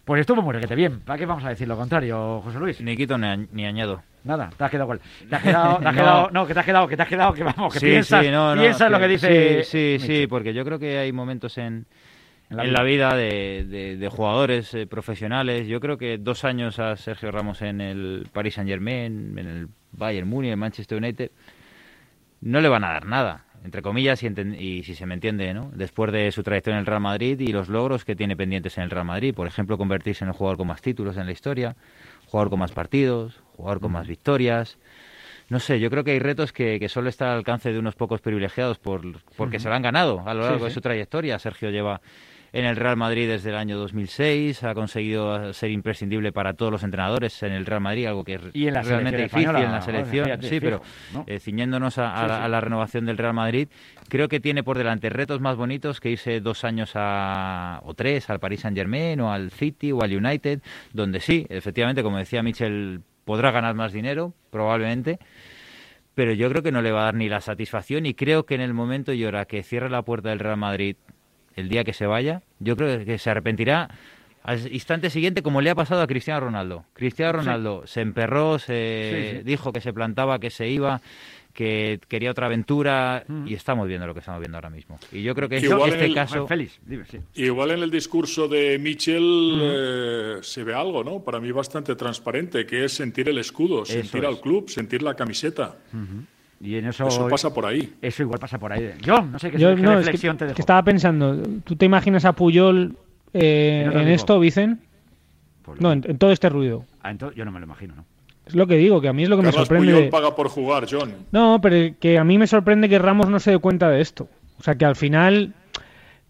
Pues 0.05 0.22
estuvo 0.22 0.42
muy 0.42 0.55
requete 0.55 0.74
bien. 0.74 1.01
¿Para 1.05 1.18
qué 1.18 1.27
vamos 1.27 1.44
a 1.44 1.51
decir 1.51 1.68
lo 1.68 1.77
contrario, 1.77 2.40
José 2.40 2.59
Luis? 2.59 2.81
Ni 2.81 2.96
quito 2.96 3.16
ni, 3.16 3.46
ni 3.53 3.64
añado. 3.64 4.03
Nada, 4.24 4.50
te 4.57 4.64
has 4.64 4.70
quedado 4.70 4.87
igual. 4.87 5.00
Te 5.28 5.37
has 5.37 5.42
quedado, 5.42 5.78
te 5.78 5.88
has 5.88 5.94
quedado, 5.96 6.31
no. 6.31 6.46
que 6.46 6.54
te 6.54 6.61
has 6.61 6.66
quedado, 6.66 6.88
que 6.88 6.96
te 6.96 7.02
has 7.02 7.09
quedado, 7.09 7.33
que 7.33 7.44
vamos, 7.44 7.72
que 7.72 7.81
piensas, 7.81 8.24
piensas 8.59 8.90
lo 8.90 8.98
que 8.98 9.09
dice. 9.09 9.64
Sí, 9.64 9.98
sí, 9.98 10.07
sí, 10.07 10.26
porque 10.26 10.52
yo 10.52 10.64
creo 10.64 10.78
que 10.78 10.98
hay 10.98 11.12
momentos 11.12 11.57
en, 11.59 11.87
en 12.50 12.72
la 12.72 12.83
vida, 12.83 13.14
de, 13.14 13.96
de, 13.98 14.09
jugadores 14.09 14.72
eh, 14.74 14.87
profesionales. 14.87 15.66
Yo 15.68 15.81
creo 15.81 15.98
que 15.98 16.18
dos 16.18 16.44
años 16.44 16.78
a 16.78 16.96
Sergio 16.96 17.31
Ramos 17.31 17.62
en 17.62 17.81
el 17.81 18.28
Paris 18.33 18.54
Saint 18.54 18.68
Germain, 18.68 19.38
en 19.38 19.46
el 19.46 19.68
Bayern 19.92 20.28
Múnich, 20.28 20.52
en 20.52 20.59
Manchester 20.59 20.98
United, 20.98 21.31
no 22.40 22.61
le 22.61 22.68
van 22.68 22.85
a 22.85 22.88
dar 22.88 23.07
nada 23.07 23.44
entre 23.64 23.83
comillas, 23.83 24.22
y, 24.22 24.83
si 24.83 24.94
se 24.94 25.07
me 25.07 25.14
entiende, 25.14 25.52
¿no? 25.52 25.70
después 25.74 26.12
de 26.12 26.31
su 26.33 26.42
trayectoria 26.42 26.76
en 26.76 26.81
el 26.81 26.87
Real 26.87 27.00
Madrid 27.00 27.40
y 27.40 27.48
los 27.48 27.68
logros 27.68 28.04
que 28.04 28.16
tiene 28.16 28.37
pendientes 28.37 28.78
en 28.78 28.85
el 28.85 28.90
Real 28.90 29.04
Madrid. 29.04 29.35
Por 29.35 29.46
ejemplo, 29.46 29.76
convertirse 29.76 30.24
en 30.24 30.28
el 30.28 30.35
jugador 30.35 30.59
con 30.59 30.68
más 30.68 30.81
títulos 30.81 31.16
en 31.16 31.26
la 31.26 31.33
historia, 31.33 31.76
jugador 32.31 32.51
con 32.51 32.59
más 32.59 32.73
partidos, 32.73 33.41
jugador 33.57 33.81
con 33.81 33.93
más 33.93 34.07
victorias. 34.07 34.79
No 35.49 35.61
sé, 35.61 35.81
yo 35.81 35.91
creo 35.91 36.05
que 36.05 36.11
hay 36.11 36.19
retos 36.19 36.53
que, 36.53 36.79
que 36.79 36.88
solo 36.88 37.09
está 37.09 37.33
al 37.33 37.38
alcance 37.38 37.73
de 37.73 37.79
unos 37.79 37.95
pocos 37.95 38.21
privilegiados 38.21 38.79
por, 38.79 39.03
porque 39.37 39.59
se 39.59 39.69
lo 39.69 39.75
han 39.75 39.83
ganado 39.83 40.23
a 40.27 40.35
lo 40.35 40.43
largo 40.43 40.67
de 40.67 40.71
su 40.71 40.81
trayectoria. 40.81 41.38
Sergio 41.38 41.71
lleva 41.71 42.03
en 42.52 42.64
el 42.64 42.76
Real 42.76 42.96
Madrid 42.96 43.28
desde 43.28 43.50
el 43.50 43.56
año 43.56 43.78
2006, 43.78 44.64
ha 44.64 44.74
conseguido 44.74 45.52
ser 45.52 45.70
imprescindible 45.70 46.32
para 46.32 46.54
todos 46.54 46.72
los 46.72 46.82
entrenadores 46.82 47.42
en 47.42 47.52
el 47.52 47.66
Real 47.66 47.80
Madrid, 47.80 48.06
algo 48.06 48.24
que 48.24 48.34
es 48.34 48.42
realmente 48.52 49.22
difícil 49.22 49.56
en 49.56 49.72
la 49.72 49.80
selección. 49.82 50.42
sí, 50.42 50.61
pero 50.61 50.82
eh, 51.26 51.40
ciñéndonos 51.40 51.98
a, 51.98 52.48
la, 52.48 52.61
renovación 52.61 53.06
del 53.06 53.18
Real 53.18 53.34
Madrid, 53.34 53.68
creo 54.08 54.28
que 54.28 54.40
tiene 54.40 54.62
por 54.62 54.78
delante 54.78 55.11
retos 55.11 55.40
más 55.40 55.56
bonitos 55.56 56.00
que 56.00 56.11
irse 56.11 56.40
dos 56.40 56.64
años 56.64 56.92
a, 56.94 57.80
o 57.84 57.94
tres 57.94 58.30
al 58.30 58.40
Paris 58.40 58.61
Saint 58.61 58.76
Germain 58.76 59.20
o 59.20 59.32
al 59.32 59.50
City 59.50 59.92
o 59.92 60.02
al 60.02 60.14
United, 60.14 60.61
donde 60.92 61.20
sí, 61.20 61.46
efectivamente, 61.48 62.02
como 62.02 62.18
decía 62.18 62.42
Michel, 62.42 63.02
podrá 63.24 63.50
ganar 63.50 63.74
más 63.74 63.92
dinero, 63.92 64.32
probablemente 64.50 65.18
pero 66.14 66.32
yo 66.32 66.50
creo 66.50 66.64
que 66.64 66.72
no 66.72 66.82
le 66.82 66.90
va 66.90 67.02
a 67.02 67.04
dar 67.04 67.14
ni 67.14 67.28
la 67.28 67.40
satisfacción 67.40 68.04
y 68.04 68.14
creo 68.14 68.44
que 68.44 68.56
en 68.56 68.61
el 68.61 68.74
momento 68.74 69.12
y 69.12 69.24
hora 69.24 69.44
que 69.44 69.62
cierre 69.62 69.88
la 69.88 70.02
puerta 70.02 70.30
del 70.30 70.40
Real 70.40 70.56
Madrid 70.56 70.96
el 71.59 71.68
día 71.68 71.85
que 71.85 71.92
se 71.92 72.07
vaya, 72.07 72.42
yo 72.61 72.77
creo 72.77 73.05
que 73.05 73.18
se 73.18 73.31
arrepentirá 73.31 73.88
al 74.42 74.73
instante 74.73 75.11
siguiente 75.11 75.42
como 75.42 75.61
le 75.61 75.71
ha 75.71 75.75
pasado 75.75 76.01
a 76.01 76.07
Cristiano 76.07 76.40
Ronaldo. 76.40 76.85
Cristiano 76.94 77.33
Ronaldo 77.33 77.87
se 77.87 78.01
emperró, 78.01 78.59
se 78.59 79.42
dijo 79.44 79.73
que 79.73 79.81
se 79.81 79.92
plantaba, 79.92 80.38
que 80.38 80.51
se 80.51 80.68
iba, 80.68 81.03
que 81.53 82.01
quería 82.09 82.31
otra 82.31 82.47
aventura 82.47 83.25
y 83.44 83.55
estamos 83.55 83.88
viendo 83.88 84.07
lo 84.07 84.14
que 84.14 84.21
estamos 84.21 84.40
viendo 84.40 84.57
ahora 84.57 84.71
mismo. 84.71 84.99
Y 85.11 85.23
yo 85.23 85.35
creo 85.35 85.49
que, 85.49 85.59
en 85.59 85.64
este 85.64 86.14
caso... 86.14 86.47
Félix, 86.47 86.79
Igual 87.35 87.73
en 87.73 87.83
el 87.83 87.90
discurso 87.90 88.47
de 88.47 88.79
Michel 88.79 89.59
eh, 89.61 90.38
se 90.40 90.62
ve 90.62 90.73
algo, 90.73 91.03
¿no? 91.03 91.23
Para 91.23 91.40
mí 91.40 91.51
bastante 91.51 91.97
transparente, 91.97 92.64
que 92.64 92.85
es 92.85 92.92
sentir 92.92 93.29
el 93.29 93.38
escudo, 93.38 93.85
sentir 93.85 94.25
al 94.25 94.40
club, 94.40 94.71
sentir 94.71 95.03
la 95.03 95.14
camiseta. 95.14 95.77
Y 96.61 96.77
en 96.77 96.87
eso, 96.87 97.07
eso 97.07 97.29
pasa 97.29 97.55
por 97.55 97.66
ahí. 97.66 97.94
Eso 98.03 98.23
igual 98.23 98.40
pasa 98.40 98.59
por 98.59 98.73
ahí. 98.73 98.92
Yo 99.01 99.23
no 99.23 99.38
sé 99.38 99.51
qué, 99.51 99.59
reflexión 99.59 100.37
te 100.37 100.47
dejo. 100.47 100.57
Que 100.57 100.62
estaba 100.62 100.83
pensando, 100.83 101.40
¿tú 101.64 101.77
te 101.77 101.87
imaginas 101.87 102.25
a 102.25 102.33
Puyol 102.33 102.97
eh, 103.33 103.88
en, 103.92 104.09
esto, 104.09 104.40
Vicen? 104.40 104.81
Pues 105.62 105.81
no, 105.81 105.92
en, 105.92 106.18
todo 106.18 106.33
este 106.33 106.49
ruido. 106.49 106.85
Ah, 107.03 107.12
yo 107.12 107.44
no 107.44 107.53
me 107.53 107.61
lo 107.61 107.66
imagino, 107.66 107.94
¿no? 107.94 108.05
Es 108.44 108.57
lo 108.57 108.66
que 108.66 108.77
digo, 108.77 109.01
que 109.01 109.09
a 109.09 109.12
mí 109.12 109.23
es 109.23 109.29
lo 109.29 109.37
que 109.37 109.42
me 109.42 109.53
sorprende. 109.53 109.92
Puyol 109.92 110.09
paga 110.09 110.35
por 110.35 110.49
jugar, 110.49 110.87
John. 110.90 111.12
No, 111.31 111.61
pero 111.61 111.94
que 112.01 112.18
a 112.18 112.25
mí 112.25 112.38
me 112.38 112.47
sorprende 112.47 112.88
que 112.88 112.99
Ramos 112.99 113.29
no 113.29 113.38
se 113.38 113.53
dé 113.53 113.59
cuenta 113.59 113.88
de 113.90 114.01
esto. 114.01 114.29
O 114.59 114.62
sea, 114.62 114.75
que 114.75 114.85
al 114.85 114.97
final 114.97 115.55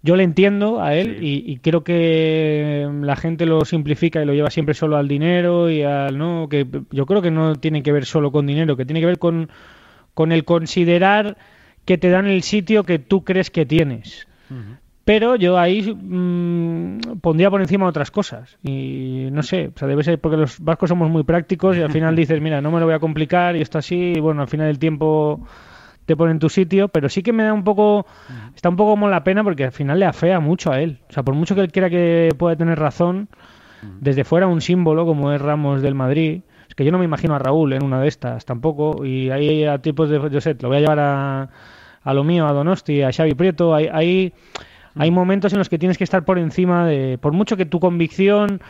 yo 0.02 0.14
le 0.16 0.24
entiendo 0.24 0.82
a 0.82 0.94
él 0.94 1.18
y, 1.22 1.42
y, 1.50 1.58
creo 1.58 1.82
que 1.82 2.88
la 3.00 3.16
gente 3.16 3.46
lo 3.46 3.64
simplifica 3.64 4.22
y 4.22 4.26
lo 4.26 4.34
lleva 4.34 4.50
siempre 4.50 4.74
solo 4.74 4.96
al 4.96 5.08
dinero 5.08 5.70
y 5.70 5.82
al 5.82 6.18
no 6.18 6.48
que 6.48 6.66
yo 6.90 7.06
creo 7.06 7.20
que 7.20 7.32
no 7.32 7.56
tiene 7.56 7.82
que 7.82 7.90
ver 7.90 8.04
solo 8.04 8.30
con 8.30 8.46
dinero 8.46 8.76
que 8.76 8.84
tiene 8.84 9.00
que 9.00 9.06
ver 9.06 9.18
con 9.18 9.50
con 10.18 10.32
el 10.32 10.44
considerar 10.44 11.36
que 11.84 11.96
te 11.96 12.10
dan 12.10 12.26
el 12.26 12.42
sitio 12.42 12.82
que 12.82 12.98
tú 12.98 13.22
crees 13.22 13.52
que 13.52 13.64
tienes. 13.64 14.26
Pero 15.04 15.36
yo 15.36 15.56
ahí 15.56 15.94
mm, 15.94 17.20
pondría 17.20 17.52
por 17.52 17.60
encima 17.60 17.86
otras 17.86 18.10
cosas. 18.10 18.58
Y 18.64 19.28
no 19.30 19.44
sé, 19.44 19.70
o 19.72 19.78
sea, 19.78 19.86
debe 19.86 20.02
ser 20.02 20.18
porque 20.18 20.36
los 20.36 20.58
vascos 20.58 20.88
somos 20.88 21.08
muy 21.08 21.22
prácticos 21.22 21.76
y 21.76 21.82
al 21.82 21.92
final 21.92 22.16
dices, 22.22 22.40
mira, 22.40 22.60
no 22.60 22.72
me 22.72 22.80
lo 22.80 22.86
voy 22.86 22.96
a 22.96 22.98
complicar 22.98 23.54
y 23.54 23.60
esto 23.60 23.78
así, 23.78 24.14
y 24.16 24.18
bueno, 24.18 24.42
al 24.42 24.48
final 24.48 24.66
del 24.66 24.80
tiempo 24.80 25.46
te 26.04 26.16
pone 26.16 26.32
en 26.32 26.40
tu 26.40 26.48
sitio, 26.48 26.88
pero 26.88 27.08
sí 27.08 27.22
que 27.22 27.32
me 27.32 27.44
da 27.44 27.52
un 27.52 27.62
poco, 27.62 28.04
está 28.56 28.70
un 28.70 28.76
poco 28.76 28.90
como 28.94 29.08
la 29.08 29.22
pena 29.22 29.44
porque 29.44 29.66
al 29.66 29.72
final 29.72 30.00
le 30.00 30.06
afea 30.06 30.40
mucho 30.40 30.72
a 30.72 30.80
él. 30.80 30.98
O 31.08 31.12
sea, 31.12 31.22
por 31.22 31.36
mucho 31.36 31.54
que 31.54 31.60
él 31.60 31.70
quiera 31.70 31.90
que 31.90 32.30
pueda 32.36 32.56
tener 32.56 32.76
razón, 32.76 33.28
desde 34.00 34.24
fuera 34.24 34.48
un 34.48 34.62
símbolo 34.62 35.06
como 35.06 35.32
es 35.32 35.40
Ramos 35.40 35.80
del 35.80 35.94
Madrid, 35.94 36.40
que 36.78 36.84
yo 36.84 36.92
no 36.92 36.98
me 36.98 37.04
imagino 37.04 37.34
a 37.34 37.40
Raúl 37.40 37.72
en 37.72 37.82
una 37.82 38.00
de 38.00 38.06
estas 38.06 38.44
tampoco. 38.44 39.04
Y 39.04 39.30
ahí 39.30 39.64
a 39.64 39.78
tipos 39.78 40.08
de, 40.08 40.30
yo 40.30 40.40
sé, 40.40 40.56
lo 40.60 40.68
voy 40.68 40.76
a 40.76 40.80
llevar 40.80 41.00
a, 41.00 41.48
a 42.04 42.14
lo 42.14 42.22
mío, 42.22 42.46
a 42.46 42.52
Donosti, 42.52 43.02
a 43.02 43.10
Xavi 43.12 43.34
Prieto. 43.34 43.74
Hay, 43.74 43.88
hay, 43.92 44.32
Hay 44.94 45.10
momentos 45.10 45.52
en 45.52 45.58
los 45.58 45.68
que 45.68 45.78
tienes 45.78 45.96
que 45.98 46.04
estar 46.04 46.24
por 46.24 46.38
encima 46.38 46.86
de, 46.86 47.18
por 47.18 47.32
mucho 47.32 47.56
que 47.56 47.66
tu 47.66 47.78
convicción 47.80 48.60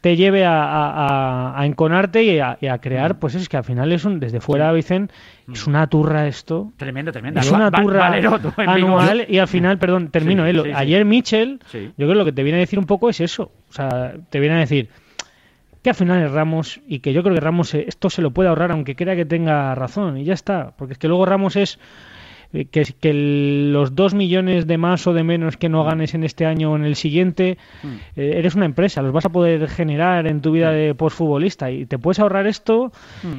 te 0.00 0.16
lleve 0.16 0.44
a, 0.44 0.62
a- 0.64 0.90
a- 1.54 1.60
a 1.60 1.66
enconarte 1.66 2.22
y 2.24 2.38
a, 2.38 2.56
y 2.60 2.66
a 2.68 2.78
crear, 2.78 3.18
pues 3.18 3.34
es 3.34 3.48
que 3.48 3.56
al 3.56 3.64
final 3.64 3.90
es 3.92 4.04
un, 4.04 4.18
desde 4.20 4.40
fuera, 4.40 4.72
Vicen, 4.72 5.10
es 5.52 5.66
una 5.66 5.86
turra 5.88 6.26
esto. 6.28 6.72
Tremendo, 6.76 7.10
tremendo. 7.12 7.40
Es 7.40 7.46
una 7.56 7.70
turra 7.82 8.06
anual 8.72 9.26
y 9.28 9.38
al 9.38 9.48
final, 9.48 9.78
perdón, 9.78 10.08
termino. 10.10 10.44
Sí, 10.44 10.50
eh, 10.50 10.52
lo- 10.54 10.62
sí, 10.64 10.68
sí. 10.70 10.74
Ayer 10.76 11.04
Mitchell, 11.04 11.60
yo 11.72 11.92
creo 11.96 12.08
que 12.10 12.14
lo 12.14 12.24
que 12.24 12.32
te 12.32 12.42
viene 12.42 12.58
a 12.58 12.60
decir 12.60 12.78
un 12.78 12.86
poco 12.86 13.08
es 13.08 13.20
eso. 13.20 13.50
O 13.68 13.72
sea, 13.72 14.14
te 14.30 14.38
viene 14.40 14.56
a 14.56 14.58
decir 14.58 14.88
que 15.86 15.90
al 15.90 15.94
final 15.96 16.20
es 16.24 16.32
Ramos 16.32 16.80
y 16.88 16.98
que 16.98 17.12
yo 17.12 17.22
creo 17.22 17.34
que 17.36 17.40
Ramos 17.40 17.72
eh, 17.74 17.84
esto 17.86 18.10
se 18.10 18.20
lo 18.22 18.32
puede 18.32 18.48
ahorrar 18.48 18.72
aunque 18.72 18.96
crea 18.96 19.14
que 19.14 19.24
tenga 19.24 19.72
razón 19.76 20.18
y 20.18 20.24
ya 20.24 20.34
está. 20.34 20.74
Porque 20.76 20.94
es 20.94 20.98
que 20.98 21.06
luego 21.06 21.24
Ramos 21.26 21.54
es 21.54 21.78
eh, 22.52 22.64
que, 22.64 22.82
que 23.00 23.12
los 23.14 23.94
dos 23.94 24.12
millones 24.12 24.66
de 24.66 24.78
más 24.78 25.06
o 25.06 25.12
de 25.12 25.22
menos 25.22 25.56
que 25.56 25.68
no 25.68 25.84
ganes 25.84 26.14
en 26.14 26.24
este 26.24 26.44
año 26.44 26.72
o 26.72 26.76
en 26.76 26.84
el 26.84 26.96
siguiente, 26.96 27.56
eh, 28.16 28.32
eres 28.36 28.56
una 28.56 28.64
empresa, 28.66 29.00
los 29.00 29.12
vas 29.12 29.26
a 29.26 29.28
poder 29.28 29.68
generar 29.68 30.26
en 30.26 30.40
tu 30.40 30.50
vida 30.50 30.72
de 30.72 30.94
postfutbolista 30.96 31.70
y 31.70 31.86
te 31.86 31.98
puedes 31.98 32.18
ahorrar 32.18 32.48
esto 32.48 32.90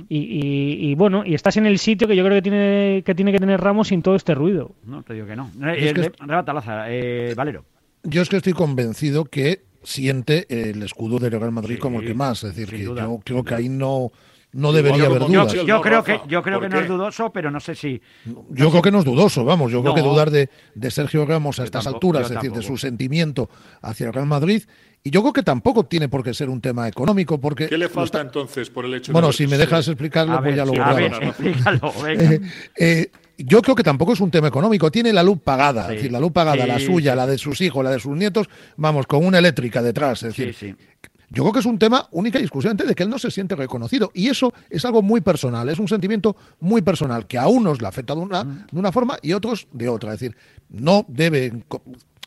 y, 0.08 0.18
y- 0.18 0.90
y, 0.92 0.96
bueno, 0.96 1.24
y 1.26 1.34
estás 1.34 1.58
en 1.58 1.66
el 1.66 1.80
sitio 1.80 2.08
que 2.08 2.16
yo 2.16 2.24
creo 2.24 2.36
que 2.38 2.42
tiene 2.42 3.04
que 3.06 3.14
tiene 3.14 3.34
que 3.34 3.40
tener 3.40 3.60
Ramos 3.60 3.90
sin 3.90 4.02
todo 4.02 4.16
este 4.16 4.34
ruido. 4.36 4.74
No, 4.86 5.04
te 5.04 5.14
digo 5.16 5.26
que 5.28 5.36
no. 5.36 5.52
Es 5.76 5.92
Eh, 5.92 5.94
que 5.94 6.02
es- 6.02 6.12
Rebata, 6.20 6.54
Laza, 6.54 6.86
eh, 6.90 7.34
Valero. 7.36 7.66
Yo 8.04 8.22
es 8.22 8.30
que 8.30 8.38
estoy 8.38 8.54
convencido 8.54 9.26
que 9.26 9.66
siente 9.88 10.45
el 10.50 10.84
escudo 10.84 11.17
del 11.17 11.32
Real 11.32 11.52
Madrid 11.52 11.76
Sí, 11.76 11.80
como 11.82 12.02
el 12.02 12.08
que 12.08 12.13
más. 12.13 12.43
Es 12.43 12.56
decir, 12.56 12.69
que 12.76 12.84
duda. 12.84 13.04
yo 13.04 13.19
creo 13.23 13.43
que 13.43 13.56
ahí 13.56 13.69
no, 13.69 14.12
no 14.52 14.73
debería 14.73 15.06
haber 15.06 15.19
dudas. 15.21 15.54
Yo, 15.54 15.65
yo 15.65 15.82
creo 15.82 16.04
que, 16.04 16.19
yo 16.28 16.43
creo 16.43 16.60
que 16.60 16.67
no 16.67 16.80
es 16.80 16.88
dudoso, 16.88 17.30
pero 17.32 17.50
no 17.52 17.60
sé 17.62 17.73
si. 17.73 18.02
Yo 18.50 18.69
creo 18.69 18.82
que 18.82 18.91
no 18.91 19.00
es 19.00 19.06
dudoso, 19.06 19.45
vamos. 19.45 19.71
Yo 19.71 19.82
creo 19.82 19.95
que 19.95 20.02
dudar 20.02 20.30
de, 20.30 20.50
de 20.76 20.91
Sergio 20.91 21.26
Ramos 21.26 21.60
a 21.60 21.63
estas 21.63 21.86
tampoco, 21.86 22.08
alturas, 22.17 22.30
es 22.30 22.36
decir, 22.36 22.52
de 22.52 22.62
su 22.62 22.78
sentimiento 22.78 23.50
hacia 23.82 24.08
el 24.08 24.13
Real 24.13 24.28
Madrid. 24.28 24.63
Y 25.04 25.10
yo 25.10 25.21
creo 25.21 25.32
que 25.32 25.43
tampoco 25.43 25.86
tiene 25.86 26.10
por 26.10 26.21
qué 26.21 26.34
ser 26.34 26.50
un 26.50 26.60
tema 26.60 26.86
económico, 26.89 27.39
porque. 27.39 27.67
¿Qué 27.67 27.78
le 27.78 27.88
falta 27.88 28.17
está- 28.17 28.21
entonces 28.21 28.69
por 28.69 28.84
el 28.84 28.93
hecho 28.93 29.13
Bueno, 29.13 29.28
de 29.28 29.34
si 29.34 29.47
me 29.47 29.58
dejas 29.58 29.88
explicarlo, 29.88 30.34
A 30.34 30.41
pues 30.41 30.47
ver, 30.47 30.56
ya 30.58 30.65
lo 30.65 30.73
sí, 30.73 30.80
a 30.80 30.93
ver, 30.93 31.13
explícalo, 31.23 31.93
venga. 32.04 32.23
Eh, 32.34 32.41
eh, 32.76 33.12
yo 33.38 33.62
creo 33.62 33.76
que 33.76 33.84
tampoco 33.84 34.13
es 34.13 34.19
un 34.19 34.32
tema 34.32 34.47
económico. 34.47 34.89
Tiene 34.91 35.13
la 35.13 35.23
luz 35.23 35.39
pagada. 35.43 35.84
Sí. 35.88 35.91
Es 35.91 35.95
decir, 35.97 36.12
la 36.12 36.19
luz 36.19 36.32
pagada, 36.32 36.63
Sí, 36.63 36.67
la 36.67 36.80
suya, 36.80 37.12
sí. 37.12 37.17
la 37.17 37.28
de 37.28 37.38
sus 37.38 37.62
hijos, 37.62 37.84
la 37.84 37.91
de 37.91 38.00
sus 38.00 38.15
nietos, 38.17 38.47
vamos, 38.78 39.06
con 39.08 39.26
una 39.26 39.38
eléctrica 39.39 39.82
detrás. 39.82 40.23
Es 40.23 40.36
decir, 40.36 40.76
yo 41.30 41.43
creo 41.43 41.54
que 41.54 41.60
es 41.60 41.65
un 41.65 41.78
tema 41.78 42.08
única 42.12 42.39
y 42.39 42.43
exclusivamente 42.43 42.86
de 42.86 42.95
que 42.95 43.04
él 43.04 43.10
no 43.10 43.19
se 43.19 43.30
siente 43.32 43.56
reconocido. 43.56 44.12
Y 44.13 44.30
eso 44.30 44.54
es 44.69 44.86
algo 44.86 45.02
muy 45.02 45.21
personal, 45.21 45.67
es 45.69 45.78
un 45.78 45.88
sentimiento 45.88 46.36
muy 46.62 46.82
personal, 46.82 47.28
que 47.28 47.38
a 47.38 47.47
unos 47.47 47.82
le 47.82 47.88
afecta 47.88 48.15
de 48.15 48.21
una, 48.21 48.43
de 48.43 48.80
una 48.80 48.91
forma 48.91 49.17
y 49.21 49.34
a 49.34 49.38
otros 49.38 49.67
de 49.73 49.89
otra. 49.89 50.13
Es 50.13 50.19
decir, 50.21 50.38
no 50.69 51.06
debe 51.10 51.52
enco- 51.52 51.82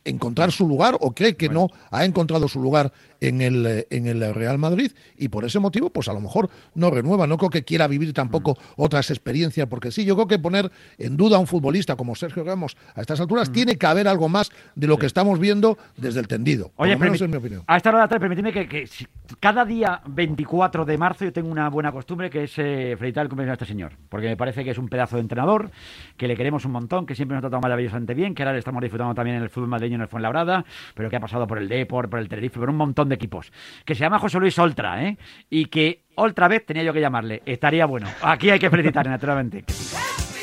encontrar 0.04 0.52
su 0.52 0.66
lugar 0.68 0.96
o 1.00 1.12
cree 1.12 1.34
que 1.36 1.48
no 1.48 1.68
ha 1.90 2.04
encontrado 2.04 2.46
su 2.48 2.60
lugar 2.60 2.92
en 3.20 3.40
el, 3.40 3.66
eh, 3.66 3.86
en 3.90 4.06
el 4.06 4.34
Real 4.34 4.58
Madrid. 4.58 4.92
Y 5.16 5.28
por 5.28 5.44
ese 5.44 5.58
motivo 5.58 5.90
pues 5.90 6.08
a 6.08 6.12
lo 6.12 6.20
mejor 6.20 6.50
no 6.74 6.90
renueva, 6.90 7.26
no 7.26 7.36
creo 7.38 7.50
que 7.50 7.64
quiera 7.64 7.86
vivir 7.86 8.12
tampoco 8.12 8.52
Mm. 8.52 8.72
otras 8.82 9.10
experiencias 9.10 9.66
porque 9.68 9.90
sí, 9.90 10.04
yo 10.04 10.14
creo 10.16 10.26
que 10.26 10.38
poner 10.38 10.70
en 10.98 11.16
duda 11.16 11.36
a 11.36 11.38
un 11.40 11.46
futbolista 11.46 11.96
como 11.96 12.14
Sergio 12.14 12.42
Ramos 12.44 12.76
a 12.94 13.00
estas 13.00 13.20
alturas 13.20 13.52
tiene 13.52 13.76
que 13.76 13.86
haber 13.86 14.08
algo 14.08 14.28
más 14.28 14.50
de 14.74 14.86
lo 14.86 14.98
que 14.98 15.06
estamos 15.06 15.38
viendo 15.38 15.76
desde 15.96 16.20
el 16.20 16.28
tendido, 16.28 16.70
por 16.76 16.86
Oye, 16.86 16.94
lo 16.94 16.98
menos 17.00 17.20
permi- 17.20 17.24
es 17.24 17.30
mi 17.30 17.36
opinión. 17.36 17.62
a 17.66 17.76
esta 17.76 17.90
hora 17.90 17.98
de 17.98 18.04
la 18.04 18.08
tarde, 18.08 18.20
permitidme 18.20 18.52
que, 18.52 18.68
que 18.68 18.86
si- 18.86 19.06
cada 19.38 19.64
día 19.64 20.00
24 20.06 20.84
de 20.84 20.98
marzo 20.98 21.24
yo 21.24 21.32
tengo 21.32 21.50
una 21.50 21.68
buena 21.68 21.92
costumbre 21.92 22.30
que 22.30 22.44
es 22.44 22.52
eh, 22.58 22.96
felicitar 22.98 23.22
el 23.24 23.28
cumpleaños 23.28 23.52
a 23.52 23.54
este 23.54 23.66
señor, 23.66 23.92
porque 24.08 24.26
me 24.28 24.36
parece 24.36 24.64
que 24.64 24.70
es 24.70 24.78
un 24.78 24.88
pedazo 24.88 25.16
de 25.16 25.22
entrenador, 25.22 25.70
que 26.16 26.26
le 26.26 26.36
queremos 26.36 26.64
un 26.64 26.72
montón, 26.72 27.06
que 27.06 27.14
siempre 27.14 27.34
nos 27.34 27.40
ha 27.40 27.42
tratado 27.42 27.60
maravillosamente 27.60 28.14
bien, 28.14 28.34
que 28.34 28.42
ahora 28.42 28.52
le 28.54 28.58
estamos 28.60 28.80
disfrutando 28.82 29.14
también 29.14 29.36
en 29.36 29.42
el 29.42 29.50
fútbol 29.50 29.68
madrileño 29.68 29.96
en 29.96 30.02
el 30.02 30.08
Fuenlabrada, 30.08 30.64
pero 30.94 31.10
que 31.10 31.16
ha 31.16 31.20
pasado 31.20 31.46
por 31.46 31.58
el 31.58 31.68
Depor, 31.68 32.08
por 32.08 32.18
el 32.20 32.28
Tenerife, 32.28 32.58
por 32.58 32.70
un 32.70 32.76
montón 32.76 33.08
de 33.10 33.16
equipos, 33.16 33.52
que 33.84 33.94
se 33.94 34.00
llama 34.00 34.18
José 34.18 34.38
Luis 34.38 34.58
Oltra, 34.58 35.04
¿eh? 35.04 35.18
y 35.50 35.66
que 35.66 36.04
otra 36.14 36.48
vez 36.48 36.64
tenía 36.64 36.82
yo 36.82 36.92
que 36.92 37.00
llamarle, 37.00 37.42
estaría 37.44 37.84
bueno. 37.84 38.08
Aquí 38.22 38.50
hay 38.50 38.58
que 38.58 38.70
felicitarle, 38.70 39.10
naturalmente. 39.10 39.64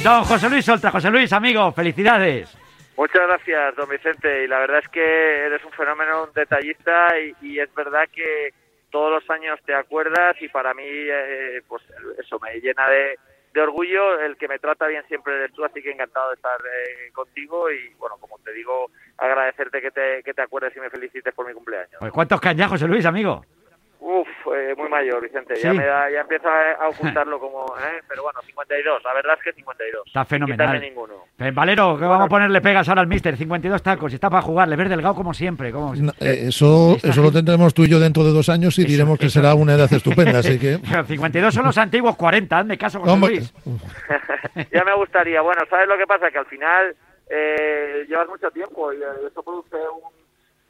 Don 0.04 0.24
José 0.24 0.50
Luis 0.50 0.70
Oltra, 0.70 0.92
José 0.92 1.10
Luis, 1.10 1.34
amigo, 1.34 1.72
felicidades. 1.72 2.56
Muchas 2.96 3.28
gracias, 3.28 3.76
don 3.76 3.90
Vicente. 3.90 4.44
Y 4.44 4.48
la 4.48 4.60
verdad 4.60 4.80
es 4.84 4.90
que 4.90 5.46
eres 5.46 5.64
un 5.64 5.72
fenómeno, 5.72 6.24
un 6.26 6.34
detallista 6.34 7.08
y, 7.20 7.48
y 7.48 7.60
es 7.60 7.74
verdad 7.74 8.06
que 8.14 8.54
todos 8.90 9.12
los 9.12 9.30
años 9.30 9.60
te 9.66 9.76
acuerdas 9.76 10.36
y 10.42 10.48
para 10.48 10.74
mí, 10.74 10.84
eh, 10.86 11.62
pues 11.68 11.84
eso 12.18 12.40
me 12.40 12.60
llena 12.60 12.90
de, 12.90 13.20
de 13.58 13.64
orgullo. 13.64 14.20
El 14.20 14.38
que 14.38 14.48
me 14.48 14.60
trata 14.60 14.88
bien 14.88 15.04
siempre 15.08 15.36
eres 15.36 15.52
tú, 15.54 15.66
así 15.66 15.82
que 15.82 15.92
encantado 15.92 16.30
de 16.30 16.36
estar 16.36 16.60
eh, 16.62 17.12
contigo 17.12 17.70
y 17.72 17.94
bueno, 17.98 18.18
como 18.18 18.38
te 18.40 18.54
digo, 18.54 18.92
agradecerte 19.18 19.82
que 19.82 19.92
te, 19.92 20.24
que 20.24 20.34
te 20.34 20.42
acuerdes 20.42 20.76
y 20.78 20.80
me 20.80 20.90
felicites 20.90 21.34
por 21.34 21.48
mi 21.48 21.54
cumpleaños. 21.54 21.98
Pues, 22.00 22.12
¿Cuántos 22.12 22.40
cañas, 22.40 22.70
José 22.70 22.88
Luis, 22.88 23.06
amigo? 23.06 23.44
Uf, 24.00 24.28
eh, 24.56 24.76
muy 24.78 24.90
mayor, 24.90 25.22
Vicente. 25.22 25.56
Ya 25.56 25.74
me 25.74 25.86
da, 25.86 26.10
ya 26.10 26.22
empiezo 26.22 26.48
a, 26.48 26.74
a 26.74 26.90
ocultarlo 26.90 27.40
como, 27.42 27.66
¿eh? 27.78 28.02
pero 28.08 28.24
bueno, 28.24 28.40
52. 28.46 29.04
La 29.04 29.14
verdad 29.14 29.36
es 29.38 29.44
que 29.44 29.54
52. 29.54 30.04
Está 30.06 30.24
fenomenal. 30.26 30.80
Ninguno. 30.80 31.26
Eh, 31.40 31.52
Valero, 31.52 31.98
que 31.98 32.06
vamos 32.06 32.26
a 32.26 32.30
ponerle 32.30 32.62
pegas 32.62 32.88
ahora 32.90 33.02
al 33.02 33.08
Mister, 33.08 33.36
52 33.36 33.82
tacos, 33.82 34.12
y 34.12 34.16
está 34.16 34.30
para 34.30 34.44
jugar, 34.44 34.68
le 34.68 34.76
ves 34.76 34.90
delgado 34.90 35.16
como 35.16 35.34
siempre. 35.34 35.72
Como... 35.72 35.96
No, 35.96 36.12
eh, 36.20 36.46
eso, 36.48 36.98
eso 37.02 37.22
lo 37.22 37.32
tendremos 37.32 37.74
tú 37.74 37.84
y 37.86 37.90
yo 37.90 38.00
dentro 38.00 38.24
de 38.24 38.32
dos 38.32 38.50
años 38.50 38.78
y 38.78 38.86
diremos 38.86 39.18
que 39.18 39.30
será 39.30 39.56
una 39.56 39.74
edad 39.74 39.92
estupenda, 39.92 40.40
así 40.40 40.60
que... 40.60 40.80
Pero 40.90 41.04
52 41.04 41.54
son 41.54 41.66
los 41.66 41.78
antiguos 41.78 42.16
40, 42.16 42.58
hazme 42.58 42.78
caso, 42.78 43.00
José 43.00 43.12
Hombre. 43.12 43.36
Luis. 43.36 43.54
ya 44.72 44.84
me 44.84 44.96
gustaría. 44.96 45.42
Bueno, 45.42 45.64
¿sabes 45.70 45.88
lo 45.88 45.98
que 45.98 46.06
pasa? 46.06 46.30
Que 46.30 46.38
al 46.38 46.46
final 46.46 46.96
eh, 47.30 48.06
llevas 48.08 48.28
mucho 48.30 48.50
tiempo 48.52 48.94
y 48.94 48.98
eh, 48.98 49.28
eso 49.30 49.44
produce 49.44 49.76
un, 49.76 50.17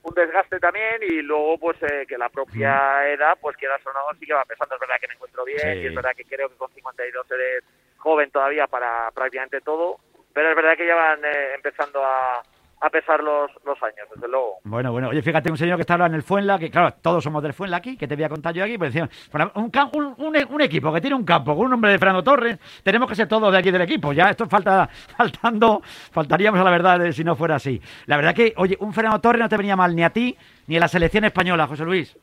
un 0.08 0.13
desgaste 0.15 0.60
también 0.60 1.02
y 1.02 1.22
luego 1.22 1.58
pues 1.58 1.78
eh, 1.84 2.06
que 2.08 2.17
la 2.17 2.30
propia 2.30 3.08
edad, 3.10 3.38
pues 3.41 3.58
quieras 3.58 3.82
o 3.86 3.91
no, 3.93 4.00
sí 4.20 4.26
que 4.26 4.34
va 4.34 4.46
pesando. 4.46 4.76
Es 4.76 4.82
verdad 4.82 4.96
que 5.02 5.08
me 5.08 5.13
encuentro 5.15 5.43
bien 5.46 5.60
Sí. 5.60 5.80
y 5.80 5.86
es 5.88 5.96
verdad 5.96 6.12
que 6.15 6.24
creo 6.26 6.50
que 6.50 6.56
con 6.56 6.72
52 6.72 7.32
eres 7.32 7.63
joven 7.98 8.32
todavía 8.32 8.67
para 8.67 9.12
prácticamente 9.12 9.60
todo, 9.62 10.00
pero 10.34 10.50
es 10.50 10.56
verdad 10.56 10.78
que 10.78 10.88
ya 10.88 10.96
van 10.96 11.24
eh, 11.26 11.54
empezando 11.56 12.04
a, 12.04 12.41
a 12.79 12.89
pesar 12.91 13.21
los, 13.23 13.49
los 13.65 13.81
años, 13.81 14.07
desde 14.13 14.27
luego. 14.27 14.59
Bueno, 14.63 14.91
bueno, 14.91 15.09
oye, 15.09 15.21
fíjate, 15.23 15.49
un 15.49 15.57
señor 15.57 15.77
que 15.77 15.81
está 15.81 15.93
ahora 15.95 16.05
en 16.05 16.13
el 16.13 16.21
Fuenla, 16.23 16.59
que 16.59 16.69
claro, 16.69 16.93
todos 17.01 17.23
somos 17.23 17.41
del 17.41 17.53
Fuenla 17.53 17.77
aquí, 17.77 17.97
que 17.97 18.07
te 18.07 18.15
voy 18.15 18.23
a 18.25 18.29
contar 18.29 18.53
yo 18.53 18.63
aquí, 18.63 18.77
pues 18.77 18.93
decían, 18.93 19.09
un, 19.55 19.71
un, 19.93 20.15
un- 20.17 20.47
un 20.53 20.61
equipo 20.61 20.93
que 20.93 21.01
tiene 21.01 21.15
un 21.15 21.25
campo 21.25 21.55
con 21.55 21.65
un 21.65 21.71
nombre 21.71 21.91
de 21.91 21.97
Fernando 21.97 22.23
Torres, 22.23 22.59
tenemos 22.83 23.09
que 23.09 23.15
ser 23.15 23.27
todos 23.27 23.51
de 23.51 23.57
aquí 23.57 23.71
del 23.71 23.81
equipo, 23.81 24.13
ya 24.13 24.29
esto 24.29 24.47
falta, 24.47 24.87
faltando, 25.17 25.81
faltaríamos 26.11 26.59
a 26.59 26.63
la 26.63 26.71
verdad 26.71 27.05
eh, 27.05 27.13
si 27.13 27.23
no 27.23 27.35
fuera 27.35 27.55
así. 27.55 27.81
La 28.05 28.15
verdad 28.17 28.35
que, 28.35 28.53
oye, 28.57 28.77
un 28.79 28.93
Fernando 28.93 29.19
Torres 29.21 29.41
no 29.41 29.49
te 29.49 29.57
venía 29.57 29.75
mal 29.75 29.95
ni 29.95 30.03
a 30.03 30.11
ti 30.11 30.37
ni 30.67 30.77
a 30.77 30.79
la 30.81 30.87
selección 30.87 31.23
española, 31.25 31.65
José 31.67 31.83
Luis. 31.83 32.15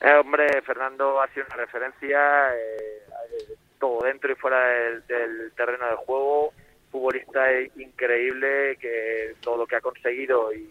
Eh, 0.00 0.12
hombre, 0.20 0.62
Fernando 0.62 1.20
ha 1.20 1.26
sido 1.28 1.46
una 1.46 1.56
referencia, 1.56 2.54
eh, 2.54 3.02
todo 3.80 4.04
dentro 4.04 4.30
y 4.30 4.34
fuera 4.36 4.58
del, 4.68 5.06
del 5.06 5.52
terreno 5.56 5.86
de 5.86 5.96
juego, 5.96 6.52
futbolista 6.96 7.46
increíble, 7.76 8.76
que 8.80 9.34
todo 9.40 9.58
lo 9.58 9.66
que 9.66 9.76
ha 9.76 9.80
conseguido 9.82 10.50
y 10.52 10.66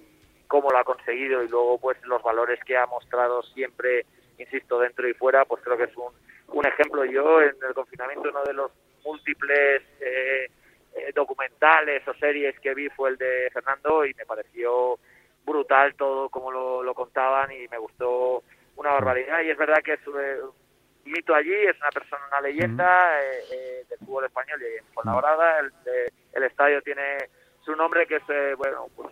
cómo 0.48 0.72
lo 0.72 0.80
ha 0.80 0.84
conseguido 0.84 1.44
y 1.44 1.48
luego 1.48 1.78
pues 1.78 1.98
los 2.06 2.22
valores 2.24 2.60
que 2.66 2.76
ha 2.76 2.88
mostrado 2.88 3.44
siempre, 3.44 4.06
insisto, 4.40 4.80
dentro 4.80 5.08
y 5.08 5.14
fuera, 5.14 5.46
pues 5.46 5.62
creo 5.64 5.78
que 5.78 5.84
es 5.84 5.96
un, 5.96 6.12
un 6.48 6.66
ejemplo. 6.66 7.06
Yo 7.06 7.42
en 7.42 7.56
el 7.68 7.74
confinamiento 7.76 8.30
uno 8.30 8.44
de 8.44 8.54
los 8.54 8.72
múltiples 9.06 9.84
eh, 10.00 10.50
eh, 10.96 11.12
documentales 11.14 12.08
o 12.08 12.14
series 12.16 12.60
que 12.60 12.74
vi 12.74 12.90
fue 12.90 13.12
el 13.12 13.18
de 13.18 13.50
Fernando 13.54 14.04
y 14.04 14.14
me 14.16 14.26
pareció 14.26 14.98
brutal 15.46 15.94
todo 15.94 16.30
como 16.30 16.52
lo, 16.52 16.82
lo 16.82 16.96
contaban 16.96 17.52
y 17.52 17.68
me 17.68 17.78
gustó 17.78 18.42
una 18.78 18.94
barbaridad 18.94 19.42
y 19.44 19.52
es 19.52 19.58
verdad 19.58 19.84
que 19.84 19.94
es 19.94 20.00
eh, 20.08 20.40
un 20.42 20.65
mito 21.06 21.34
allí, 21.36 21.54
es 21.54 21.78
una 21.80 21.90
persona, 21.92 22.22
una 22.30 22.42
leyenda 22.42 23.22
eh, 23.24 23.40
eh, 23.52 23.86
del 23.90 24.00
fútbol 24.00 24.26
español 24.26 24.62
y 24.62 24.78
en 24.78 24.86
Fuenlabrada 24.94 25.60
el, 25.60 25.68
eh, 25.86 26.10
el 26.34 26.44
estadio 26.44 26.82
tiene 26.82 27.30
su 27.64 27.76
nombre 27.76 28.06
que 28.08 28.18
es, 28.18 28.24
eh, 28.30 28.54
bueno, 28.56 28.88
pues 28.96 29.10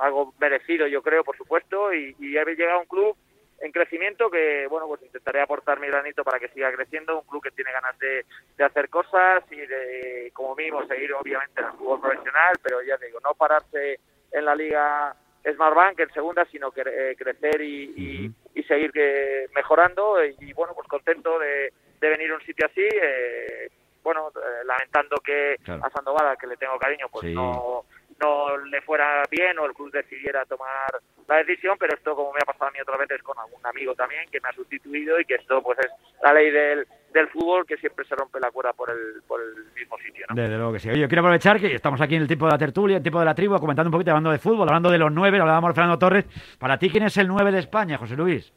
algo 0.00 0.34
merecido 0.38 0.86
yo 0.86 1.02
creo, 1.02 1.22
por 1.24 1.36
supuesto, 1.36 1.92
y, 1.94 2.14
y 2.18 2.36
ha 2.36 2.44
llegado 2.44 2.78
a 2.78 2.80
un 2.80 2.86
club 2.86 3.16
en 3.60 3.70
crecimiento 3.72 4.28
que, 4.30 4.66
bueno, 4.66 4.86
pues 4.88 5.00
intentaré 5.02 5.40
aportar 5.40 5.78
mi 5.80 5.86
granito 5.86 6.24
para 6.24 6.38
que 6.40 6.48
siga 6.48 6.72
creciendo, 6.72 7.20
un 7.20 7.26
club 7.26 7.42
que 7.42 7.52
tiene 7.52 7.72
ganas 7.72 7.96
de, 7.98 8.26
de 8.56 8.64
hacer 8.64 8.88
cosas 8.90 9.44
y 9.50 9.56
de, 9.56 10.30
como 10.34 10.54
mínimo, 10.56 10.84
seguir 10.86 11.12
obviamente 11.14 11.60
en 11.60 11.66
el 11.68 11.72
fútbol 11.74 12.00
profesional, 12.00 12.54
pero 12.62 12.82
ya 12.82 12.98
te 12.98 13.06
digo, 13.06 13.20
no 13.20 13.32
pararse 13.34 14.00
en 14.32 14.44
la 14.44 14.54
liga 14.56 15.14
Smartbank 15.50 16.00
en 16.00 16.12
segunda, 16.12 16.44
sino 16.46 16.70
que, 16.72 16.82
eh, 16.84 17.14
crecer 17.16 17.60
y, 17.60 17.92
y- 17.96 18.30
y 18.54 18.62
seguir 18.64 18.90
eh, 18.94 19.48
mejorando 19.54 20.24
y, 20.24 20.52
bueno, 20.52 20.74
pues 20.74 20.86
contento 20.88 21.38
de, 21.38 21.72
de 22.00 22.08
venir 22.08 22.30
a 22.30 22.34
un 22.36 22.42
sitio 22.42 22.66
así, 22.66 22.86
eh, 23.02 23.68
bueno, 24.02 24.28
eh, 24.36 24.64
lamentando 24.64 25.16
que 25.16 25.56
Claro. 25.64 25.84
a 25.84 25.90
Sandoval, 25.90 26.26
al 26.28 26.38
que 26.38 26.46
le 26.46 26.56
tengo 26.56 26.78
cariño, 26.78 27.06
pues 27.10 27.26
Sí. 27.26 27.34
no 27.34 27.84
no 28.20 28.56
le 28.58 28.80
fuera 28.82 29.22
bien 29.30 29.58
o 29.58 29.66
el 29.66 29.74
club 29.74 29.90
decidiera 29.90 30.44
tomar 30.44 31.00
la 31.28 31.36
decisión, 31.36 31.76
pero 31.78 31.94
esto 31.94 32.14
como 32.14 32.32
me 32.32 32.40
ha 32.42 32.46
pasado 32.46 32.68
a 32.68 32.70
mí 32.70 32.78
otras 32.80 32.98
veces 32.98 33.22
con 33.22 33.38
algún 33.38 33.64
amigo 33.64 33.94
también 33.94 34.28
que 34.30 34.40
me 34.40 34.48
ha 34.48 34.52
sustituido 34.52 35.18
y 35.18 35.24
que 35.24 35.36
esto 35.36 35.62
pues 35.62 35.78
es 35.78 35.90
la 36.22 36.32
ley 36.32 36.50
del, 36.50 36.86
del 37.12 37.28
fútbol 37.28 37.66
que 37.66 37.76
siempre 37.78 38.04
se 38.04 38.14
rompe 38.14 38.38
la 38.40 38.50
cuerda 38.50 38.72
por 38.72 38.90
el, 38.90 39.22
por 39.26 39.40
el 39.40 39.72
mismo 39.74 39.96
sitio. 39.98 40.26
¿no? 40.28 40.34
Desde 40.34 40.56
luego 40.56 40.72
que 40.72 40.80
sí. 40.80 40.90
Oye, 40.90 41.00
yo 41.00 41.08
quiero 41.08 41.22
aprovechar 41.22 41.58
que 41.60 41.74
estamos 41.74 42.00
aquí 42.00 42.16
en 42.16 42.22
el 42.22 42.28
tiempo 42.28 42.46
de 42.46 42.52
la 42.52 42.58
tertulia, 42.58 42.94
en 42.94 42.98
el 42.98 43.02
tiempo 43.02 43.20
de 43.20 43.24
la 43.24 43.34
tribu, 43.34 43.58
comentando 43.58 43.88
un 43.88 43.92
poquito, 43.92 44.10
hablando 44.10 44.30
de 44.30 44.38
fútbol, 44.38 44.68
hablando 44.68 44.90
de 44.90 44.98
los 44.98 45.12
nueve, 45.12 45.40
hablábamos 45.40 45.70
de 45.70 45.74
Fernando 45.74 45.98
Torres. 45.98 46.24
Para 46.58 46.78
ti, 46.78 46.90
¿quién 46.90 47.04
es 47.04 47.16
el 47.16 47.28
nueve 47.28 47.50
de 47.52 47.60
España, 47.60 47.98
José 47.98 48.16
Luis? 48.16 48.52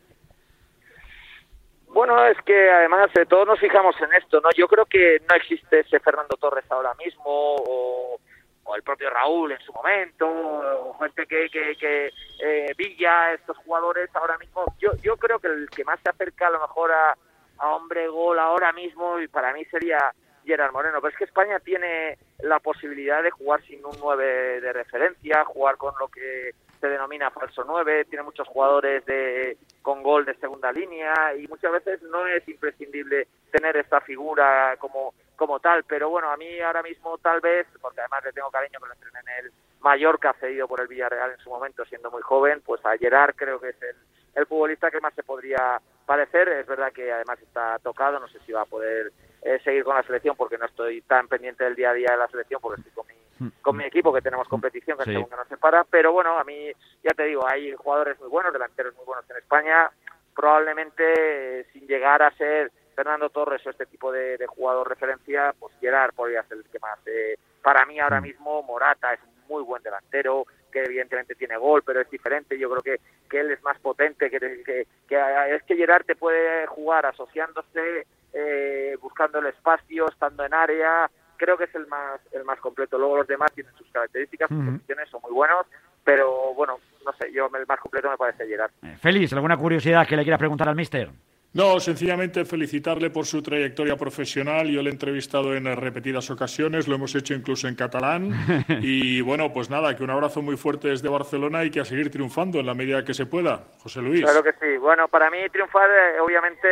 Bueno, 1.97 2.23
es 2.27 2.37
que 2.43 2.69
además 2.69 3.09
eh, 3.15 3.25
todos 3.25 3.47
nos 3.47 3.59
fijamos 3.59 3.95
en 4.01 4.13
esto, 4.13 4.39
¿no? 4.39 4.49
Yo 4.55 4.67
creo 4.67 4.85
que 4.85 5.19
no 5.27 5.35
existe 5.35 5.79
ese 5.79 5.99
Fernando 5.99 6.37
Torres 6.37 6.65
ahora 6.69 6.93
mismo 6.93 7.23
o, 7.25 8.19
o 8.67 8.75
el 8.75 8.83
propio 8.83 9.09
Raúl 9.09 9.53
en 9.53 9.59
su 9.61 9.71
momento 9.71 10.27
o 10.27 10.93
gente 10.99 11.25
que, 11.25 11.49
que, 11.49 11.75
que 11.75 12.11
eh, 12.39 12.73
Villa, 12.77 13.33
estos 13.33 13.57
jugadores 13.57 14.09
ahora 14.13 14.37
mismo. 14.37 14.65
Yo, 14.77 14.91
yo 15.01 15.17
creo 15.17 15.39
que 15.39 15.47
el 15.47 15.69
que 15.69 15.85
más 15.85 15.99
se 16.01 16.09
acerca 16.09 16.47
a 16.47 16.51
lo 16.51 16.59
mejor 16.59 16.91
a, 16.91 17.17
a 17.59 17.75
hombre 17.75 18.07
gol 18.07 18.37
ahora 18.39 18.71
mismo 18.73 19.19
y 19.19 19.27
para 19.27 19.53
mí 19.53 19.63
sería 19.65 20.13
Gerard 20.45 20.73
Moreno. 20.73 20.99
Pero 21.01 21.11
es 21.11 21.17
que 21.17 21.23
España 21.23 21.59
tiene 21.59 22.17
la 22.39 22.59
posibilidad 22.59 23.23
de 23.23 23.31
jugar 23.31 23.61
sin 23.63 23.83
un 23.85 23.95
9 23.99 24.61
de 24.61 24.73
referencia, 24.73 25.45
jugar 25.45 25.77
con 25.77 25.93
lo 25.99 26.07
que 26.07 26.51
se 26.79 26.87
denomina 26.87 27.31
falso 27.31 27.63
9, 27.65 28.05
tiene 28.05 28.23
muchos 28.23 28.47
jugadores 28.47 29.05
de 29.05 29.57
con 29.81 30.03
gol 30.03 30.25
de 30.25 30.35
segunda 30.35 30.71
línea 30.71 31.33
y 31.35 31.47
muchas 31.47 31.71
veces 31.71 32.01
no 32.03 32.27
es 32.27 32.47
imprescindible 32.47 33.27
tener 33.51 33.77
esta 33.77 33.99
figura 34.01 34.75
como 34.77 35.13
como 35.37 35.59
tal, 35.61 35.83
pero 35.85 36.09
bueno, 36.09 36.29
a 36.29 36.35
mí 36.37 36.59
ahora 36.59 36.83
mismo 36.83 37.17
tal 37.19 37.39
vez, 37.39 37.65
porque 37.81 38.01
además 38.01 38.25
le 38.25 38.33
tengo 38.33 38.51
cariño 38.51 38.79
que 38.81 38.87
lo 38.87 38.93
entrené 38.93 39.19
en 39.19 39.45
el 39.45 39.51
Mallorca, 39.79 40.33
cedido 40.39 40.67
por 40.67 40.81
el 40.81 40.87
Villarreal 40.87 41.31
en 41.31 41.37
su 41.37 41.49
momento, 41.49 41.85
siendo 41.85 42.11
muy 42.11 42.21
joven, 42.23 42.61
pues 42.65 42.85
a 42.85 42.97
Gerard 42.97 43.35
creo 43.35 43.59
que 43.59 43.69
es 43.69 43.81
el, 43.81 43.95
el 44.35 44.45
futbolista 44.47 44.91
que 44.91 44.99
más 44.99 45.13
se 45.13 45.23
podría 45.23 45.79
parecer. 46.05 46.49
Es 46.49 46.65
verdad 46.65 46.91
que 46.91 47.11
además 47.11 47.39
está 47.41 47.77
tocado, 47.79 48.19
no 48.19 48.27
sé 48.27 48.39
si 48.45 48.51
va 48.51 48.61
a 48.61 48.65
poder 48.65 49.11
eh, 49.43 49.59
seguir 49.63 49.83
con 49.83 49.95
la 49.95 50.03
selección 50.03 50.35
porque 50.35 50.57
no 50.57 50.65
estoy 50.65 51.01
tan 51.03 51.27
pendiente 51.27 51.63
del 51.63 51.75
día 51.75 51.91
a 51.91 51.93
día 51.93 52.09
de 52.11 52.17
la 52.17 52.27
selección 52.27 52.59
porque 52.59 52.81
estoy 52.81 52.93
con 52.93 53.05
mi, 53.07 53.51
con 53.61 53.77
mi 53.77 53.83
equipo 53.85 54.11
que 54.11 54.21
tenemos 54.21 54.47
competición 54.47 54.97
que 54.97 55.03
Sí. 55.03 55.11
el 55.11 55.15
segundo 55.17 55.35
nos 55.37 55.47
separa. 55.47 55.83
Pero 55.83 56.11
bueno, 56.11 56.37
a 56.39 56.43
mí 56.43 56.71
ya 57.03 57.11
te 57.15 57.23
digo, 57.25 57.47
hay 57.47 57.73
jugadores 57.75 58.19
muy 58.19 58.29
buenos, 58.29 58.51
delanteros 58.51 58.95
muy 58.95 59.05
buenos 59.05 59.29
en 59.29 59.37
España. 59.37 59.91
Probablemente 60.35 61.59
eh, 61.59 61.65
sin 61.73 61.87
llegar 61.87 62.21
a 62.23 62.31
ser 62.31 62.71
Fernando 62.97 63.29
Torres 63.29 63.61
o 63.67 63.69
este 63.69 63.85
tipo 63.85 64.11
de, 64.11 64.37
de 64.37 64.47
jugador 64.47 64.89
referencia, 64.89 65.53
pues 65.59 65.71
Gerard 65.79 66.15
podría 66.15 66.41
ser 66.43 66.57
el 66.57 66.63
que 66.63 66.79
más. 66.79 66.97
eh, 67.05 67.37
para 67.61 67.85
mí 67.85 67.99
ahora 67.99 68.19
mismo 68.21 68.63
Morata 68.63 69.13
es 69.13 69.19
un 69.21 69.47
muy 69.47 69.63
buen 69.63 69.83
delantero, 69.83 70.45
que 70.71 70.83
evidentemente 70.83 71.35
tiene 71.35 71.57
gol, 71.57 71.83
pero 71.85 72.01
es 72.01 72.09
diferente. 72.09 72.57
Yo 72.57 72.71
creo 72.71 72.81
que, 72.81 72.99
que 73.29 73.39
él 73.41 73.51
es 73.51 73.61
más 73.61 73.77
potente, 73.79 74.31
que, 74.31 74.39
que, 74.39 74.87
que 75.07 75.55
es 75.55 75.63
que 75.63 75.75
Gerard 75.75 76.05
te 76.05 76.15
puede 76.15 76.65
jugar 76.65 77.05
asociándose, 77.05 78.07
eh, 78.33 78.97
buscando 78.99 79.37
el 79.39 79.45
espacio, 79.45 80.07
estando 80.09 80.43
en 80.43 80.55
área. 80.55 81.07
Creo 81.37 81.55
que 81.55 81.65
es 81.65 81.75
el 81.75 81.85
más 81.85 82.19
el 82.31 82.43
más 82.45 82.59
completo. 82.59 82.97
Luego 82.97 83.17
los 83.17 83.27
demás 83.27 83.51
tienen 83.53 83.73
sus 83.75 83.87
características, 83.91 84.49
sus 84.49 84.57
Ujú. 84.57 84.71
posiciones 84.71 85.07
son 85.09 85.21
muy 85.21 85.33
buenos, 85.33 85.67
pero 86.03 86.51
bueno, 86.55 86.79
no 87.05 87.13
sé, 87.13 87.31
yo 87.31 87.45
el 87.53 87.67
más 87.67 87.79
completo 87.79 88.09
me 88.09 88.17
parece 88.17 88.47
Gerard. 88.47 88.71
Félix, 88.99 89.33
¿alguna 89.33 89.55
curiosidad 89.55 90.07
que 90.07 90.15
le 90.17 90.23
quieras 90.23 90.39
preguntar 90.39 90.67
al 90.67 90.75
mister? 90.75 91.09
No, 91.53 91.79
sencillamente 91.79 92.45
felicitarle 92.45 93.09
por 93.09 93.25
su 93.25 93.41
trayectoria 93.41 93.95
profesional. 93.95 94.67
Yo 94.67 94.81
le 94.83 94.89
he 94.89 94.93
entrevistado 94.93 95.55
en 95.55 95.65
repetidas 95.75 96.29
ocasiones, 96.29 96.87
lo 96.87 96.95
hemos 96.95 97.15
hecho 97.15 97.33
incluso 97.33 97.67
en 97.67 97.75
catalán. 97.75 98.31
Y 98.81 99.21
bueno, 99.21 99.51
pues 99.51 99.69
nada, 99.69 99.95
que 99.95 100.03
un 100.03 100.09
abrazo 100.11 100.41
muy 100.41 100.55
fuerte 100.57 100.89
desde 100.89 101.09
Barcelona 101.09 101.63
y 101.63 101.71
que 101.71 101.79
a 101.79 101.85
seguir 101.85 102.11
triunfando 102.11 102.59
en 102.59 102.65
la 102.65 102.73
medida 102.75 103.03
que 103.03 103.13
se 103.13 103.25
pueda. 103.25 103.63
José 103.79 104.01
Luis. 104.01 104.21
Claro 104.23 104.43
que 104.43 104.51
sí. 104.53 104.77
Bueno, 104.77 105.07
para 105.07 105.31
mí 105.31 105.37
triunfar 105.51 105.89
eh, 105.89 106.19
obviamente 106.19 106.67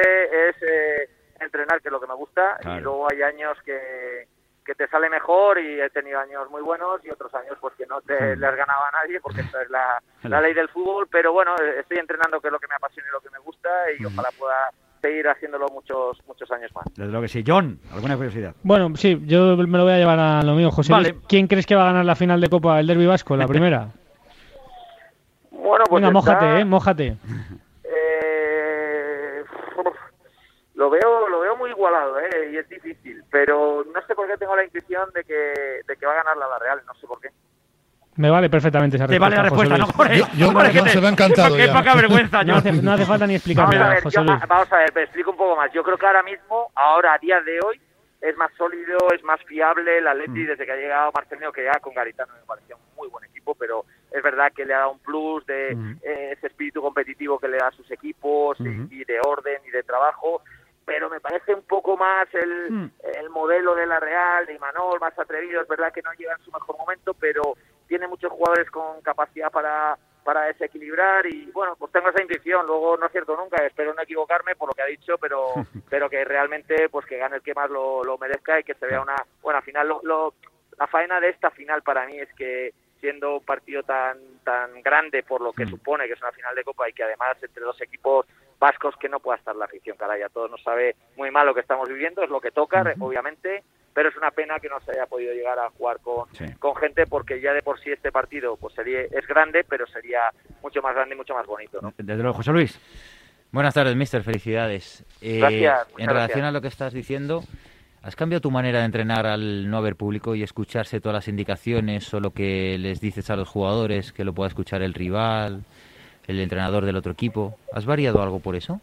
es 0.50 0.56
eh, 0.62 1.10
entrenar, 1.40 1.82
que 1.82 1.88
es 1.88 1.92
lo 1.92 2.00
que 2.00 2.08
me 2.08 2.16
gusta, 2.16 2.58
Claro. 2.62 2.80
y 2.80 2.84
luego 2.84 3.08
hay 3.12 3.22
años 3.24 3.58
que, 3.66 4.28
que 4.66 4.74
te 4.76 4.88
sale 4.88 5.10
mejor 5.10 5.60
y 5.60 5.80
he 5.80 5.90
tenido 5.92 6.20
años 6.20 6.50
muy 6.50 6.62
buenos 6.62 7.00
y 7.06 7.10
otros 7.12 7.34
años 7.36 7.56
pues 7.62 7.74
que 7.76 7.86
no 7.86 8.02
te 8.02 8.36
le 8.36 8.48
has 8.48 8.56
ganado 8.56 8.84
a 8.84 8.92
nadie 9.04 9.20
porque 9.22 9.42
esta 9.42 9.62
es 9.62 9.70
la, 9.70 10.02
la 10.24 10.42
ley 10.42 10.54
del 10.54 10.70
fútbol, 10.70 11.08
pero 11.12 11.32
bueno, 11.34 11.54
estoy 11.80 11.98
entrenando 12.00 12.42
que 12.42 12.48
es 12.48 12.52
lo 12.52 12.60
que 12.60 12.68
me 12.68 12.76
apasiona 12.76 13.08
y 13.08 13.12
lo 13.12 13.22
que 13.22 13.30
me 13.30 13.40
gusta 13.40 13.70
y 14.00 14.04
ojalá 14.06 14.30
pueda 14.38 14.72
seguir 15.02 15.28
haciéndolo 15.28 15.68
muchos 15.70 16.20
muchos 16.28 16.50
años 16.52 16.72
más. 16.74 16.86
Desde 16.96 17.06
luego 17.12 17.22
que 17.22 17.28
sí. 17.28 17.44
John, 17.46 17.80
¿alguna 17.94 18.16
curiosidad? 18.16 18.56
Bueno, 18.64 18.96
sí, 18.96 19.22
yo 19.26 19.56
me 19.56 19.78
lo 19.78 19.84
voy 19.84 19.94
a 19.94 19.98
llevar 19.98 20.18
a 20.18 20.42
lo 20.42 20.56
mío, 20.56 20.72
José. 20.72 20.92
Vale. 20.92 21.10
Luis. 21.12 21.24
¿Quién 21.30 21.46
crees 21.48 21.68
que 21.68 21.76
va 21.76 21.84
a 21.84 21.92
ganar 21.92 22.06
la 22.06 22.16
final 22.16 22.42
de 22.42 22.50
Copa, 22.50 22.80
el 22.80 22.88
Derby 22.88 23.06
Vasco, 23.06 23.38
la 23.38 23.48
primera? 23.48 23.90
Bueno, 25.52 25.86
pues 25.90 26.02
Venga, 26.04 26.20
está- 26.20 26.32
mójate, 26.34 26.60
eh, 26.62 26.66
mójate. 26.66 27.18
Eh, 27.88 29.44
lo 30.76 30.90
veo 30.90 31.28
lo 31.30 31.40
veo 31.40 31.56
muy 31.58 31.70
igualado 31.72 32.20
eh, 32.20 32.52
y 32.54 32.58
es 32.58 32.68
difícil 32.70 33.24
pero 33.32 33.84
no 33.94 34.02
sé 34.06 34.14
por 34.16 34.28
qué 34.28 34.38
tengo 34.38 34.56
la 34.56 34.64
intuición 34.66 35.10
de 35.14 35.24
que 35.24 35.82
de 35.88 35.96
que 35.98 36.06
va 36.06 36.12
a 36.14 36.16
ganar 36.24 36.38
la, 36.38 36.48
la 36.48 36.60
Real 36.60 36.82
no 36.86 36.94
sé 36.96 37.08
por 37.08 37.20
qué 37.20 37.30
Me 38.18 38.30
vale 38.30 38.50
perfectamente 38.50 38.96
esa 38.98 39.08
Te 39.08 39.20
vale 39.20 39.36
respuesta. 39.42 39.78
la 39.78 39.86
respuesta, 39.86 40.16
Luis. 40.18 40.30
¿no? 40.30 40.48
Joder, 40.48 40.54
Joder, 40.54 40.72
que 40.72 40.82
te- 40.82 41.58
Qué 41.66 41.68
poca 41.74 41.96
vergüenza, 41.96 42.44
No 42.44 42.56
hace, 42.56 42.72
no 42.72 42.92
hace 42.94 43.06
falta 43.06 43.28
ni 43.28 43.36
explicar 43.36 43.66
vamos 43.66 43.82
a 43.82 43.90
ver, 43.90 44.04
José 44.04 44.16
yo- 44.18 44.24
Luis. 44.24 44.40
vamos 44.48 44.72
a 44.74 44.78
ver 44.78 44.94
me 44.96 45.02
explico 45.04 45.32
un 45.32 45.38
poco 45.38 45.56
más 45.58 45.72
yo 45.74 45.84
creo 45.84 45.98
que 45.98 46.06
ahora 46.06 46.24
mismo 46.24 46.72
ahora 46.76 47.14
a 47.14 47.18
día 47.20 47.42
de 47.42 47.60
hoy 47.66 47.80
es 48.22 48.36
más 48.38 48.52
sólido 48.58 48.98
es 49.14 49.24
más 49.24 49.42
fiable 49.44 49.98
el 50.00 50.08
Atleti 50.08 50.44
Mm. 50.44 50.48
desde 50.48 50.66
que 50.66 50.72
ha 50.72 50.76
llegado 50.78 51.12
Marcelino 51.14 51.52
que 51.52 51.64
ya 51.66 51.80
con 51.80 51.94
Garitano 51.94 52.34
me 52.34 52.46
parecía 52.46 52.76
un 52.76 52.82
muy 52.98 53.08
buen 53.10 53.24
equipo 53.26 53.54
pero 53.56 53.86
es 54.12 54.24
verdad 54.24 54.52
que 54.56 54.66
le 54.66 54.74
ha 54.74 54.80
dado 54.80 54.92
un 54.92 55.00
plus 55.00 55.46
de 55.46 55.76
Mm. 55.76 55.98
eh, 56.04 56.30
ese 56.38 56.48
espíritu 56.48 56.82
competitivo 56.82 57.38
que 57.40 57.48
le 57.50 57.58
da 57.58 57.68
a 57.68 57.72
sus 57.72 57.90
equipos 57.92 58.58
y- 58.62 58.88
y 59.02 59.04
de 59.04 59.20
orden 59.26 59.60
y 59.68 59.72
de 59.72 59.84
trabajo 59.84 60.42
pero 60.86 61.10
me 61.10 61.20
parece 61.20 61.54
un 61.54 61.64
poco 61.64 61.98
más 61.98 62.28
el, 62.34 62.72
Mm. 62.72 62.92
el 63.16 63.30
modelo 63.30 63.74
de 63.76 63.86
la 63.88 64.00
Real, 64.00 64.46
de 64.46 64.54
Imanol, 64.54 65.00
más 65.00 65.18
atrevido. 65.18 65.62
Es 65.62 65.68
verdad 65.68 65.92
que 65.94 66.02
no 66.02 66.14
llega 66.14 66.34
en 66.34 66.44
su 66.44 66.52
mejor 66.52 66.78
momento, 66.78 67.14
pero 67.14 67.42
tiene 67.88 68.08
muchos 68.08 68.32
jugadores 68.32 68.70
con 68.72 69.02
capacidad 69.02 69.52
para, 69.52 69.98
para 70.24 70.42
desequilibrar 70.46 71.26
y 71.28 71.50
bueno, 71.52 71.76
pues 71.76 71.92
tengo 71.92 72.10
esa 72.10 72.22
intuición. 72.22 72.66
Luego 72.68 72.98
no 72.98 73.06
es 73.08 73.12
cierto 73.12 73.36
nunca, 73.36 73.64
espero 73.66 73.94
no 73.94 74.02
equivocarme 74.02 74.56
por 74.56 74.70
lo 74.70 74.74
que 74.74 74.82
ha 74.84 74.86
dicho, 74.88 75.18
pero 75.18 75.46
pero 75.90 76.10
que 76.10 76.24
realmente 76.26 76.90
pues 76.90 77.06
que 77.06 77.18
gane 77.18 77.38
el 77.38 77.42
que 77.42 77.54
más 77.54 77.70
lo, 77.70 78.04
lo 78.04 78.18
merezca 78.18 78.60
y 78.60 78.64
que 78.64 78.76
se 78.76 78.86
vea 78.86 79.02
una 79.02 79.16
buena 79.42 79.62
final. 79.62 79.88
Lo, 79.88 80.00
lo- 80.04 80.34
la 80.78 80.88
faena 80.88 81.20
de 81.22 81.30
esta 81.30 81.52
final 81.52 81.84
para 81.84 82.06
mí 82.06 82.20
es 82.20 82.28
que 82.36 82.74
siendo 83.00 83.36
un 83.38 83.46
partido 83.46 83.82
tan 83.84 84.18
tan 84.44 84.82
grande 84.82 85.24
por 85.24 85.40
lo 85.42 85.54
que 85.54 85.66
supone 85.68 86.06
que 86.08 86.14
es 86.14 86.22
una 86.22 86.32
final 86.34 86.54
de 86.56 86.64
Copa 86.64 86.90
y 86.90 86.94
que 86.94 87.04
además 87.04 87.38
entre 87.42 87.64
dos 87.64 87.80
equipos 87.82 88.26
vascos 88.60 88.96
que 88.98 89.10
no 89.10 89.20
pueda 89.20 89.38
estar 89.38 89.56
la 89.56 89.66
afición, 89.66 89.98
caray, 89.98 90.22
a 90.22 90.30
todos 90.30 90.50
nos 90.50 90.62
sabe 90.64 90.96
muy 91.18 91.32
mal 91.32 91.46
lo 91.46 91.54
que 91.54 91.62
estamos 91.62 91.88
viviendo, 91.90 92.24
es 92.24 92.30
lo 92.30 92.42
que 92.42 92.52
toca, 92.52 92.84
obviamente, 93.00 93.64
pero 93.94 94.10
es 94.10 94.18
una 94.18 94.32
pena 94.32 94.60
que 94.60 94.70
no 94.70 94.80
se 94.82 94.92
haya 94.92 95.06
podido 95.06 95.34
llegar 95.34 95.58
a 95.58 95.70
jugar 95.70 96.00
con, 96.02 96.28
con 96.60 96.76
gente 96.76 97.06
porque 97.08 97.40
ya 97.40 97.54
de 97.54 97.62
por 97.62 97.80
sí 97.80 97.92
este 97.92 98.12
partido 98.12 98.58
pues 98.58 98.74
sería 98.76 99.02
es 99.02 99.26
grande, 99.28 99.64
pero 99.68 99.88
sería 99.88 100.32
mucho 100.62 100.82
más 100.82 100.94
grande 100.94 101.16
y 101.16 101.18
mucho 101.18 101.34
más 101.34 101.46
bonito, 101.46 101.80
¿no? 101.82 101.94
Desde 101.98 102.22
luego, 102.22 102.38
José 102.38 102.52
Luis. 102.52 102.80
Buenas 103.52 103.74
tardes, 103.74 103.96
mister. 103.96 104.22
Felicidades. 104.22 105.06
Eh, 105.22 105.40
Gracias, 105.40 105.88
en 105.98 106.08
relación 106.08 106.40
gracias. 106.40 106.44
a 106.44 106.52
lo 106.52 106.62
que 106.62 106.68
estás 106.68 106.92
diciendo, 106.92 107.44
¿has 108.02 108.18
cambiado 108.18 108.42
tu 108.42 108.52
manera 108.52 108.80
de 108.80 108.86
entrenar 108.86 109.26
al 109.26 109.70
no 109.70 109.78
haber 109.78 109.96
público 109.96 110.36
y 110.36 110.44
escucharse 110.44 111.00
todas 111.00 111.14
las 111.16 111.28
indicaciones 111.30 112.14
o 112.14 112.20
lo 112.20 112.32
que 112.32 112.78
les 112.78 113.00
dices 113.00 113.30
a 113.30 113.38
los 113.38 113.48
jugadores, 113.48 114.12
que 114.12 114.26
lo 114.26 114.34
pueda 114.34 114.50
escuchar 114.50 114.82
el 114.82 114.94
rival, 114.94 115.64
el 116.28 116.40
entrenador 116.40 116.86
del 116.86 116.96
otro 116.96 117.12
equipo? 117.12 117.58
¿Has 117.74 117.86
variado 117.86 118.22
algo 118.22 118.40
por 118.40 118.56
eso? 118.56 118.82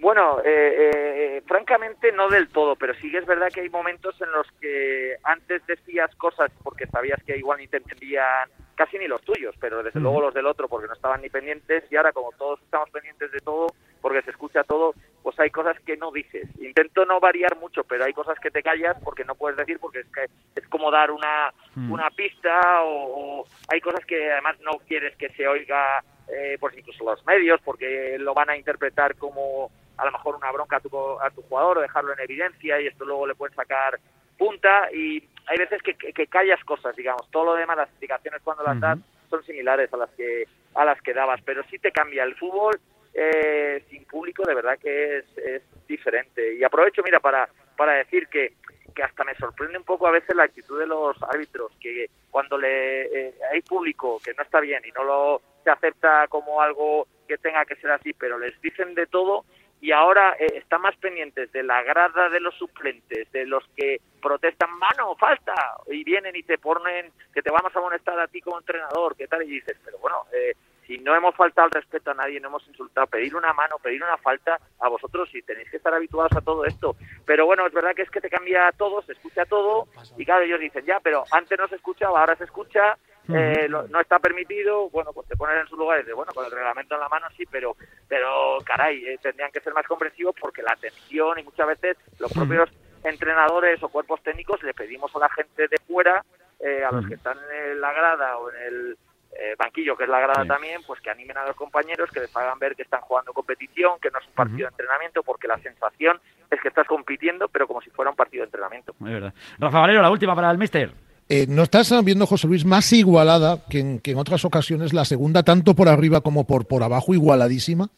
Bueno, 0.00 0.40
eh, 0.40 0.90
eh, 0.92 1.42
francamente 1.46 2.10
no 2.10 2.28
del 2.28 2.48
todo, 2.48 2.74
pero 2.74 2.94
sí 2.94 3.10
que 3.10 3.18
es 3.18 3.26
verdad 3.26 3.48
que 3.52 3.60
hay 3.60 3.68
momentos 3.68 4.18
en 4.22 4.32
los 4.32 4.50
que 4.58 5.16
antes 5.22 5.66
decías 5.66 6.14
cosas 6.16 6.50
porque 6.62 6.86
sabías 6.86 7.22
que 7.22 7.36
igual 7.36 7.58
ni 7.58 7.68
te 7.68 7.76
entendían 7.76 8.48
casi 8.76 8.98
ni 8.98 9.06
los 9.06 9.20
tuyos, 9.20 9.54
pero 9.60 9.82
desde 9.82 10.00
luego 10.00 10.22
los 10.22 10.32
del 10.32 10.46
otro 10.46 10.66
porque 10.68 10.88
no 10.88 10.94
estaban 10.94 11.20
ni 11.20 11.28
pendientes 11.28 11.84
y 11.90 11.96
ahora 11.96 12.12
como 12.12 12.32
todos 12.32 12.62
estamos 12.62 12.88
pendientes 12.88 13.30
de 13.30 13.40
todo, 13.40 13.66
porque 14.00 14.22
se 14.22 14.30
escucha 14.30 14.64
todo, 14.64 14.94
pues 15.22 15.38
hay 15.38 15.50
cosas 15.50 15.78
que 15.80 15.98
no 15.98 16.10
dices. 16.10 16.48
Intento 16.62 17.04
no 17.04 17.20
variar 17.20 17.58
mucho, 17.58 17.84
pero 17.84 18.06
hay 18.06 18.14
cosas 18.14 18.38
que 18.40 18.50
te 18.50 18.62
callas 18.62 18.96
porque 19.04 19.26
no 19.26 19.34
puedes 19.34 19.58
decir 19.58 19.78
porque 19.80 20.00
es 20.00 20.06
que 20.06 20.24
es 20.56 20.66
como 20.68 20.90
dar 20.90 21.10
una, 21.10 21.52
Mm. 21.74 21.92
una 21.92 22.10
pista 22.10 22.82
o, 22.82 23.42
o 23.42 23.44
hay 23.68 23.80
cosas 23.80 24.04
que 24.04 24.32
además 24.32 24.58
no 24.60 24.72
quieres 24.88 25.16
que 25.16 25.28
se 25.30 25.46
oiga 25.46 26.02
eh, 26.28 26.56
pues 26.58 26.76
incluso 26.76 27.04
los 27.04 27.24
medios 27.26 27.60
porque 27.64 28.16
lo 28.18 28.34
van 28.34 28.50
a 28.50 28.56
interpretar 28.56 29.14
como 29.16 29.70
a 29.96 30.04
lo 30.04 30.12
mejor 30.12 30.36
una 30.36 30.50
bronca 30.50 30.76
a 30.76 30.80
tu, 30.80 30.88
a 31.20 31.30
tu 31.30 31.42
jugador 31.42 31.78
o 31.78 31.80
dejarlo 31.82 32.12
en 32.12 32.20
evidencia 32.20 32.80
y 32.80 32.86
esto 32.86 33.04
luego 33.04 33.26
le 33.26 33.34
pueden 33.34 33.54
sacar 33.54 34.00
punta 34.38 34.90
y 34.92 35.22
hay 35.46 35.58
veces 35.58 35.82
que, 35.82 35.94
que, 35.94 36.12
que 36.12 36.26
callas 36.26 36.62
cosas, 36.64 36.96
digamos, 36.96 37.30
todo 37.30 37.44
lo 37.44 37.54
demás, 37.54 37.76
las 37.76 37.88
explicaciones 37.88 38.40
cuando 38.42 38.62
las 38.64 38.80
das 38.80 38.98
son 39.28 39.44
similares 39.44 39.92
a 39.92 39.96
las 39.96 40.10
que 40.10 40.44
a 40.74 40.84
las 40.84 41.00
que 41.02 41.12
dabas, 41.12 41.40
pero 41.44 41.62
sí 41.70 41.78
te 41.78 41.92
cambia 41.92 42.22
el 42.24 42.34
fútbol 42.36 42.80
eh, 43.12 43.84
sin 43.90 44.04
público, 44.04 44.44
de 44.44 44.54
verdad 44.54 44.78
que 44.78 45.18
es, 45.18 45.38
es 45.38 45.62
diferente. 45.88 46.54
Y 46.54 46.62
aprovecho, 46.62 47.02
mira, 47.02 47.18
para, 47.18 47.48
para 47.76 47.94
decir 47.94 48.28
que, 48.28 48.54
que 48.94 49.02
hasta 49.02 49.24
me 49.24 49.34
sorprende 49.34 49.78
un 49.78 49.84
poco 49.84 50.06
a 50.06 50.10
veces 50.10 50.34
la 50.34 50.44
actitud 50.44 50.78
de 50.78 50.86
los 50.86 51.16
árbitros, 51.22 51.72
que 51.80 52.06
cuando 52.30 52.58
le 52.58 53.02
eh, 53.02 53.34
hay 53.52 53.62
público 53.62 54.20
que 54.22 54.34
no 54.34 54.42
está 54.42 54.60
bien 54.60 54.82
y 54.86 54.92
no 54.92 55.04
lo 55.04 55.42
se 55.64 55.70
acepta 55.70 56.26
como 56.28 56.60
algo 56.60 57.06
que 57.28 57.38
tenga 57.38 57.64
que 57.64 57.76
ser 57.76 57.90
así, 57.90 58.12
pero 58.14 58.38
les 58.38 58.58
dicen 58.60 58.94
de 58.94 59.06
todo 59.06 59.44
y 59.80 59.92
ahora 59.92 60.36
eh, 60.38 60.46
están 60.56 60.82
más 60.82 60.96
pendientes 60.96 61.50
de 61.52 61.62
la 61.62 61.82
grada 61.82 62.28
de 62.28 62.40
los 62.40 62.54
suplentes, 62.54 63.30
de 63.32 63.46
los 63.46 63.64
que 63.76 64.00
protestan 64.20 64.70
mano, 64.78 65.16
falta, 65.16 65.54
y 65.86 66.04
vienen 66.04 66.36
y 66.36 66.42
te 66.42 66.58
ponen 66.58 67.10
que 67.32 67.42
te 67.42 67.50
vamos 67.50 67.74
a 67.74 67.80
molestar 67.80 68.18
a 68.18 68.28
ti 68.28 68.40
como 68.40 68.58
entrenador, 68.58 69.16
¿qué 69.16 69.26
tal? 69.26 69.42
Y 69.42 69.50
dices, 69.50 69.78
pero 69.84 69.98
bueno, 69.98 70.26
eh, 70.32 70.54
si 70.90 70.98
no 70.98 71.14
hemos 71.14 71.36
faltado 71.36 71.66
el 71.66 71.72
respeto 71.72 72.10
a 72.10 72.14
nadie, 72.14 72.40
no 72.40 72.48
hemos 72.48 72.66
insultado, 72.66 73.06
pedir 73.06 73.36
una 73.36 73.52
mano, 73.52 73.76
pedir 73.80 74.02
una 74.02 74.16
falta 74.16 74.58
a 74.80 74.88
vosotros 74.88 75.28
y 75.34 75.42
tenéis 75.42 75.70
que 75.70 75.76
estar 75.76 75.94
habituados 75.94 76.32
a 76.36 76.40
todo 76.40 76.64
esto. 76.64 76.96
Pero 77.24 77.46
bueno, 77.46 77.64
es 77.64 77.72
verdad 77.72 77.94
que 77.94 78.02
es 78.02 78.10
que 78.10 78.20
te 78.20 78.28
cambia 78.28 78.72
todo, 78.76 79.00
se 79.02 79.12
escucha 79.12 79.44
todo. 79.44 79.86
Y 80.16 80.24
claro, 80.24 80.42
ellos 80.42 80.58
dicen, 80.58 80.84
ya, 80.84 80.98
pero 80.98 81.22
antes 81.30 81.56
no 81.56 81.68
se 81.68 81.76
escuchaba, 81.76 82.18
ahora 82.18 82.34
se 82.34 82.42
escucha, 82.42 82.96
eh, 83.32 83.68
lo- 83.68 83.86
no 83.86 84.00
está 84.00 84.18
permitido, 84.18 84.90
bueno, 84.90 85.12
pues 85.12 85.28
te 85.28 85.36
pones 85.36 85.60
en 85.60 85.68
su 85.68 85.76
lugar 85.76 85.98
y 85.98 86.02
dices, 86.02 86.16
bueno, 86.16 86.32
con 86.32 86.44
el 86.44 86.50
reglamento 86.50 86.96
en 86.96 87.00
la 87.02 87.08
mano 87.08 87.28
sí, 87.36 87.44
pero, 87.48 87.76
pero 88.08 88.58
caray, 88.64 89.04
eh, 89.06 89.18
tendrían 89.22 89.52
que 89.52 89.60
ser 89.60 89.72
más 89.72 89.86
comprensivos 89.86 90.34
porque 90.40 90.62
la 90.62 90.72
atención 90.72 91.38
y 91.38 91.44
muchas 91.44 91.68
veces 91.68 91.96
los 92.18 92.32
propios 92.32 92.68
entrenadores 93.04 93.80
o 93.84 93.88
cuerpos 93.88 94.20
técnicos 94.22 94.60
le 94.64 94.74
pedimos 94.74 95.14
a 95.14 95.20
la 95.20 95.28
gente 95.28 95.68
de 95.68 95.76
fuera, 95.86 96.24
eh, 96.58 96.82
a 96.84 96.90
los 96.90 97.06
que 97.08 97.14
están 97.14 97.38
en 97.52 97.80
la 97.80 97.92
grada 97.92 98.38
o 98.38 98.50
en 98.50 98.56
el 98.62 98.98
eh, 99.32 99.54
banquillo, 99.58 99.96
que 99.96 100.04
es 100.04 100.10
la 100.10 100.20
grada 100.20 100.44
también, 100.44 100.80
pues 100.86 101.00
que 101.00 101.10
animen 101.10 101.36
a 101.36 101.46
los 101.46 101.56
compañeros, 101.56 102.10
que 102.10 102.20
les 102.20 102.36
hagan 102.36 102.58
ver 102.58 102.74
que 102.74 102.82
están 102.82 103.00
jugando 103.00 103.32
competición, 103.32 103.98
que 104.00 104.10
no 104.10 104.18
es 104.18 104.26
un 104.26 104.34
partido 104.34 104.68
de 104.68 104.72
entrenamiento, 104.72 105.22
porque 105.22 105.48
la 105.48 105.58
sensación 105.58 106.20
es 106.50 106.60
que 106.60 106.68
estás 106.68 106.86
compitiendo, 106.86 107.48
pero 107.48 107.66
como 107.66 107.80
si 107.80 107.90
fuera 107.90 108.10
un 108.10 108.16
partido 108.16 108.42
de 108.42 108.46
entrenamiento. 108.46 108.92
Es 108.92 109.12
verdad. 109.12 109.34
Rafa 109.58 109.80
Valero, 109.80 110.02
la 110.02 110.10
última 110.10 110.34
para 110.34 110.50
el 110.50 110.58
Mister. 110.58 110.92
Eh, 111.28 111.46
¿No 111.48 111.62
estás 111.62 111.92
viendo, 112.04 112.26
José 112.26 112.48
Luis, 112.48 112.64
más 112.64 112.92
igualada 112.92 113.58
que 113.70 113.78
en, 113.78 114.00
que 114.00 114.10
en 114.10 114.18
otras 114.18 114.44
ocasiones 114.44 114.92
la 114.92 115.04
segunda, 115.04 115.44
tanto 115.44 115.74
por 115.74 115.88
arriba 115.88 116.22
como 116.22 116.44
por, 116.44 116.66
por 116.66 116.82
abajo, 116.82 117.14
igualadísima? 117.14 117.88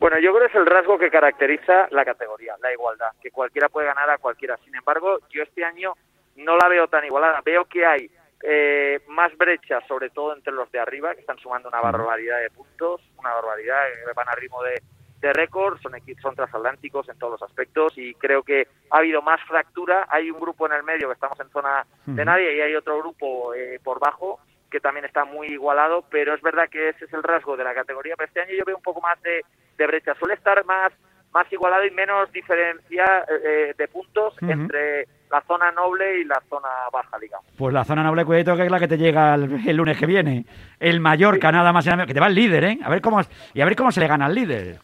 Bueno, 0.00 0.18
yo 0.18 0.34
creo 0.34 0.48
que 0.48 0.58
es 0.58 0.60
el 0.60 0.66
rasgo 0.66 0.98
que 0.98 1.10
caracteriza 1.10 1.86
la 1.90 2.04
categoría, 2.04 2.54
la 2.60 2.72
igualdad, 2.72 3.10
que 3.22 3.30
cualquiera 3.30 3.68
puede 3.68 3.86
ganar 3.86 4.10
a 4.10 4.18
cualquiera. 4.18 4.56
Sin 4.64 4.74
embargo, 4.74 5.18
yo 5.30 5.42
este 5.42 5.64
año 5.64 5.92
no 6.36 6.56
la 6.56 6.68
veo 6.68 6.88
tan 6.88 7.04
igualada. 7.04 7.40
Veo 7.44 7.66
que 7.66 7.84
hay 7.86 8.10
eh, 8.42 9.00
más 9.08 9.36
brechas, 9.36 9.84
sobre 9.86 10.10
todo 10.10 10.34
entre 10.34 10.52
los 10.52 10.70
de 10.72 10.78
arriba, 10.78 11.14
que 11.14 11.20
están 11.20 11.38
sumando 11.38 11.68
una 11.68 11.80
barbaridad 11.80 12.40
de 12.40 12.50
puntos, 12.50 13.00
una 13.18 13.34
barbaridad, 13.34 13.82
que 14.06 14.12
van 14.14 14.28
a 14.28 14.34
ritmo 14.34 14.62
de, 14.62 14.82
de 15.20 15.32
récord, 15.32 15.78
son 15.80 15.94
equipos, 15.94 16.22
son 16.22 16.34
transatlánticos 16.34 17.08
en 17.08 17.18
todos 17.18 17.40
los 17.40 17.42
aspectos 17.42 17.92
y 17.96 18.14
creo 18.14 18.42
que 18.42 18.66
ha 18.90 18.98
habido 18.98 19.22
más 19.22 19.40
fractura. 19.46 20.06
Hay 20.08 20.30
un 20.30 20.40
grupo 20.40 20.66
en 20.66 20.72
el 20.72 20.82
medio 20.82 21.08
que 21.08 21.14
estamos 21.14 21.38
en 21.40 21.50
zona 21.50 21.86
de 22.06 22.24
nadie 22.24 22.56
y 22.56 22.60
hay 22.60 22.74
otro 22.74 22.98
grupo 22.98 23.54
eh, 23.54 23.78
por 23.82 24.00
bajo 24.00 24.40
que 24.70 24.80
también 24.80 25.04
está 25.04 25.24
muy 25.24 25.48
igualado, 25.48 26.04
pero 26.10 26.32
es 26.32 26.40
verdad 26.42 26.68
que 26.70 26.90
ese 26.90 27.04
es 27.04 27.12
el 27.12 27.24
rasgo 27.24 27.56
de 27.56 27.64
la 27.64 27.74
categoría. 27.74 28.14
Pero 28.16 28.28
este 28.28 28.40
año 28.40 28.54
yo 28.56 28.64
veo 28.64 28.76
un 28.76 28.82
poco 28.82 29.00
más 29.00 29.20
de, 29.22 29.44
de 29.76 29.86
brecha. 29.86 30.14
Suele 30.14 30.34
estar 30.34 30.64
más 30.64 30.92
más 31.32 31.52
igualado 31.52 31.84
y 31.84 31.90
menos 31.90 32.30
diferencia 32.32 33.24
eh, 33.28 33.40
eh, 33.44 33.74
de 33.76 33.88
puntos 33.88 34.34
entre 34.42 35.06
la 35.30 35.40
zona 35.42 35.70
noble 35.72 36.20
y 36.20 36.24
la 36.24 36.40
zona 36.48 36.68
baja, 36.92 37.18
digamos. 37.18 37.46
Pues 37.56 37.72
la 37.72 37.84
zona 37.84 38.02
noble 38.02 38.24
cuidado 38.24 38.56
que 38.56 38.64
es 38.64 38.70
la 38.70 38.78
que 38.78 38.88
te 38.88 38.98
llega 38.98 39.34
el, 39.34 39.68
el 39.68 39.76
lunes 39.76 39.98
que 39.98 40.06
viene. 40.06 40.44
El 40.78 41.00
Mallorca, 41.00 41.52
nada 41.52 41.72
más 41.72 41.84
y 41.86 41.88
nada 41.88 41.98
menos, 41.98 42.08
que 42.08 42.14
te 42.14 42.20
va 42.20 42.26
el 42.26 42.34
líder, 42.34 42.64
¿eh? 42.64 42.78
A 42.82 42.90
ver 42.90 43.00
cómo 43.00 43.20
y 43.54 43.60
a 43.60 43.64
ver 43.64 43.76
cómo 43.76 43.92
se 43.92 44.00
le 44.00 44.08
gana 44.08 44.26
al 44.26 44.34
líder. 44.34 44.78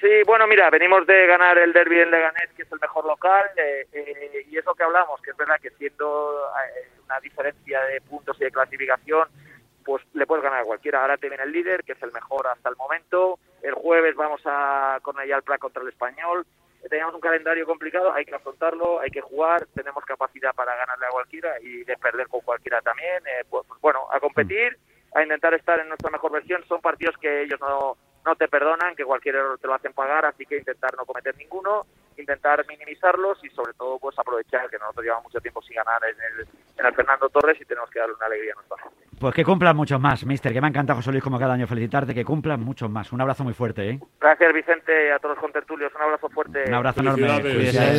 Sí, 0.00 0.10
bueno, 0.26 0.46
mira, 0.46 0.68
venimos 0.68 1.06
de 1.06 1.26
ganar 1.26 1.56
el 1.56 1.72
derby 1.72 1.98
en 1.98 2.10
Leganés, 2.10 2.50
que 2.54 2.62
es 2.62 2.72
el 2.72 2.78
mejor 2.78 3.06
local, 3.06 3.42
eh, 3.56 3.86
eh, 3.90 4.46
y 4.50 4.58
eso 4.58 4.74
que 4.74 4.82
hablamos, 4.82 5.18
que 5.22 5.30
es 5.30 5.36
verdad 5.36 5.56
que 5.62 5.70
siendo 5.70 6.42
eh, 6.76 6.90
una 7.06 7.18
diferencia 7.20 7.80
de 7.84 8.02
puntos 8.02 8.36
y 8.38 8.44
de 8.44 8.50
clasificación, 8.50 9.26
pues 9.82 10.02
le 10.12 10.26
puedes 10.26 10.44
ganar 10.44 10.60
a 10.60 10.64
cualquiera. 10.64 11.00
Ahora 11.00 11.16
te 11.16 11.30
viene 11.30 11.44
el 11.44 11.52
líder, 11.52 11.84
que 11.84 11.92
es 11.92 12.02
el 12.02 12.12
mejor 12.12 12.46
hasta 12.48 12.68
el 12.68 12.76
momento. 12.76 13.38
El 13.62 13.72
jueves 13.72 14.14
vamos 14.14 14.42
a 14.44 14.98
Cornellà 15.02 15.36
al 15.36 15.42
Prat 15.42 15.58
contra 15.58 15.82
el 15.82 15.88
Español. 15.88 16.44
Teníamos 16.88 17.14
un 17.14 17.20
calendario 17.20 17.66
complicado, 17.66 18.12
hay 18.12 18.24
que 18.24 18.34
afrontarlo, 18.34 19.00
hay 19.00 19.10
que 19.10 19.20
jugar, 19.20 19.66
tenemos 19.74 20.04
capacidad 20.04 20.54
para 20.54 20.76
ganarle 20.76 21.06
a 21.06 21.10
cualquiera 21.10 21.60
y 21.60 21.84
de 21.84 21.96
perder 21.96 22.28
con 22.28 22.40
cualquiera 22.42 22.80
también. 22.82 23.22
Eh, 23.26 23.44
pues, 23.48 23.64
pues, 23.66 23.80
bueno, 23.80 24.06
a 24.12 24.20
competir, 24.20 24.76
a 25.14 25.22
intentar 25.22 25.54
estar 25.54 25.80
en 25.80 25.88
nuestra 25.88 26.10
mejor 26.10 26.32
versión. 26.32 26.64
Son 26.68 26.80
partidos 26.80 27.16
que 27.18 27.42
ellos 27.42 27.60
no, 27.60 27.96
no 28.24 28.36
te 28.36 28.48
perdonan, 28.48 28.96
que 28.96 29.04
cualquier 29.04 29.36
error 29.36 29.58
te 29.58 29.66
lo 29.66 29.74
hacen 29.74 29.92
pagar, 29.92 30.24
así 30.26 30.44
que 30.46 30.58
intentar 30.58 30.94
no 30.96 31.04
cometer 31.04 31.36
ninguno, 31.36 31.86
intentar 32.18 32.64
minimizarlos 32.68 33.38
y 33.44 33.48
sobre 33.50 33.72
todo 33.74 33.98
pues 33.98 34.18
aprovechar 34.18 34.68
que 34.70 34.78
nosotros 34.78 35.04
llevamos 35.04 35.24
mucho 35.24 35.40
tiempo 35.40 35.60
sin 35.62 35.76
ganar 35.76 36.00
en 36.04 36.16
el, 36.40 36.46
en 36.78 36.86
el 36.86 36.94
Fernando 36.94 37.28
Torres 37.28 37.58
y 37.60 37.64
tenemos 37.64 37.90
que 37.90 37.98
darle 37.98 38.14
una 38.14 38.26
alegría 38.26 38.52
a 38.52 38.56
nuestra 38.56 38.76
gente. 38.78 38.94
Pues 39.18 39.32
que 39.34 39.44
cumplan 39.44 39.76
muchos 39.76 40.00
más, 40.00 40.24
mister, 40.26 40.52
que 40.52 40.60
me 40.60 40.68
encanta 40.68 40.94
José 40.94 41.10
Luis 41.12 41.22
como 41.22 41.38
cada 41.38 41.54
año 41.54 41.66
felicitarte, 41.66 42.12
que 42.14 42.24
cumplan 42.24 42.60
muchos 42.60 42.90
más. 42.90 43.12
Un 43.12 43.20
abrazo 43.20 43.44
muy 43.44 43.54
fuerte, 43.54 43.90
¿eh? 43.90 44.00
Gracias 44.20 44.52
Vicente, 44.52 45.12
a 45.12 45.18
todos 45.18 45.36
los 45.36 45.42
contertulios, 45.42 45.92
un 45.94 46.02
abrazo 46.02 46.28
fuerte. 46.28 46.64
Un 46.66 46.74
abrazo 46.74 47.00
enorme. 47.00 47.28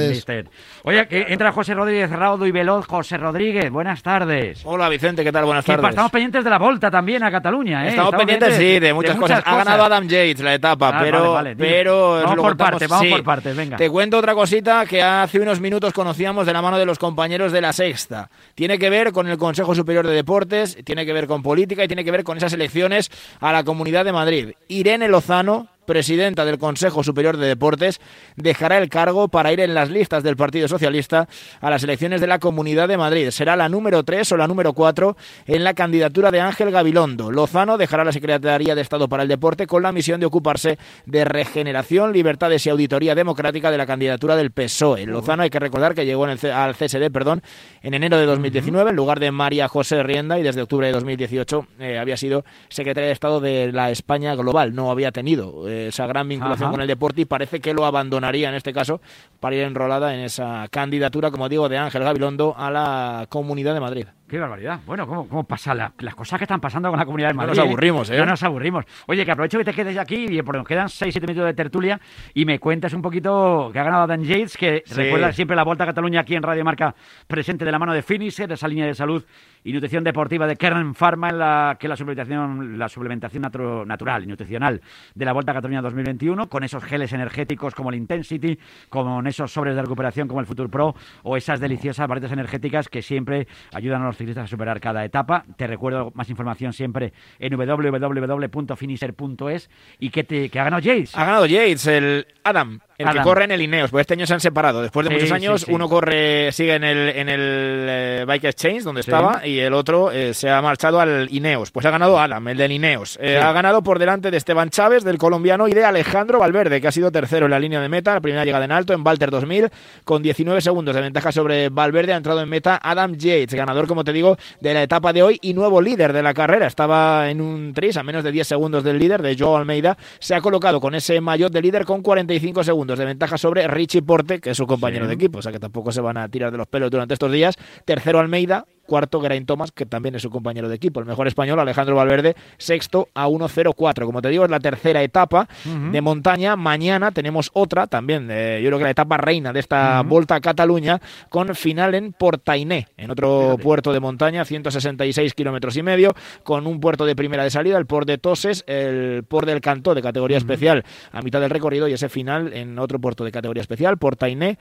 Mister. 0.10 0.48
Oye, 0.84 1.08
que 1.08 1.26
entra 1.30 1.52
José 1.52 1.74
Rodríguez 1.74 2.10
Raudo 2.12 2.46
y 2.46 2.52
Veloz. 2.52 2.86
José 2.86 3.18
Rodríguez, 3.18 3.72
buenas 3.72 4.04
tardes. 4.04 4.62
Hola 4.66 4.90
Vicente, 4.90 5.24
¿qué 5.24 5.32
tal? 5.32 5.46
Buenas 5.46 5.66
pa- 5.66 5.74
tardes. 5.76 5.90
Estamos 5.92 6.12
pendientes 6.12 6.44
de 6.44 6.50
la 6.50 6.58
Volta 6.60 6.92
también 6.92 7.24
a 7.24 7.32
Cataluña, 7.32 7.86
¿eh? 7.86 7.90
Estamos 7.90 8.14
pendientes, 8.16 8.56
sí, 8.56 8.80
de 8.80 8.94
muchas, 8.94 9.16
cosas. 9.16 9.42
Ha 9.46 9.58
ganado. 9.58 9.84
Adam 9.86 10.04
Yates 10.08 10.42
la 10.42 10.54
etapa, 10.54 10.90
Ah, 10.94 11.00
pero, 11.02 11.20
vale, 11.20 11.34
vale, 11.34 11.56
dime. 11.56 11.68
pero 11.70 12.22
Vamos 12.24 12.36
por 12.38 12.58
partes, 12.58 12.88
vamos 12.90 13.06
sí. 13.06 13.12
por 13.12 13.24
partes, 13.24 13.56
venga. 13.56 13.78
Te 13.78 13.90
cuento 13.90 14.05
otra 14.14 14.36
cosita 14.36 14.86
que 14.86 15.02
hace 15.02 15.40
unos 15.40 15.60
minutos 15.60 15.94
conocíamos 15.94 16.46
de 16.46 16.54
la 16.54 16.62
mano 16.62 16.78
de 16.78 16.86
los 16.86 17.00
compañeros 17.00 17.52
de 17.52 17.62
la 17.62 17.74
Sexta. 17.74 18.30
Tiene 18.54 18.78
que 18.78 18.90
ver 18.90 19.12
con 19.12 19.28
el 19.28 19.38
Consejo 19.38 19.74
Superior 19.74 20.06
de 20.06 20.14
Deportes, 20.14 20.78
tiene 20.84 21.06
que 21.06 21.14
ver 21.14 21.28
con 21.28 21.42
política 21.42 21.84
y 21.84 21.88
tiene 21.88 22.04
que 22.04 22.12
ver 22.12 22.24
con 22.24 22.38
esas 22.38 22.54
elecciones 22.54 23.10
a 23.40 23.52
la 23.52 23.64
Comunidad 23.64 24.06
de 24.06 24.12
Madrid. 24.12 24.52
Irene 24.68 25.08
Lozano 25.08 25.68
presidenta 25.86 26.46
del 26.46 26.58
Consejo 26.58 27.04
Superior 27.04 27.38
de 27.38 27.48
Deportes, 27.48 28.00
dejará 28.36 28.78
el 28.78 28.90
cargo 28.90 29.28
para 29.28 29.52
ir 29.54 29.60
en 29.60 29.74
las 29.74 29.90
listas 29.90 30.24
del 30.24 30.36
Partido 30.36 30.68
Socialista 30.68 31.28
a 31.62 31.70
las 31.70 31.84
elecciones 31.84 32.22
de 32.22 32.28
la 32.28 32.40
Comunidad 32.40 32.88
de 32.88 32.98
Madrid. 32.98 33.30
Será 33.30 33.56
la 33.56 33.70
número 33.70 34.04
3 34.04 34.32
o 34.32 34.38
la 34.38 34.48
número 34.48 34.74
4 34.74 35.16
en 35.48 35.64
la 35.64 35.74
candidatura 35.74 36.32
de 36.32 36.42
Ángel 36.42 36.72
Gabilondo. 36.72 37.32
Lozano 37.32 37.78
dejará 37.78 38.04
la 38.04 38.12
Secretaría 38.12 38.76
de 38.76 38.82
Estado 38.82 39.08
para 39.08 39.24
el 39.24 39.30
Deporte 39.30 39.68
con 39.68 39.84
la 39.84 39.92
misión 39.92 40.20
de 40.20 40.26
ocuparse 40.26 40.78
de 41.06 41.26
regeneración, 41.26 42.14
libertades 42.14 42.66
y 42.66 42.70
auditoría 42.70 43.16
democrática 43.16 43.72
de 43.72 43.78
la 43.78 43.86
candidatura 43.86 44.36
del 44.36 44.52
PSOE. 44.52 45.06
Lozano 45.06 45.44
hay 45.44 45.50
que 45.50 45.60
recordar 45.60 45.96
que 45.96 46.06
llegó 46.06 46.26
en 46.28 46.32
el 46.32 46.52
al 46.52 46.76
CSD 46.76 47.12
perdón, 47.12 47.42
en 47.82 47.94
enero 47.94 48.18
de 48.18 48.26
2019 48.26 48.90
en 48.90 48.96
lugar 48.96 49.20
de 49.20 49.32
María 49.32 49.68
José 49.68 50.04
Rienda 50.04 50.40
y 50.40 50.44
desde 50.44 50.62
octubre 50.62 50.88
de 50.88 50.94
2018 50.94 51.68
eh, 51.80 51.98
había 51.98 52.18
sido 52.18 52.46
secretaria 52.70 53.08
de 53.08 53.14
Estado 53.14 53.40
de 53.40 53.72
la 53.72 53.92
España 53.92 54.36
Global. 54.36 54.74
No 54.74 54.92
había 54.92 55.12
tenido 55.12 55.68
eh, 55.68 55.75
esa 55.76 56.08
gran 56.08 56.28
vinculación 56.28 56.68
Ajá. 56.68 56.72
con 56.72 56.82
el 56.82 56.88
deporte 56.88 57.22
y 57.22 57.26
parece 57.26 57.60
que 57.60 57.74
lo 57.74 57.86
abandonaría 57.86 58.50
en 58.50 58.56
este 58.56 58.74
caso 58.74 59.02
para 59.40 59.56
ir 59.56 59.64
enrolada 59.64 60.14
en 60.14 60.22
esa 60.22 60.68
candidatura, 60.70 61.32
como 61.32 61.50
digo, 61.50 61.70
de 61.70 61.78
Ángel 61.78 62.04
Gabilondo 62.04 62.56
a 62.58 62.72
la 62.72 63.26
Comunidad 63.30 63.74
de 63.74 63.80
Madrid. 63.80 64.08
Qué 64.28 64.40
barbaridad. 64.40 64.80
Bueno, 64.88 65.06
¿cómo, 65.06 65.28
cómo 65.30 65.44
pasa 65.44 65.76
la- 65.76 65.94
las 66.00 66.16
cosas 66.16 66.40
que 66.40 66.46
están 66.46 66.60
pasando 66.60 66.90
con 66.90 66.98
la 66.98 67.06
comunidad 67.06 67.28
de 67.30 67.34
No 67.36 67.42
Madrid? 67.42 67.58
nos 67.58 67.60
aburrimos, 67.68 68.10
¿eh? 68.10 68.18
No 68.18 68.26
nos 68.26 68.42
aburrimos. 68.42 68.84
Oye, 69.06 69.24
que 69.24 69.30
aprovecho 69.32 69.60
que 69.60 69.66
te 69.66 69.74
quedes 69.74 69.96
aquí, 70.00 70.26
y 70.28 70.42
nos 70.42 70.68
quedan 70.68 70.88
6-7 70.90 71.28
minutos 71.28 71.46
de 71.46 71.54
tertulia, 71.54 72.02
y 72.34 72.44
me 72.44 72.58
cuentas 72.58 72.94
un 72.94 73.04
poquito 73.04 73.70
que 73.72 73.78
ha 73.80 73.84
ganado 73.84 74.08
Dan 74.08 74.24
Yates, 74.24 74.58
que 74.58 74.82
Sí. 74.84 74.96
recuerda 74.96 75.32
siempre 75.32 75.56
la 75.56 75.64
Vuelta 75.64 75.84
a 75.84 75.88
Cataluña 75.88 76.22
aquí 76.22 76.34
en 76.34 76.42
Radio 76.42 76.66
Marca, 76.66 76.96
presente 77.28 77.66
de 77.66 77.72
la 77.72 77.78
mano 77.78 77.94
de 77.94 78.02
Finisher, 78.02 78.52
esa 78.52 78.68
línea 78.68 78.88
de 78.88 78.96
salud 78.96 79.24
y 79.64 79.72
nutrición 79.74 80.04
deportiva 80.04 80.48
de 80.48 80.56
Kern 80.56 80.96
Pharma, 80.96 81.30
en 81.30 81.38
la 81.38 81.78
que 81.80 81.88
la 81.88 81.96
suplementación, 81.96 82.80
la 82.80 82.90
suplementación 82.90 83.44
natu- 83.44 83.86
natural 83.86 84.24
y 84.24 84.28
nutricional 84.28 84.82
de 85.14 85.26
la 85.26 85.34
Vuelta 85.34 85.52
a 85.52 85.56
Cataluña 85.56 85.84
2021, 85.84 86.50
con 86.50 86.64
esos 86.64 86.84
geles 86.84 87.14
energéticos 87.14 87.76
como 87.76 87.90
el 87.90 87.96
Intensity, 87.96 88.58
con 88.90 89.28
esos 89.28 89.52
sobres 89.54 89.76
de 89.76 89.84
recuperación 89.84 90.28
como 90.28 90.40
el 90.40 90.48
Future 90.48 90.70
Pro, 90.70 90.96
o 91.22 91.38
esas 91.38 91.60
deliciosas 91.60 92.08
barritas 92.08 92.32
energéticas 92.32 92.90
que 92.90 93.04
siempre 93.04 93.48
ayudan 93.72 94.02
a 94.02 94.06
los 94.06 94.15
ciclistas 94.18 94.46
a 94.46 94.48
superar 94.48 94.80
cada 94.80 95.06
etapa. 95.06 95.46
Te 95.58 95.68
recuerdo 95.68 96.12
más 96.16 96.28
información 96.30 96.74
siempre 96.74 97.14
en 97.40 97.56
www.finisher.es 97.56 99.70
y 100.00 100.10
que, 100.10 100.24
te, 100.24 100.50
que 100.50 100.60
ha 100.60 100.64
ganado 100.64 100.82
Jace. 100.84 101.12
Ha 101.14 101.26
ganado 101.26 101.46
Yates, 101.46 101.86
el 101.88 102.26
Adam, 102.44 102.80
el 102.98 103.08
Adam. 103.08 103.18
que 103.18 103.24
corre 103.24 103.44
en 103.46 103.52
el 103.52 103.62
Ineos, 103.62 103.92
porque 103.92 104.02
este 104.02 104.14
año 104.14 104.26
se 104.26 104.34
han 104.34 104.40
separado. 104.40 104.82
Después 104.82 105.06
de 105.06 105.10
Sí, 105.16 105.22
muchos 105.22 105.32
años, 105.32 105.62
sí. 105.62 105.72
uno 105.74 105.90
corre, 105.90 106.52
sigue 106.52 106.76
en 106.76 106.84
el, 106.84 107.10
en 107.10 107.30
el 107.30 107.40
eh, 107.42 108.24
Bike 108.26 108.46
Exchange, 108.46 108.84
donde 108.84 109.02
estaba, 109.02 109.46
y 109.46 109.60
el 109.60 109.74
otro 109.74 110.12
eh, 110.12 110.34
se 110.34 110.50
ha 110.50 110.62
marchado 110.62 111.00
al 111.02 111.28
Ineos. 111.30 111.72
Pues 111.72 111.86
ha 111.86 111.92
ganado 111.92 112.20
Adam, 112.20 112.48
el 112.48 112.58
del 112.58 112.72
Ineos. 112.72 113.18
Eh. 113.22 113.38
Ha 113.38 113.52
ganado 113.52 113.82
por 113.84 114.00
delante 114.00 114.32
de 114.32 114.38
Esteban 114.38 114.70
Chávez, 114.70 115.04
del 115.04 115.18
colombiano, 115.18 115.68
y 115.68 115.74
de 115.74 115.84
Alejandro 115.84 116.40
Valverde, 116.40 116.80
que 116.80 116.88
ha 116.88 116.92
sido 116.92 117.12
tercero 117.12 117.46
en 117.46 117.52
la 117.52 117.60
línea 117.60 117.82
de 117.82 117.90
meta, 117.90 118.14
la 118.14 118.22
primera 118.22 118.46
llegada 118.46 118.64
en 118.66 118.72
alto, 118.72 118.94
en 118.94 119.06
Walter 119.06 119.30
2000, 119.30 119.70
con 120.06 120.24
19 120.24 120.62
segundos 120.62 120.96
de 120.96 121.02
ventaja 121.02 121.32
sobre 121.32 121.70
Valverde. 121.70 122.14
Ha 122.14 122.18
entrado 122.18 122.42
en 122.42 122.48
meta 122.48 122.80
Adam 122.82 123.14
Yates, 123.18 123.54
ganador, 123.54 123.88
como 123.88 124.04
te 124.06 124.14
digo, 124.14 124.38
de 124.62 124.74
la 124.74 124.84
etapa 124.84 125.12
de 125.12 125.22
hoy 125.22 125.40
y 125.42 125.54
nuevo 125.54 125.82
líder 125.82 126.14
de 126.14 126.24
la 126.24 126.34
carrera. 126.34 126.68
Estaba 126.68 127.30
en 127.30 127.42
un 127.42 127.74
tris 127.74 127.98
a 127.98 128.04
menos 128.04 128.24
de 128.24 128.32
10 128.32 128.48
segundos 128.48 128.84
del 128.84 129.00
líder, 129.00 129.22
de 129.22 129.36
Joe 129.38 129.58
Almeida. 129.58 129.98
Se 130.20 130.34
ha 130.34 130.40
colocado 130.42 130.80
con 130.80 130.96
ese 130.96 131.20
maillot 131.20 131.52
de 131.52 131.62
líder 131.62 131.84
con 131.84 132.02
45 132.02 132.64
segundos 132.64 132.85
de 132.94 133.06
ventaja 133.06 133.38
sobre 133.38 133.68
Richie 133.68 134.02
Porte, 134.04 134.40
que 134.40 134.52
es 134.52 134.58
su 134.58 134.68
compañero 134.68 135.06
Sí. 135.06 135.10
de 135.10 135.14
equipo, 135.16 135.40
o 135.40 135.42
sea 135.42 135.52
que 135.52 135.60
tampoco 135.60 135.92
se 135.92 136.02
van 136.02 136.18
a 136.18 136.30
tirar 136.30 136.52
de 136.52 136.58
los 136.58 136.68
pelos 136.68 136.92
durante 136.92 137.14
estos 137.16 137.32
días. 137.32 137.56
Tercero 137.86 138.20
Almeida, 138.20 138.66
cuarto 138.86 139.22
Geraint 139.22 139.48
Thomas, 139.48 139.72
que 139.72 139.86
también 139.86 140.16
es 140.16 140.22
su 140.22 140.30
compañero 140.30 140.70
de 140.70 140.76
equipo. 140.76 141.00
El 141.00 141.06
mejor 141.06 141.28
español, 141.28 141.60
Alejandro 141.60 141.96
Valverde, 141.96 142.36
sexto 142.58 143.10
a 143.14 143.28
1.04. 143.28 144.06
Como 144.06 144.22
te 144.22 144.30
digo, 144.30 144.46
es 144.46 144.52
la 144.52 144.60
tercera 144.60 145.04
etapa 145.04 145.48
de 145.64 146.02
montaña. 146.02 146.56
Mañana 146.56 147.12
tenemos 147.12 147.50
otra 147.54 147.88
también, 147.88 148.30
eh, 148.32 148.60
yo 148.62 148.70
creo 148.70 148.78
que 148.78 148.84
la 148.86 148.92
etapa 148.92 149.18
reina 149.18 149.54
de 149.54 149.60
esta 149.60 150.02
Volta 150.02 150.36
a 150.36 150.42
Cataluña, 150.42 151.02
con 151.30 151.54
final 151.56 151.96
en 151.96 152.14
Portainé, 152.14 152.88
en 152.98 153.12
otro 153.12 153.58
puerto 153.62 153.94
de 153.94 154.00
montaña, 154.00 154.46
166 154.46 155.34
kilómetros 155.34 155.78
y 155.78 155.84
medio, 155.84 156.14
con 156.44 156.68
un 156.68 156.80
puerto 156.80 157.06
de 157.06 157.16
primera 157.16 157.44
de 157.44 157.50
salida, 157.50 157.78
el 157.78 157.86
Port 157.86 158.08
de 158.08 158.18
Toses, 158.18 158.64
el 158.68 159.24
Port 159.24 159.48
del 159.48 159.62
Cantó 159.62 159.96
de 159.96 160.02
categoría 160.02 160.38
especial 160.38 160.84
a 161.12 161.22
mitad 161.22 161.42
del 161.42 161.50
recorrido 161.50 161.88
y 161.88 161.94
ese 161.94 162.10
final 162.10 162.54
en 162.54 162.80
otro 162.80 163.00
puerto 163.00 163.24
de 163.24 163.32
categoría 163.32 163.62
especial, 163.62 163.98
Portainé, 163.98 164.58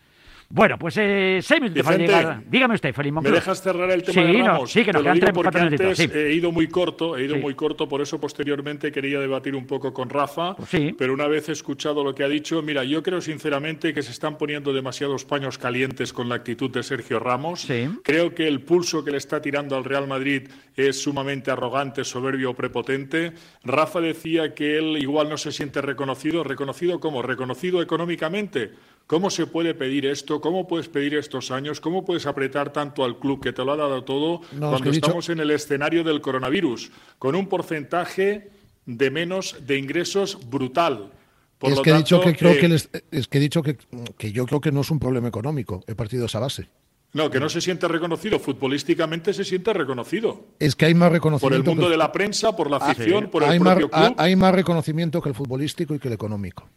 Bueno, 0.48 0.78
pues 0.78 0.96
eh, 0.98 1.40
seis 1.42 1.60
minutos 1.60 1.82
para 1.82 1.96
Vicente, 1.96 2.18
llegar. 2.20 2.42
Dígame 2.48 2.74
usted, 2.76 2.94
Felipe 2.94 3.20
¿Me 3.20 3.30
dejas 3.30 3.60
cerrar 3.60 3.90
el 3.90 4.02
tema 4.04 4.12
sí, 4.22 4.32
de 4.32 4.38
no, 4.38 4.46
Ramos? 4.46 4.70
sí, 4.72 4.84
que 4.84 4.92
nos 4.92 5.02
quedan 5.02 5.18
tres, 5.20 5.32
cuatro 5.34 5.60
minutitos. 5.64 5.98
Sí. 5.98 6.08
he 6.14 6.32
ido 6.34 6.52
muy 6.52 6.68
corto, 6.68 7.16
he 7.16 7.24
ido 7.24 7.34
Sí. 7.34 7.40
muy 7.40 7.54
corto, 7.54 7.88
por 7.88 8.00
eso 8.00 8.20
posteriormente 8.20 8.92
quería 8.92 9.18
debatir 9.18 9.56
un 9.56 9.66
poco 9.66 9.92
con 9.92 10.08
Rafa. 10.08 10.54
Pues 10.54 10.68
sí. 10.68 10.94
Pero 10.96 11.14
una 11.14 11.26
vez 11.26 11.48
escuchado 11.48 12.04
lo 12.04 12.14
que 12.14 12.22
ha 12.22 12.28
dicho, 12.28 12.62
mira, 12.62 12.84
yo 12.84 13.02
creo 13.02 13.20
sinceramente 13.20 13.92
que 13.92 14.02
se 14.02 14.12
están 14.12 14.38
poniendo 14.38 14.72
demasiados 14.72 15.24
paños 15.24 15.58
calientes 15.58 16.12
con 16.12 16.28
la 16.28 16.36
actitud 16.36 16.70
de 16.70 16.84
Sergio 16.84 17.18
Ramos. 17.18 17.66
Creo 18.04 18.32
que 18.34 18.46
el 18.46 18.60
pulso 18.60 19.04
que 19.04 19.10
le 19.10 19.16
está 19.18 19.42
tirando 19.42 19.76
al 19.76 19.84
Real 19.84 20.06
Madrid 20.06 20.48
es 20.76 21.02
sumamente 21.02 21.50
arrogante, 21.50 22.04
soberbio 22.04 22.50
o 22.50 22.54
prepotente. 22.54 23.32
Rafa 23.64 24.00
decía 24.00 24.54
que 24.54 24.78
él 24.78 24.96
igual 24.98 25.28
no 25.28 25.38
se 25.38 25.50
siente 25.50 25.82
reconocido. 25.82 26.44
¿Reconocido 26.44 27.00
cómo? 27.00 27.20
¿Reconocido 27.22 27.82
económicamente? 27.82 28.70
¿Cómo 29.06 29.30
se 29.30 29.46
puede 29.46 29.74
pedir 29.74 30.04
esto? 30.06 30.40
¿Cómo 30.40 30.66
puedes 30.66 30.88
pedir 30.88 31.14
estos 31.14 31.50
años? 31.52 31.80
¿Cómo 31.80 32.04
puedes 32.04 32.26
apretar 32.26 32.72
tanto 32.72 33.04
al 33.04 33.18
club 33.18 33.40
que 33.40 33.52
te 33.52 33.64
lo 33.64 33.72
ha 33.72 33.76
dado 33.76 34.02
todo 34.02 34.40
No, 34.40 34.40
es 34.40 34.58
cuando 34.58 34.80
que 34.82 34.88
he 34.88 34.92
dicho- 34.92 35.06
estamos 35.06 35.28
en 35.28 35.38
el 35.40 35.50
escenario 35.52 36.02
del 36.02 36.20
coronavirus? 36.20 36.90
Con 37.18 37.36
un 37.36 37.46
porcentaje 37.48 38.50
de 38.84 39.10
menos 39.10 39.56
de 39.64 39.78
ingresos 39.78 40.38
brutal. 40.50 41.12
Por 41.58 41.70
es 41.70 41.76
lo 41.76 41.82
que 41.82 41.90
he 41.90 41.96
dicho 41.96 42.16
tanto, 42.20 42.32
que 42.32 42.38
creo 42.38 42.52
eh, 42.52 42.58
que 42.58 42.68
les- 42.68 42.90
es 43.12 43.28
que 43.28 43.38
he 43.38 43.40
dicho 43.40 43.62
que, 43.62 43.78
que 44.18 44.32
yo 44.32 44.44
creo 44.44 44.60
que 44.60 44.72
no 44.72 44.80
es 44.80 44.90
un 44.90 44.98
problema 44.98 45.28
económico. 45.28 45.82
He 45.86 45.94
partido 45.94 46.26
esa 46.26 46.40
base. 46.40 46.68
No, 47.12 47.30
que 47.30 47.40
no 47.40 47.48
se 47.48 47.60
siente 47.60 47.86
reconocido. 47.88 48.38
Futbolísticamente 48.40 49.32
se 49.32 49.44
siente 49.44 49.72
reconocido. 49.72 50.46
Es 50.58 50.74
que 50.76 50.84
hay 50.84 50.94
más 50.94 51.06
Por 51.08 51.14
el 51.14 51.20
reconocimiento. 51.20 51.70
mundo 51.70 51.84
que- 51.86 51.90
de 51.92 51.96
la 51.96 52.10
prensa, 52.12 52.54
por 52.56 52.68
la 52.70 52.76
Ah, 52.78 52.90
afición, 52.90 53.30
por 53.30 53.42
el 53.44 53.50
hay, 53.50 53.58
propio 53.60 53.88
club. 53.88 54.14
hay 54.18 54.36
más 54.36 54.54
reconocimiento 54.54 55.22
que 55.22 55.28
el 55.30 55.34
futbolístico 55.34 55.94
y 55.94 55.98
que 56.00 56.08
el 56.08 56.14
económico. 56.14 56.68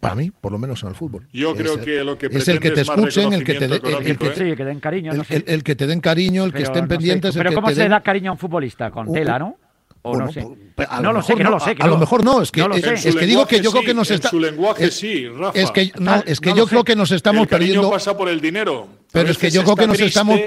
Para 0.00 0.14
mí, 0.14 0.30
por 0.30 0.50
lo 0.50 0.58
menos 0.58 0.82
en 0.82 0.88
el 0.88 0.94
fútbol. 0.94 1.26
Yo 1.32 1.50
Es 1.52 1.58
creo 1.58 1.74
el- 1.74 1.80
que 1.80 2.02
lo 2.04 2.16
que 2.16 2.26
es 2.26 2.48
el 2.48 2.58
que 2.58 2.70
te 2.70 2.80
es 2.80 2.88
escuchen, 2.88 3.32
el 3.34 3.44
que 3.44 3.54
te, 3.54 3.64
el, 3.66 3.72
el 3.74 3.80
que, 4.18 4.34
Sí, 4.34 4.56
que 4.56 4.64
den 4.64 4.80
cariño, 4.80 5.12
el, 5.12 5.18
no 5.18 5.24
sé. 5.24 5.36
el- 5.36 5.44
el 5.46 5.62
que 5.62 5.76
te 5.76 5.86
den 5.86 6.00
cariño, 6.00 6.44
el 6.44 6.52
que 6.54 6.62
estén 6.62 6.84
no 6.84 6.88
sé. 6.88 6.96
pendientes. 6.96 7.36
el 7.36 7.38
Pero 7.40 7.50
que 7.50 7.54
¿cómo 7.56 7.68
te 7.68 7.74
se 7.74 7.82
den- 7.82 7.90
da 7.90 8.00
cariño 8.00 8.30
a 8.30 8.32
un 8.32 8.38
futbolista? 8.38 8.90
¿Con 8.90 9.08
Uh, 9.08 9.12
tela, 9.12 9.38
no? 9.38 9.56
O 10.02 10.10
bueno, 10.12 10.24
no 10.26 10.32
sé. 10.32 10.46
pues, 10.74 10.88
a 10.90 10.96
no 11.02 11.12
lo 11.12 11.18
lo 11.18 11.22
sé, 11.22 11.34
que 11.34 11.44
no 11.44 11.50
no, 11.50 11.56
lo 11.56 11.60
sé. 11.62 11.74
que 11.74 11.82
a 11.82 11.86
lo 11.86 11.98
mejor 11.98 12.24
no, 12.24 12.40
es 12.40 12.50
que- 12.50 12.66
no 12.66 12.74
es- 12.74 13.14
que 13.14 13.26
digo 13.26 13.46
que 13.46 13.60
yo 13.60 13.70
creo 13.70 13.84
que 13.84 13.92
nos 13.92 14.10
está- 14.10 14.30
su 14.30 14.40
lenguaje 14.40 14.86
es- 14.86 14.94
sí, 14.94 15.28
Rafa. 15.28 15.58
es 15.60 15.70
que 15.70 15.92
no, 15.98 16.14
es 16.24 16.40
que 16.40 16.48
No 16.50 16.56
yo 16.56 16.66
creo 16.66 16.80
sé. 16.80 16.84
que 16.86 16.96
nos 16.96 17.10
estamos 17.10 17.42
el 17.42 17.48
perdiendo. 17.48 17.90
pasa 17.90 18.16
por 18.16 18.30
el 18.30 18.40
dinero. 18.40 18.88
Pero 19.12 19.28
es 19.28 19.36
que 19.36 19.50
yo 19.50 19.62
creo 19.64 19.76
que 19.76 19.86
nos 19.86 20.00
estamos. 20.00 20.40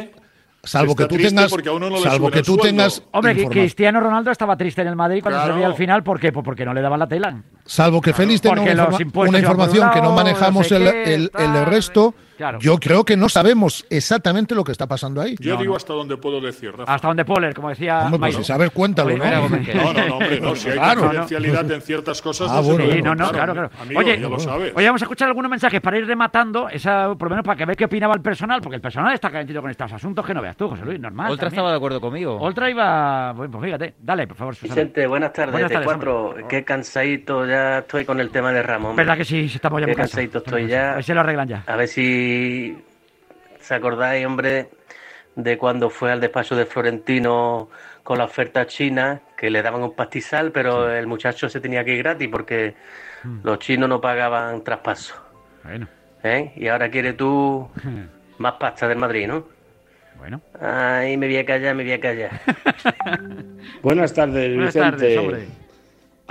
Salvo 0.65 0.95
que 0.95 1.05
tú 1.07 1.17
tengas. 1.17 1.51
no 1.51 1.97
Salvo 2.01 2.31
que 2.31 2.41
tú 2.41 2.55
tengas. 2.57 3.03
Hombre, 3.11 3.45
Cristiano 3.47 3.99
Ronaldo 3.99 4.31
estaba 4.31 4.55
triste 4.55 4.81
en 4.81 4.87
el 4.87 4.95
Madrid 4.95 5.21
cuando 5.21 5.45
se 5.45 5.51
veía 5.51 5.67
al 5.67 5.75
final. 5.75 6.03
¿Por 6.03 6.19
qué? 6.21 6.31
Pues 6.31 6.43
porque 6.45 6.63
no 6.65 6.73
le 6.73 6.81
daban 6.81 6.99
la 6.99 7.07
tela. 7.07 7.43
Salvo 7.65 8.01
que 8.01 8.13
Félix 8.13 8.41
tenga 8.41 8.61
una, 8.61 8.71
informa- 8.73 9.29
una 9.29 9.39
información 9.39 9.89
que 9.91 9.99
no 9.99 10.03
lado, 10.09 10.15
manejamos 10.15 10.69
no 10.71 10.77
sé 10.77 10.85
el, 10.85 10.91
qué, 10.91 11.13
el- 11.13 11.31
el 11.37 11.65
resto, 11.65 12.13
Claro. 12.35 12.57
yo 12.59 12.77
creo 12.79 13.05
que 13.05 13.15
no 13.15 13.29
sabemos 13.29 13.85
exactamente 13.89 14.53
lo 14.55 14.63
que 14.63 14.71
está 14.73 14.87
pasando 14.87 15.21
ahí. 15.21 15.35
Yo 15.39 15.55
digo 15.55 15.75
hasta 15.75 15.93
donde 15.93 16.17
puedo 16.17 16.41
decir, 16.41 16.71
Rafa. 16.75 16.91
Hasta 16.93 17.07
donde 17.07 17.23
Poller, 17.23 17.53
como 17.53 17.69
decía. 17.69 18.01
Hombre, 18.01 18.19
pues 18.19 18.35
si 18.35 18.43
sabes, 18.43 18.71
cuéntalo, 18.71 19.15
¿no? 19.15 19.23
No, 19.23 19.49
no, 19.93 20.07
no, 20.07 20.13
hombre, 20.15 20.41
no. 20.41 20.55
Si 20.55 20.67
hay 20.69 20.77
Claro. 20.77 21.01
confidencialidad 21.01 21.71
en 21.71 21.81
ciertas 21.81 22.21
cosas, 22.21 22.49
Ah, 22.51 22.55
no 22.55 22.63
bueno, 22.63 22.91
Sí, 22.91 23.01
no, 23.01 23.15
no, 23.15 23.29
claro, 23.31 23.53
claro. 23.53 23.69
amigo, 23.81 23.99
oye, 23.99 24.19
ya 24.19 24.27
lo 24.27 24.39
sabes. 24.39 24.73
oye, 24.75 24.85
vamos 24.87 25.01
a 25.01 25.05
escuchar 25.05 25.27
algunos 25.29 25.49
mensajes 25.49 25.79
para 25.79 25.97
ir 25.99 26.05
rematando, 26.07 26.67
esa, 26.69 27.13
por 27.15 27.23
lo 27.23 27.29
menos 27.29 27.45
para 27.45 27.55
que 27.55 27.65
veas 27.65 27.77
qué 27.77 27.85
opinaba 27.85 28.13
el 28.15 28.21
personal, 28.21 28.59
porque 28.61 28.75
el 28.75 28.81
personal 28.81 29.13
está 29.13 29.29
calentito 29.29 29.61
con 29.61 29.69
estos 29.69 29.93
asuntos 29.93 30.25
que 30.25 30.33
no 30.33 30.41
veas 30.41 30.57
tú, 30.57 30.67
José 30.67 30.83
Luis, 30.83 30.99
normal. 30.99 31.31
Oltra 31.31 31.47
estaba 31.47 31.69
de 31.69 31.77
acuerdo 31.77 32.01
conmigo. 32.01 32.35
Oltra 32.41 32.69
iba. 32.69 33.31
Bueno, 33.33 33.51
pues 33.51 33.65
fíjate, 33.65 33.93
dale, 34.01 34.27
por 34.27 34.35
favor, 34.37 34.55
Susana. 34.55 34.73
Vicente, 34.75 35.07
buenas 35.07 35.31
tardes, 35.31 35.51
Buenas 35.53 35.69
de 35.69 35.73
tardes, 35.75 35.85
cuatro. 35.87 36.35
Qué 36.49 36.65
cansadito 36.65 37.45
ya 37.53 37.77
estoy 37.79 38.03
con 38.05 38.19
el 38.19 38.29
tema 38.31 38.51
de 38.51 38.63
Ramón. 38.63 38.95
¿Verdad 38.95 39.17
que 39.17 39.25
sí? 39.25 39.51
Estamos 39.53 39.79
ya 39.79 39.85
Qué 39.85 39.91
muy 39.91 39.95
cansados. 39.97 40.35
estoy 40.35 40.63
A 40.63 40.67
ya. 40.67 40.93
ver 40.95 41.03
si 41.03 41.13
lo 41.13 41.19
arreglan 41.21 41.47
ya. 41.47 41.63
A 41.67 41.75
ver 41.75 41.87
si 41.87 42.77
se 43.59 43.75
acordáis, 43.75 44.25
hombre, 44.25 44.69
de 45.35 45.57
cuando 45.57 45.89
fue 45.89 46.11
al 46.11 46.19
despacho 46.19 46.55
de 46.55 46.65
Florentino 46.65 47.69
con 48.03 48.17
la 48.17 48.25
oferta 48.25 48.65
china, 48.67 49.21
que 49.37 49.49
le 49.49 49.61
daban 49.61 49.83
un 49.83 49.95
pastizal, 49.95 50.51
pero 50.51 50.91
el 50.91 51.07
muchacho 51.07 51.47
se 51.49 51.59
tenía 51.61 51.83
que 51.85 51.93
ir 51.95 51.99
gratis 52.03 52.27
porque 52.31 52.75
los 53.43 53.59
chinos 53.59 53.87
no 53.87 54.01
pagaban 54.01 54.63
traspaso. 54.63 55.15
Bueno. 55.63 55.87
¿Eh? 56.23 56.51
Y 56.55 56.67
ahora 56.67 56.89
quiere 56.89 57.13
tú 57.13 57.69
más 58.39 58.53
pasta 58.53 58.87
del 58.87 58.97
Madrid, 58.97 59.27
¿no? 59.27 59.47
Bueno. 60.17 60.41
Ay, 60.59 61.17
me 61.17 61.27
voy 61.27 61.37
a 61.37 61.45
callar, 61.45 61.75
me 61.75 61.83
voy 61.83 61.93
a 61.93 61.99
callar. 61.99 62.31
Buenas 63.81 64.13
tardes, 64.13 64.53
Buenas 64.55 64.73
Vicente. 64.73 64.91
tardes, 64.91 65.17
hombre. 65.17 65.47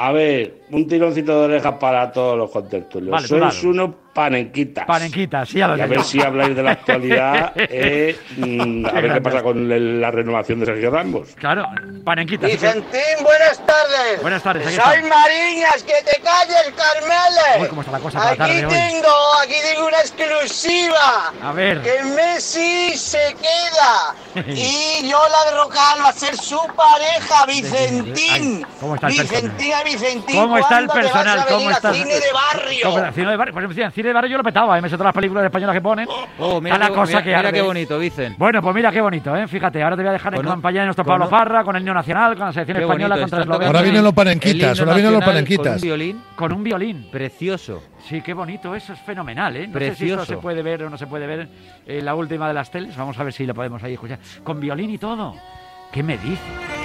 A 0.05 0.11
ver, 0.11 0.65
un 0.73 0.89
tironcito 0.89 1.39
de 1.39 1.45
orejas 1.45 1.75
para 1.79 2.11
todos 2.11 2.37
los 2.37 2.51
contertulios. 2.51 3.13
Vale, 3.13 3.23
tú 3.23 3.39
Sois 3.39 3.41
dale. 3.63 3.69
unos 3.69 3.91
panenquitas. 4.13 4.87
Panenquitas, 4.87 5.49
sí, 5.49 5.59
ya 5.59 5.69
lo 5.69 5.77
Y 5.77 5.81
a 5.81 5.87
ver 5.87 6.03
si 6.05 6.21
habláis 6.23 6.55
de 6.55 6.63
la 6.63 6.73
actualidad. 6.73 7.53
eh, 7.57 8.19
mm, 8.37 8.87
a 8.87 8.93
ver 9.01 9.13
qué 9.15 9.21
pasa 9.21 9.43
con 9.43 9.71
el- 9.71 10.01
la 10.01 10.11
renovación 10.11 10.61
de 10.61 10.67
Sergio 10.67 10.91
Ramos. 10.91 11.29
Claro, 11.37 11.67
panenquitas. 12.05 12.51
Vicentín, 12.51 13.25
buenas 13.25 13.65
tardes. 13.67 14.23
Buenas 14.23 14.43
tardes, 14.43 14.67
aquí 14.67 14.77
Soy. 14.77 15.03
Mariñas, 15.09 15.83
que 15.83 15.95
te 16.05 16.21
calles, 16.23 16.73
Carmele. 16.77 17.63
Uy, 17.63 17.69
cómo 17.69 17.81
está 17.83 17.93
la 17.93 17.99
cosa 18.01 18.29
aquí 18.29 18.39
tarde 18.39 18.67
hoy. 18.67 18.73
tengo, 18.73 19.15
aquí 19.43 19.55
tengo 19.73 19.87
una 19.89 20.01
exclusiva. 20.01 21.33
A 21.43 21.53
ver. 21.53 21.81
Que 21.83 22.03
Messi 22.05 22.97
se 22.97 23.35
queda 23.41 24.15
y 24.47 25.09
Yola 25.09 25.45
de 25.51 25.57
Rocal 25.57 26.01
va 26.05 26.09
a 26.09 26.13
ser 26.13 26.37
su 26.37 26.59
pareja, 26.77 27.47
Vicentín. 27.47 28.67
¿Cómo 28.81 28.95
está 28.95 29.09
el 29.09 29.17
personal? 29.17 29.43
Vicentín 29.43 29.73
a 29.75 29.83
Vicentín. 29.85 30.37
¿Cómo 30.37 30.59
está 30.59 30.79
el 30.79 30.87
¿cuándo 30.87 30.93
te 31.09 31.13
vas 31.13 31.25
personal? 31.25 31.39
a 31.41 31.47
¿Cómo 31.47 31.71
está 31.71 31.89
a 31.89 31.95
cine 31.95 32.15
de 32.15 32.33
barrio? 32.33 32.81
¿Cómo 32.85 32.99
está? 32.99 33.13
Cine 33.13 33.31
de 33.31 33.37
barrio. 33.37 33.55
Pues 33.55 33.63
cine 34.03 34.09
de 34.11 34.15
barrio 34.15 34.31
yo 34.33 34.37
lo 34.39 34.45
petaba, 34.45 34.79
¿eh? 34.79 34.83
me 34.83 34.89
sé 34.89 34.97
todas 34.97 35.07
las 35.07 35.15
películas 35.15 35.45
españolas 35.45 35.75
que 35.75 35.81
ponen. 35.81 36.07
Oh, 36.39 36.61
mira 36.61 36.75
Está 36.77 36.87
la 36.87 36.91
qué- 36.91 36.95
cosa 37.01 37.07
mira- 37.21 37.23
que 37.23 37.37
mira 37.37 37.53
qué 37.53 37.63
bonito, 37.63 37.99
Vicen. 37.99 38.35
Bueno, 38.39 38.61
pues 38.63 38.75
mira 38.75 38.91
qué 38.93 39.01
bonito, 39.01 39.35
¿eh? 39.37 39.47
Fíjate, 39.49 39.83
ahora 39.83 39.97
te 39.97 40.03
voy 40.03 40.09
a 40.11 40.13
dejar 40.13 40.35
en 40.35 40.43
campaña 40.43 40.81
de 40.81 40.87
nuestro 40.87 41.05
Pablo 41.05 41.29
Parra, 41.29 41.65
con 41.65 41.77
el 41.77 41.83
himno 41.83 41.95
nacional, 41.95 42.37
con 42.37 42.47
la 42.47 42.53
selección 42.53 42.77
Qué 42.79 42.83
española 42.83 43.15
bonito, 43.15 43.23
contra 43.25 43.41
Eslovenia. 43.41 43.67
Ahora 43.69 43.83
vienen 43.83 44.05
los 44.05 44.13
panenquitas, 44.13 44.81
ahora 44.81 44.95
vienen 44.95 45.13
los 45.13 45.25
panenquitas. 45.25 45.65
Con 45.65 45.75
un 45.75 45.81
violín 45.81 46.23
Con 46.37 46.53
un 46.53 46.65
violín. 46.65 47.09
precioso. 47.11 47.83
Sí, 48.09 48.21
qué 48.21 48.35
bonito, 48.35 48.75
eso 48.75 48.93
es 48.93 49.01
fenomenal, 49.01 49.57
¿eh? 49.57 49.67
No 49.69 49.79
sé 49.79 49.85
si 49.85 49.97
Precioso. 49.97 50.23
esto 50.23 50.35
se 50.35 50.41
puede 50.41 50.63
ver 50.63 50.83
o 50.85 50.91
no 50.91 50.99
se 50.99 51.07
puede 51.07 51.27
ver 51.27 51.49
en 51.87 52.05
la 52.05 52.15
última 52.15 52.49
de 52.49 52.55
las 52.55 52.71
teles. 52.71 52.97
Vamos 52.97 53.19
a 53.19 53.25
ver 53.25 53.33
si 53.33 53.47
lo 53.47 53.55
podemos 53.55 53.83
ahí 53.83 53.95
escuchar. 53.95 54.19
Con 54.43 54.59
violín 54.61 54.91
y 54.91 54.99
todo. 54.99 55.35
¿Qué 55.93 56.03
me 56.03 56.19
dice? 56.19 56.82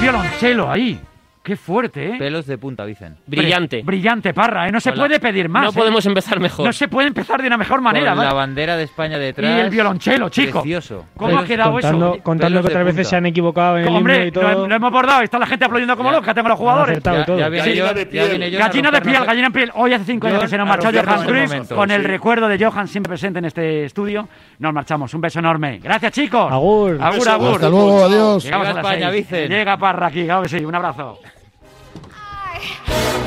Un 0.00 0.02
violonchelo 0.02 0.70
ahí. 0.70 0.98
Qué 1.42 1.56
fuerte, 1.56 2.06
¿eh? 2.10 2.16
Pelos 2.18 2.44
de 2.46 2.58
punta, 2.58 2.84
Vicen. 2.84 3.16
Brillante. 3.26 3.80
Brillante, 3.82 4.34
Parra, 4.34 4.68
¿eh? 4.68 4.72
No 4.72 4.78
se 4.78 4.92
puede 4.92 5.18
pedir 5.18 5.48
más. 5.48 5.62
No 5.64 5.70
¿eh? 5.70 5.72
podemos 5.74 6.04
empezar 6.04 6.38
mejor. 6.38 6.66
No 6.66 6.72
se 6.72 6.86
puede 6.86 7.08
empezar 7.08 7.40
de 7.40 7.46
una 7.46 7.56
mejor 7.56 7.80
manera, 7.80 8.10
Con 8.10 8.18
¿vale? 8.18 8.28
la 8.28 8.34
bandera 8.34 8.76
de 8.76 8.82
España 8.84 9.18
detrás. 9.18 9.50
Y 9.56 9.60
el 9.60 9.70
violonchelo, 9.70 10.28
chico. 10.28 10.60
Precioso. 10.60 11.06
¿Cómo 11.16 11.38
ha 11.38 11.44
quedado 11.46 11.72
contando, 11.72 12.14
eso? 12.14 12.22
Contando 12.22 12.58
Pelos 12.58 12.66
que 12.66 12.72
otras 12.72 12.84
veces 12.84 13.08
se 13.08 13.16
han 13.16 13.24
equivocado 13.24 13.76
en 13.78 13.82
el 13.84 13.88
himno 13.88 13.98
Hombre, 13.98 14.26
y 14.26 14.30
lo, 14.30 14.40
todo. 14.40 14.68
lo 14.68 14.74
hemos 14.74 14.92
bordado. 14.92 15.22
Está 15.22 15.38
la 15.38 15.46
gente 15.46 15.64
aplaudiendo 15.64 15.96
como 15.96 16.10
Ya. 16.10 16.16
loca. 16.16 16.34
Tengo 16.34 16.48
los 16.50 16.58
jugadores. 16.58 17.02
Ya, 17.02 17.24
todo. 17.24 17.38
ya 17.38 17.48
viene 17.48 17.66
Gallina 17.68 17.86
yo, 17.88 17.94
de 17.94 18.04
ya 18.04 18.10
piel. 18.10 18.28
viene 18.28 18.50
yo 18.50 18.58
a 18.58 18.66
Gallina 18.68 18.90
de 18.90 19.00
piel, 19.00 19.16
el- 19.16 19.24
gallina 19.26 19.48
de 19.48 19.54
piel. 19.54 19.72
Hoy 19.76 19.92
hace 19.94 20.04
cinco 20.04 20.26
años 20.26 20.42
que 20.42 20.48
se 20.48 20.58
nos 20.58 20.68
marchó 20.68 20.90
Johan 20.92 21.24
Cruyff. 21.24 21.72
Con 21.72 21.90
el 21.90 22.02
sí. 22.02 22.06
recuerdo 22.06 22.48
de 22.48 22.62
Johan 22.62 22.86
siempre 22.86 23.08
presente 23.10 23.38
en 23.38 23.46
este 23.46 23.86
estudio, 23.86 24.28
nos 24.58 24.74
marchamos. 24.74 25.14
Un 25.14 25.22
beso 25.22 25.38
enorme. 25.38 25.78
Gracias, 25.82 26.12
chicos. 26.12 26.52
Agur. 26.52 26.98
Agur, 27.00 27.28
agur. 27.28 27.54
Hasta 27.54 27.68
luego, 27.70 28.04
adiós. 28.04 28.44
Llega 28.44 29.78
Parra 29.78 30.08
aquí, 30.08 30.24
claro 30.26 30.42
que 30.42 30.48
sí. 30.50 30.62
Un 30.62 30.74
abrazo. 30.74 31.18
Bye. 32.60 33.19